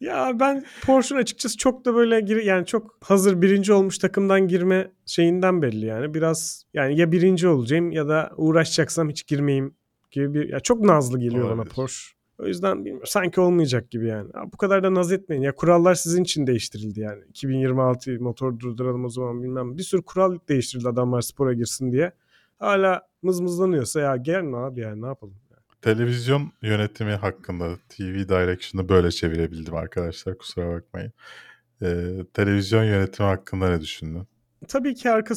Ya 0.00 0.40
ben 0.40 0.64
Porsche'un 0.82 1.18
açıkçası 1.20 1.56
çok 1.56 1.84
da 1.84 1.94
böyle 1.94 2.20
gir 2.20 2.36
yani 2.42 2.66
çok 2.66 2.96
hazır 3.04 3.42
birinci 3.42 3.72
olmuş 3.72 3.98
takımdan 3.98 4.48
girme 4.48 4.90
şeyinden 5.06 5.62
belli 5.62 5.86
yani. 5.86 6.14
Biraz 6.14 6.64
yani 6.74 6.98
ya 6.98 7.12
birinci 7.12 7.48
olacağım 7.48 7.90
ya 7.92 8.08
da 8.08 8.30
uğraşacaksam 8.36 9.08
hiç 9.08 9.26
girmeyeyim 9.26 9.74
gibi 10.10 10.34
bir 10.34 10.48
ya 10.48 10.60
çok 10.60 10.80
nazlı 10.80 11.20
geliyor 11.20 11.44
bana 11.44 11.54
Olabilir. 11.54 11.74
Porsche. 11.74 12.17
O 12.38 12.46
yüzden 12.46 12.78
bilmiyorum, 12.78 13.06
sanki 13.06 13.40
olmayacak 13.40 13.90
gibi 13.90 14.06
yani. 14.06 14.30
Ya 14.34 14.52
bu 14.52 14.56
kadar 14.56 14.82
da 14.82 14.94
naz 14.94 15.12
etmeyin. 15.12 15.42
Ya 15.42 15.54
kurallar 15.54 15.94
sizin 15.94 16.24
için 16.24 16.46
değiştirildi 16.46 17.00
yani. 17.00 17.24
2026 17.28 18.20
motor 18.20 18.58
durduralım 18.58 19.04
o 19.04 19.08
zaman 19.08 19.42
bilmem. 19.42 19.78
Bir 19.78 19.82
sürü 19.82 20.02
kural 20.02 20.38
değiştirildi 20.48 20.88
adamlar 20.88 21.20
spora 21.20 21.52
girsin 21.52 21.92
diye. 21.92 22.12
Hala 22.58 23.08
mızmızlanıyorsa 23.22 24.00
ya 24.00 24.16
gelme 24.16 24.56
abi 24.56 24.80
yani 24.80 25.02
ne 25.02 25.06
yapalım. 25.06 25.34
Televizyon 25.82 26.52
yönetimi 26.62 27.12
hakkında 27.12 27.76
TV 27.88 28.28
Direction'ı 28.28 28.88
böyle 28.88 29.10
çevirebildim 29.10 29.74
arkadaşlar 29.74 30.38
kusura 30.38 30.74
bakmayın. 30.74 31.12
Ee, 31.82 32.06
televizyon 32.34 32.84
yönetimi 32.84 33.28
hakkında 33.28 33.68
ne 33.70 33.80
düşündün? 33.80 34.26
Tabii 34.68 34.94
ki 34.94 35.10
arka 35.10 35.34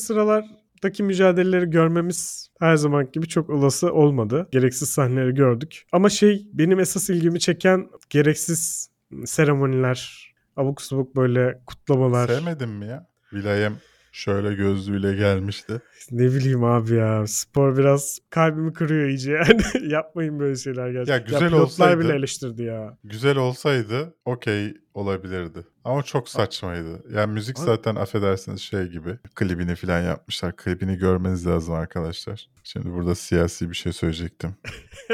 sıralardaki 0.82 1.04
mücadeleleri 1.04 1.70
görmemiz 1.70 2.50
her 2.60 2.76
zaman 2.76 3.12
gibi 3.12 3.28
çok 3.28 3.50
olası 3.50 3.94
olmadı. 3.94 4.48
Gereksiz 4.52 4.90
sahneleri 4.90 5.34
gördük. 5.34 5.86
Ama 5.92 6.10
şey 6.10 6.48
benim 6.54 6.80
esas 6.80 7.10
ilgimi 7.10 7.40
çeken 7.40 7.90
gereksiz 8.10 8.90
seremoniler, 9.26 10.32
abuk 10.58 10.82
subuk 10.82 11.16
böyle 11.16 11.62
kutlamalar. 11.66 12.28
Sevmedin 12.28 12.70
mi 12.70 12.86
ya? 12.86 13.08
Vilayem 13.34 13.78
şöyle 14.12 14.54
gözlüğüyle 14.54 15.16
gelmişti. 15.16 15.82
Ne 16.12 16.24
bileyim 16.32 16.64
abi 16.64 16.94
ya. 16.96 17.28
Spor 17.28 17.78
biraz 17.78 18.20
kalbimi 18.30 18.74
kırıyor 18.74 19.08
iyice 19.10 19.32
yani. 19.32 19.62
Yapmayın 19.94 20.40
böyle 20.40 20.56
şeyler 20.56 20.90
gerçekten. 20.90 21.14
Ya 21.14 21.20
güzel 21.20 21.40
pilotlar 21.40 21.64
olsaydı- 21.66 22.00
bile 22.00 22.14
eleştirdi 22.16 22.64
ya. 22.64 22.98
Güzel 23.04 23.38
olsaydı 23.38 24.14
okey 24.26 24.74
olabilirdi. 24.94 25.60
Ama 25.84 26.04
çok 26.04 26.30
saçmaydı. 26.30 27.04
Yani 27.16 27.34
müzik 27.34 27.58
Abi- 27.60 27.66
zaten 27.66 27.96
affedersiniz 27.96 28.62
şey 28.62 28.84
gibi. 28.88 29.18
Klibini 29.36 29.76
falan 29.76 30.02
yapmışlar. 30.02 30.56
Klibini 30.56 30.98
görmeniz 30.98 31.48
lazım 31.48 31.74
arkadaşlar. 31.74 32.48
Şimdi 32.64 32.94
burada 32.94 33.16
siyasi 33.16 33.70
bir 33.70 33.76
şey 33.76 33.94
söyleyecektim. 33.94 34.56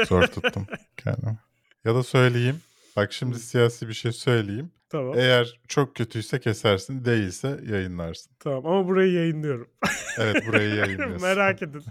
Zor 0.08 0.22
tuttum 0.22 0.66
kendimi. 0.96 1.38
Ya 1.84 1.94
da 1.94 2.02
söyleyeyim. 2.02 2.56
Bak 2.96 3.12
şimdi 3.12 3.38
siyasi 3.38 3.88
bir 3.88 3.92
şey 3.92 4.12
söyleyeyim. 4.12 4.72
Tamam. 4.88 5.18
Eğer 5.18 5.60
çok 5.68 5.96
kötüyse 5.96 6.40
kesersin, 6.40 7.04
değilse 7.04 7.60
yayınlarsın. 7.70 8.32
Tamam 8.38 8.66
ama 8.66 8.88
burayı 8.88 9.12
yayınlıyorum. 9.12 9.68
Evet 10.18 10.46
burayı 10.46 10.74
yayınlıyorsun. 10.74 11.22
Merak 11.22 11.62
edin. 11.62 11.82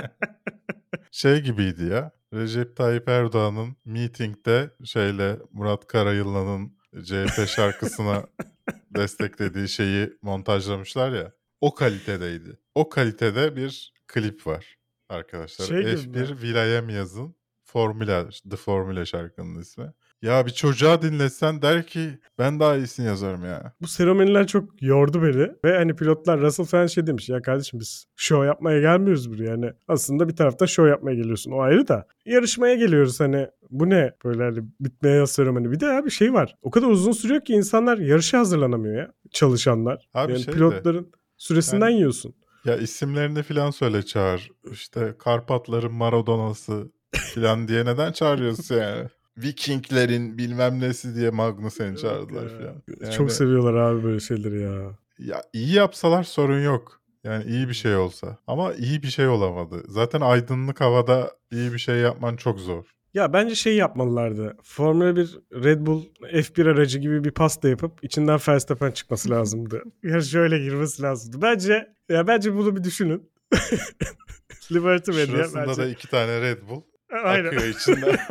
şey 1.10 1.40
gibiydi 1.40 1.84
ya. 1.84 2.12
Recep 2.34 2.76
Tayyip 2.76 3.08
Erdoğan'ın 3.08 3.76
meetingde 3.84 4.70
şeyle 4.84 5.38
Murat 5.52 5.86
Karayılan'ın 5.86 6.72
CHP 7.04 7.48
şarkısına 7.48 8.26
desteklediği 8.96 9.68
şeyi 9.68 10.12
montajlamışlar 10.22 11.12
ya. 11.12 11.32
O 11.60 11.74
kalitedeydi. 11.74 12.58
O 12.74 12.88
kalitede 12.88 13.56
bir 13.56 13.92
klip 14.06 14.46
var 14.46 14.78
arkadaşlar. 15.08 15.66
Şey 15.66 15.80
gibi 15.82 16.18
F1 16.18 16.42
Vilayem 16.42 16.88
yazın. 16.88 17.34
Formula, 17.72 18.28
The 18.50 18.56
Formula 18.56 19.04
şarkının 19.04 19.60
ismi. 19.60 19.92
Ya 20.22 20.46
bir 20.46 20.50
çocuğa 20.50 21.02
dinletsen 21.02 21.62
der 21.62 21.86
ki 21.86 22.18
ben 22.38 22.60
daha 22.60 22.76
iyisini 22.76 23.06
yazarım 23.06 23.44
ya. 23.44 23.72
Bu 23.80 23.86
seremoniler 23.88 24.46
çok 24.46 24.82
yordu 24.82 25.22
beni. 25.22 25.52
Ve 25.64 25.76
hani 25.76 25.96
pilotlar 25.96 26.40
Russell 26.40 26.66
falan 26.66 26.86
şey 26.86 27.06
demiş. 27.06 27.28
Ya 27.28 27.42
kardeşim 27.42 27.80
biz 27.80 28.04
show 28.16 28.46
yapmaya 28.46 28.80
gelmiyoruz 28.80 29.30
buraya. 29.32 29.44
Yani 29.50 29.72
aslında 29.88 30.28
bir 30.28 30.36
tarafta 30.36 30.66
show 30.66 30.90
yapmaya 30.90 31.16
geliyorsun. 31.16 31.50
O 31.52 31.60
ayrı 31.60 31.88
da. 31.88 32.06
Yarışmaya 32.26 32.74
geliyoruz 32.74 33.20
hani. 33.20 33.48
Bu 33.70 33.90
ne? 33.90 34.12
Böyle 34.24 34.42
hani 34.42 34.58
bitmeye 34.80 35.16
yaz 35.16 35.30
seremoni. 35.30 35.70
Bir 35.70 35.80
de 35.80 35.86
abi 35.92 36.10
şey 36.10 36.32
var. 36.32 36.56
O 36.62 36.70
kadar 36.70 36.86
uzun 36.86 37.12
sürüyor 37.12 37.40
ki 37.44 37.52
insanlar 37.52 37.98
yarışa 37.98 38.38
hazırlanamıyor 38.38 38.94
ya. 38.96 39.12
Çalışanlar. 39.30 40.08
Abi 40.14 40.32
yani 40.32 40.42
şey 40.42 40.52
de- 40.52 40.56
pilotların 40.56 41.12
süresinden 41.36 41.88
Yani- 41.88 41.96
yiyorsun. 41.96 42.34
Ya 42.64 42.76
isimlerini 42.76 43.42
filan 43.42 43.70
söyle 43.70 44.02
çağır. 44.02 44.50
İşte 44.72 45.14
Karpatların 45.18 45.92
Maradona'sı 45.92 46.90
filan 47.16 47.68
diye 47.68 47.84
neden 47.84 48.12
çağırıyorsun 48.12 48.74
yani? 48.80 49.08
Vikinglerin 49.38 50.38
bilmem 50.38 50.80
nesi 50.80 51.14
diye 51.14 51.30
Magnussen'i 51.30 51.98
çağırdılar 51.98 52.48
filan. 52.48 52.82
Yani, 53.00 53.14
Çok 53.14 53.32
seviyorlar 53.32 53.74
abi 53.74 54.02
böyle 54.04 54.20
şeyleri 54.20 54.60
ya. 54.60 54.98
ya 55.18 55.42
iyi 55.52 55.72
yapsalar 55.74 56.22
sorun 56.24 56.60
yok. 56.64 57.00
Yani 57.24 57.44
iyi 57.44 57.68
bir 57.68 57.74
şey 57.74 57.96
olsa. 57.96 58.38
Ama 58.46 58.74
iyi 58.74 59.02
bir 59.02 59.08
şey 59.08 59.28
olamadı. 59.28 59.82
Zaten 59.88 60.20
aydınlık 60.20 60.80
havada 60.80 61.30
iyi 61.52 61.72
bir 61.72 61.78
şey 61.78 61.96
yapman 61.96 62.36
çok 62.36 62.60
zor. 62.60 62.84
Ya 63.14 63.32
bence 63.32 63.54
şey 63.54 63.76
yapmalılardı. 63.76 64.56
Formula 64.62 65.16
1 65.16 65.38
Red 65.52 65.86
Bull 65.86 66.02
F1 66.22 66.70
aracı 66.70 66.98
gibi 66.98 67.24
bir 67.24 67.30
pasta 67.30 67.68
yapıp 67.68 68.04
içinden 68.04 68.38
Verstappen 68.48 68.90
çıkması 68.90 69.30
lazımdı. 69.30 69.82
ya 70.02 70.20
şöyle 70.20 70.58
girmesi 70.58 71.02
lazımdı. 71.02 71.42
Bence 71.42 71.88
ya 72.08 72.26
bence 72.26 72.54
bunu 72.54 72.76
bir 72.76 72.84
düşünün. 72.84 73.30
Liberty 74.72 75.10
Media 75.10 75.26
Şurasında 75.26 75.66
bence. 75.68 75.82
da 75.82 75.86
iki 75.88 76.08
tane 76.08 76.40
Red 76.40 76.58
Bull 76.68 76.82
Aynen. 77.24 77.46
akıyor 77.46 77.64
içinden. 77.64 78.18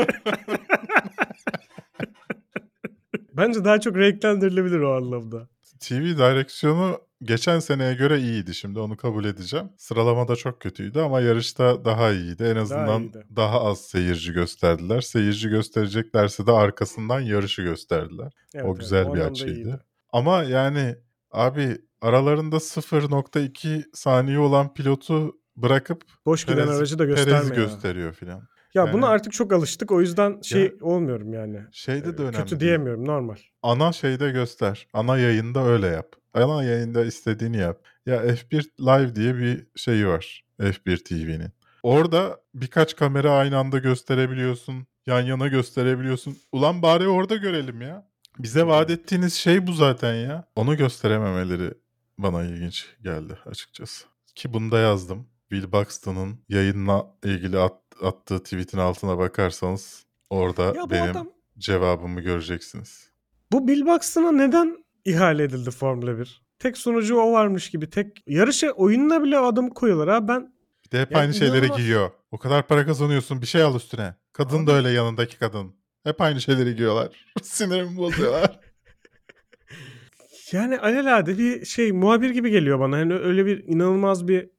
Bence 3.33 3.65
daha 3.65 3.79
çok 3.79 3.97
renklendirilebilir 3.97 4.79
o 4.79 4.95
anlamda. 4.95 5.47
TV 5.79 6.01
direksiyonu 6.01 7.01
geçen 7.23 7.59
seneye 7.59 7.93
göre 7.93 8.19
iyiydi 8.19 8.55
şimdi 8.55 8.79
onu 8.79 8.97
kabul 8.97 9.25
edeceğim. 9.25 9.69
Sıralamada 9.77 10.35
çok 10.35 10.61
kötüydü 10.61 10.99
ama 10.99 11.21
yarışta 11.21 11.85
daha 11.85 12.11
iyiydi. 12.11 12.43
En 12.43 12.55
azından 12.55 13.01
iyiydi. 13.01 13.25
daha, 13.35 13.61
az 13.65 13.81
seyirci 13.81 14.33
gösterdiler. 14.33 15.01
Seyirci 15.01 15.49
göstereceklerse 15.49 16.47
de 16.47 16.51
arkasından 16.51 17.19
yarışı 17.19 17.61
gösterdiler. 17.61 18.31
Evet, 18.53 18.65
o 18.65 18.69
evet, 18.69 18.79
güzel 18.79 19.03
bir 19.03 19.07
anlamda 19.09 19.31
açıydı. 19.31 19.53
iyiydi. 19.53 19.79
Ama 20.13 20.43
yani 20.43 20.95
abi 21.31 21.77
aralarında 22.01 22.55
0.2 22.55 23.83
saniye 23.93 24.39
olan 24.39 24.73
pilotu 24.73 25.35
bırakıp 25.55 26.03
Boş 26.25 26.45
giden 26.45 26.67
Perez- 26.67 26.77
aracı 26.77 26.99
da 26.99 27.05
gösterme 27.05 27.39
Perez'i 27.39 27.59
ya. 27.59 27.65
gösteriyor 27.65 28.13
filan. 28.13 28.47
Ya 28.73 28.83
Yani- 28.85 28.93
buna 28.93 29.07
artık 29.07 29.33
çok 29.33 29.53
alıştık 29.53 29.91
o 29.91 30.01
yüzden 30.01 30.41
şey 30.41 30.61
Ya- 30.63 30.71
olmuyorum 30.81 31.33
yani. 31.33 31.59
Şeyde 31.71 32.17
de 32.17 32.21
önemli 32.21 32.37
Kötü 32.37 32.59
diyemiyorum 32.59 33.05
normal. 33.07 33.35
ana 33.63 33.91
şeyde 33.91 34.31
göster. 34.31 34.87
Ana 34.93 35.17
yayında 35.17 35.63
öyle 35.65 35.87
yap. 35.87 36.15
Ana 36.33 36.63
yayında 36.63 37.05
istediğini 37.05 37.57
yap. 37.57 37.79
Ya 38.05 38.21
F1 38.23 38.69
Live 38.79 39.15
diye 39.15 39.35
bir 39.37 39.67
şeyi 39.75 40.07
var. 40.07 40.43
F1 40.59 41.03
TV'nin. 41.03 41.49
Orada 41.83 42.39
birkaç 42.55 42.95
kamera 42.95 43.31
aynı 43.31 43.57
anda 43.57 43.77
gösterebiliyorsun. 43.77 44.87
Yan 45.07 45.21
yana 45.21 45.47
gösterebiliyorsun. 45.47 46.37
Ulan 46.51 46.81
bari 46.81 47.07
orada 47.07 47.35
görelim 47.35 47.81
ya. 47.81 48.09
Bize 48.39 48.67
vaat 48.67 48.89
ettiğiniz 48.89 49.33
şey 49.33 49.67
bu 49.67 49.73
zaten 49.73 50.13
ya. 50.13 50.43
Onu 50.55 50.77
gösterememeleri 50.77 51.73
bana 52.17 52.43
ilginç 52.43 52.85
geldi 53.03 53.37
açıkçası. 53.45 54.05
Ki 54.35 54.53
bunu 54.53 54.71
da 54.71 54.79
yazdım. 54.79 55.27
Will 55.49 55.71
Buxton'ın 55.71 56.39
yayınla 56.49 57.05
ilgili 57.23 57.59
at- 57.59 57.81
attığı 58.03 58.43
tweetin 58.43 58.77
altına 58.77 59.17
bakarsanız 59.17 60.05
orada 60.29 60.63
Ya 60.75 60.89
benim 60.89 61.11
adam 61.11 61.29
cevabımı 61.57 62.21
göreceksiniz. 62.21 63.09
Bu 63.51 63.67
Bill 63.67 63.85
Buxton'a 63.85 64.31
neden 64.31 64.85
ihale 65.05 65.43
edildi 65.43 65.71
Formula 65.71 66.19
1? 66.19 66.41
Tek 66.59 66.77
sunucu 66.77 67.15
o 67.19 67.31
varmış 67.31 67.69
gibi. 67.69 67.89
Tek 67.89 68.23
yarışa 68.27 68.71
oyununa 68.71 69.23
bile 69.23 69.37
adamı 69.37 69.69
koyuyorlar. 69.73 70.09
Ha 70.09 70.27
ben 70.27 70.53
Bir 70.85 70.91
de 70.91 71.01
hep 71.01 71.11
Yani 71.11 71.21
aynı 71.21 71.33
şeyleri 71.33 71.57
inanılmaz. 71.57 71.77
giyiyor. 71.77 72.11
O 72.31 72.37
kadar 72.37 72.67
para 72.67 72.85
kazanıyorsun 72.85 73.41
bir 73.41 73.47
şey 73.47 73.61
al 73.63 73.75
üstüne. 73.75 74.15
Kadın 74.33 74.67
da 74.67 74.71
Abi- 74.71 74.77
öyle 74.77 74.89
yanındaki 74.89 75.37
kadın. 75.39 75.75
Hep 76.03 76.21
aynı 76.21 76.41
şeyleri 76.41 76.75
giyiyorlar. 76.75 77.25
Sinirimi 77.43 77.97
bozuyorlar. 77.97 78.59
yani 80.51 80.79
alelade 80.79 81.37
bir 81.37 81.65
şey 81.65 81.91
muhabir 81.91 82.29
gibi 82.29 82.51
geliyor 82.51 82.79
bana. 82.79 82.97
Yani 82.97 83.13
öyle 83.13 83.45
bir 83.45 83.63
inanılmaz 83.63 84.27
bir 84.27 84.49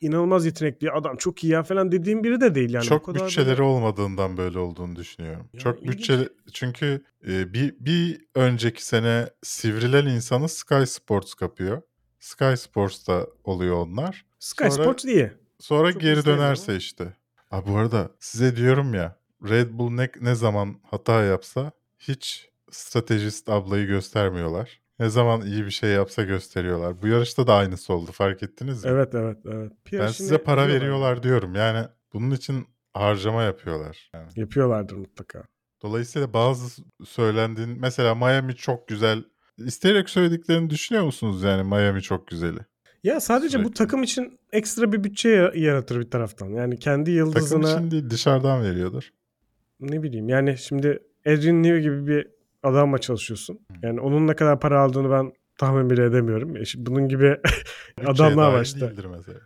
inanılmaz 0.00 0.46
yetenekli 0.46 0.90
adam 0.90 1.16
çok 1.16 1.44
iyi 1.44 1.52
ya 1.52 1.62
falan 1.62 1.92
dediğim 1.92 2.24
biri 2.24 2.40
de 2.40 2.54
değil 2.54 2.70
yani. 2.74 2.84
Çok 2.84 3.04
kadar 3.06 3.22
bütçeleri 3.24 3.48
böyle- 3.50 3.62
olmadığından 3.62 4.36
böyle 4.36 4.58
olduğunu 4.58 4.96
düşünüyorum. 4.96 5.48
Ya 5.52 5.60
Çok 5.60 5.82
ilginç. 5.82 5.94
bütçeli 5.98 6.28
çünkü 6.52 7.04
e, 7.28 7.52
bir 7.54 7.74
bir 7.80 8.20
önceki 8.34 8.84
sene 8.86 9.28
sivrilen 9.42 10.06
insanı 10.06 10.48
Sky 10.48 10.82
Sports 10.86 11.34
kapıyor. 11.34 11.82
Sky 12.20 12.54
Sports'ta 12.56 13.26
oluyor 13.44 13.76
onlar. 13.76 14.24
Sky 14.38 14.64
Sonra- 14.64 14.72
Sports 14.82 15.04
iyi. 15.04 15.30
Sonra 15.58 15.92
Çok 15.92 16.00
geri 16.00 16.24
dönerse 16.24 16.76
işte. 16.76 17.16
Ha 17.50 17.66
bu 17.66 17.76
arada 17.76 18.10
size 18.18 18.56
diyorum 18.56 18.94
ya 18.94 19.16
Red 19.48 19.68
Bull 19.72 19.90
ne, 19.90 20.10
ne 20.20 20.34
zaman 20.34 20.80
hata 20.90 21.22
yapsa 21.22 21.72
hiç 21.98 22.48
stratejist 22.70 23.48
ablayı 23.48 23.86
göstermiyorlar. 23.86 24.80
Ne 25.02 25.08
zaman 25.10 25.40
iyi 25.40 25.64
bir 25.64 25.70
şey 25.70 25.90
yapsa 25.90 26.22
gösteriyorlar. 26.22 27.02
Bu 27.02 27.06
yarışta 27.06 27.46
da 27.46 27.54
aynısı 27.54 27.92
oldu 27.94 28.12
fark 28.12 28.42
ettiniz 28.42 28.84
mi? 28.84 28.90
Evet 28.90 29.14
evet 29.14 29.36
evet. 29.46 29.72
Ben 29.92 30.06
size 30.06 30.38
para 30.38 30.68
veriyorlar 30.68 31.22
diyorum. 31.22 31.54
Yani 31.54 31.86
bunun 32.12 32.30
için 32.30 32.66
harcama 32.94 33.42
yapıyorlar. 33.42 34.10
Yani. 34.14 34.28
Yapıyorlardır 34.36 34.96
mutlaka. 34.96 35.42
Dolayısıyla 35.82 36.32
bazı 36.32 36.82
söylendiğin 37.04 37.80
mesela 37.80 38.14
Miami 38.14 38.54
çok 38.56 38.88
güzel. 38.88 39.24
İsteyerek 39.58 40.10
söylediklerini 40.10 40.70
düşünüyor 40.70 41.04
musunuz 41.04 41.42
yani 41.42 41.62
Miami 41.68 42.02
çok 42.02 42.26
güzeli? 42.26 42.58
Ya 43.04 43.20
sadece 43.20 43.58
bu 43.58 43.62
Sürekli. 43.62 43.74
takım 43.78 44.02
için 44.02 44.38
ekstra 44.52 44.92
bir 44.92 45.04
bütçe 45.04 45.28
ya- 45.28 45.52
yaratır 45.54 46.00
bir 46.00 46.10
taraftan. 46.10 46.46
Yani 46.48 46.78
kendi 46.78 47.04
Takım 47.04 47.16
yıldızına 47.16 47.72
için 47.72 47.90
değil 47.90 48.10
dışarıdan 48.10 48.62
veriyordur. 48.62 49.12
ne 49.80 50.02
bileyim 50.02 50.28
yani 50.28 50.58
şimdi 50.58 50.98
Adrian 51.26 51.62
Newey 51.62 51.80
gibi 51.82 52.06
bir 52.06 52.26
adamla 52.62 52.98
çalışıyorsun. 52.98 53.60
Yani 53.82 54.00
onun 54.00 54.26
ne 54.26 54.36
kadar 54.36 54.60
para 54.60 54.80
aldığını 54.80 55.10
ben 55.10 55.32
tahmin 55.58 55.90
bile 55.90 56.04
edemiyorum. 56.04 56.56
E 56.56 56.64
şimdi 56.64 56.86
bunun 56.90 57.08
gibi 57.08 57.36
adamlar 58.06 58.52
var 58.52 58.62
işte. 58.62 58.92
mesela. 59.16 59.38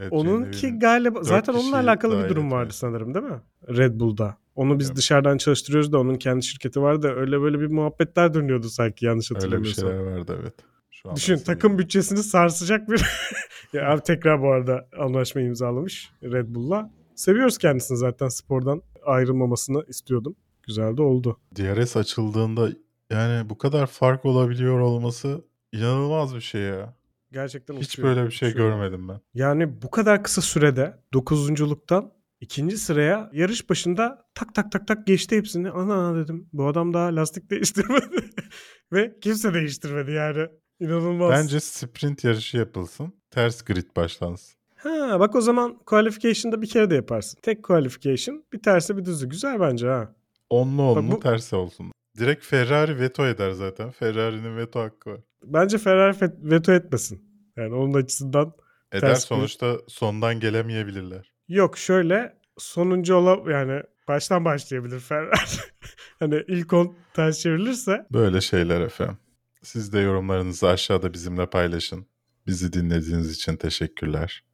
Evet, 0.00 0.12
Onunki 0.12 0.78
galiba 0.78 1.22
zaten 1.22 1.54
onunla 1.54 1.76
alakalı 1.76 2.12
bir 2.24 2.28
durum 2.28 2.44
etmiyor. 2.44 2.60
vardı 2.62 2.72
sanırım 2.74 3.14
değil 3.14 3.24
mi? 3.26 3.40
Red 3.68 4.00
Bull'da. 4.00 4.36
Onu 4.54 4.78
biz 4.78 4.86
Evet. 4.86 4.96
dışarıdan 4.96 5.36
çalıştırıyoruz 5.38 5.92
da 5.92 5.98
onun 6.00 6.14
kendi 6.14 6.42
şirketi 6.42 6.82
var 6.82 7.02
da 7.02 7.14
öyle 7.14 7.40
böyle 7.40 7.60
bir 7.60 7.66
muhabbetler 7.66 8.34
dönüyordu 8.34 8.68
sanki 8.68 9.06
yanlış 9.06 9.30
Öyle 9.30 9.38
bir 9.40 9.44
hatırlamıyorsam. 9.44 9.88
şeyler 9.88 10.02
vardı 10.04 10.38
evet. 10.42 10.54
Şu 10.90 11.10
an 11.10 11.16
Düşün 11.16 11.36
takım 11.36 11.52
bilmiyorum. 11.54 11.78
bütçesini 11.78 12.18
sarsacak 12.18 12.88
bir 12.90 13.02
ya 13.72 13.90
abi 13.92 14.00
tekrar 14.02 14.42
bu 14.42 14.52
arada 14.52 14.88
anlaşma 14.98 15.40
imzalamış 15.40 16.10
Red 16.22 16.46
Bull'la. 16.54 16.90
Seviyoruz 17.14 17.58
kendisini 17.58 17.98
zaten 17.98 18.28
spordan 18.28 18.82
ayrılmamasını 19.06 19.84
istiyordum. 19.88 20.36
Güzel 20.68 20.96
de 20.96 21.02
oldu. 21.02 21.40
DRS 21.58 21.96
açıldığında 21.96 22.68
yani 23.10 23.50
bu 23.50 23.58
kadar 23.58 23.86
fark 23.86 24.24
olabiliyor 24.24 24.80
olması 24.80 25.44
inanılmaz 25.72 26.34
bir 26.34 26.40
şey 26.40 26.60
ya. 26.60 26.94
Gerçekten 27.32 27.76
Hiç 27.76 27.88
uçuyor, 27.88 28.08
böyle 28.08 28.26
bir 28.26 28.30
şey 28.30 28.48
uçuyor. 28.48 28.68
görmedim 28.70 29.08
ben. 29.08 29.20
Yani 29.34 29.82
bu 29.82 29.90
kadar 29.90 30.22
kısa 30.22 30.42
sürede 30.42 30.98
dokuzunculuktan 31.12 32.12
ikinci 32.40 32.78
sıraya 32.78 33.30
yarış 33.32 33.70
başında 33.70 34.26
tak 34.34 34.54
tak 34.54 34.72
tak 34.72 34.88
tak 34.88 35.06
geçti 35.06 35.36
hepsini. 35.36 35.70
Ana 35.70 36.16
dedim 36.16 36.48
bu 36.52 36.66
adam 36.66 36.94
daha 36.94 37.16
lastik 37.16 37.50
değiştirmedi. 37.50 38.30
Ve 38.92 39.18
kimse 39.20 39.54
değiştirmedi 39.54 40.10
yani. 40.10 40.46
İnanılmaz. 40.80 41.30
Bence 41.30 41.60
sprint 41.60 42.24
yarışı 42.24 42.56
yapılsın. 42.56 43.14
Ters 43.30 43.62
grid 43.62 43.96
başlansın. 43.96 44.58
Ha 44.76 45.20
bak 45.20 45.34
o 45.36 45.40
zaman 45.40 45.78
qualification'da 45.78 46.62
bir 46.62 46.68
kere 46.68 46.90
de 46.90 46.94
yaparsın. 46.94 47.38
Tek 47.42 47.62
qualification 47.62 48.44
bir 48.52 48.62
tersi 48.62 48.96
bir 48.96 49.04
düzü. 49.04 49.28
Güzel 49.28 49.60
bence 49.60 49.88
ha. 49.88 50.14
Onlu 50.50 50.82
onlu 50.82 51.12
bu- 51.12 51.20
tersi 51.20 51.56
olsun. 51.56 51.92
Direkt 52.18 52.44
Ferrari 52.44 53.00
veto 53.00 53.26
eder 53.26 53.50
zaten. 53.50 53.90
Ferrari'nin 53.90 54.56
veto 54.56 54.80
hakkı 54.80 55.10
var. 55.10 55.20
Bence 55.44 55.78
Ferrari 55.78 56.16
fe- 56.16 56.50
veto 56.50 56.72
etmesin. 56.72 57.22
Yani 57.56 57.74
onun 57.74 57.94
açısından 57.94 58.52
Eder 58.92 59.14
sonuçta 59.14 59.76
sondan 59.88 60.40
gelemeyebilirler. 60.40 61.32
yok 61.48 61.78
şöyle 61.78 62.38
sonuncu 62.58 63.14
ola 63.14 63.52
yani 63.52 63.82
baştan 64.08 64.44
başlayabilir 64.44 65.00
Ferrari. 65.00 65.34
hani 66.18 66.44
ilk 66.48 66.72
10 66.72 66.94
ters 67.14 67.38
çevrilirse 67.40 68.06
Böyle 68.12 68.40
şeyler 68.40 68.80
efendim. 68.80 69.18
Siz 69.62 69.92
de 69.92 69.98
yorumlarınızı 69.98 70.68
aşağıda 70.68 71.12
bizimle 71.12 71.46
paylaşın. 71.46 72.06
Bizi 72.46 72.72
dinlediğiniz 72.72 73.32
için 73.32 73.56
teşekkürler. 73.56 74.44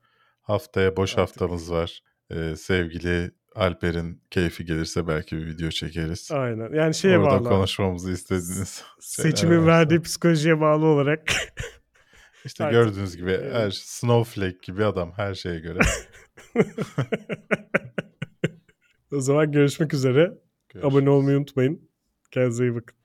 Haftaya 0.42 0.96
boş 0.96 1.10
Artık- 1.18 1.20
haftamız 1.20 1.72
var. 1.72 2.00
Ee, 2.30 2.56
sevgili 2.56 3.30
Alper'in 3.54 4.20
keyfi 4.30 4.64
gelirse 4.64 5.08
belki 5.08 5.36
bir 5.36 5.46
video 5.46 5.70
çekeriz. 5.70 6.28
aynen 6.32 6.72
yani 6.72 6.94
şeye 6.94 7.18
Orada 7.18 7.30
bağlı. 7.40 7.48
konuşmamızı 7.48 8.10
istediğiniz 8.12 8.82
şeyler 9.00 9.30
Seçimin 9.30 9.66
verdiği 9.66 10.00
psikolojiye 10.02 10.60
bağlı 10.60 10.86
olarak. 10.86 11.22
İşte 12.44 12.64
Artık- 12.64 12.72
gördüğünüz 12.84 13.16
gibi 13.16 13.40
her 13.52 13.70
snowflake 13.70 14.58
gibi 14.62 14.84
adam 14.84 15.12
her 15.16 15.34
şeye 15.34 15.60
göre. 15.60 15.78
o 19.12 19.20
zaman 19.20 19.52
görüşmek 19.52 19.94
üzere. 19.94 20.32
Görüşürüz. 20.68 20.94
Abone 20.94 21.10
olmayı 21.10 21.38
unutmayın. 21.38 21.88
Kendinize 22.30 22.64
iyi 22.64 22.74
bakın. 22.74 22.96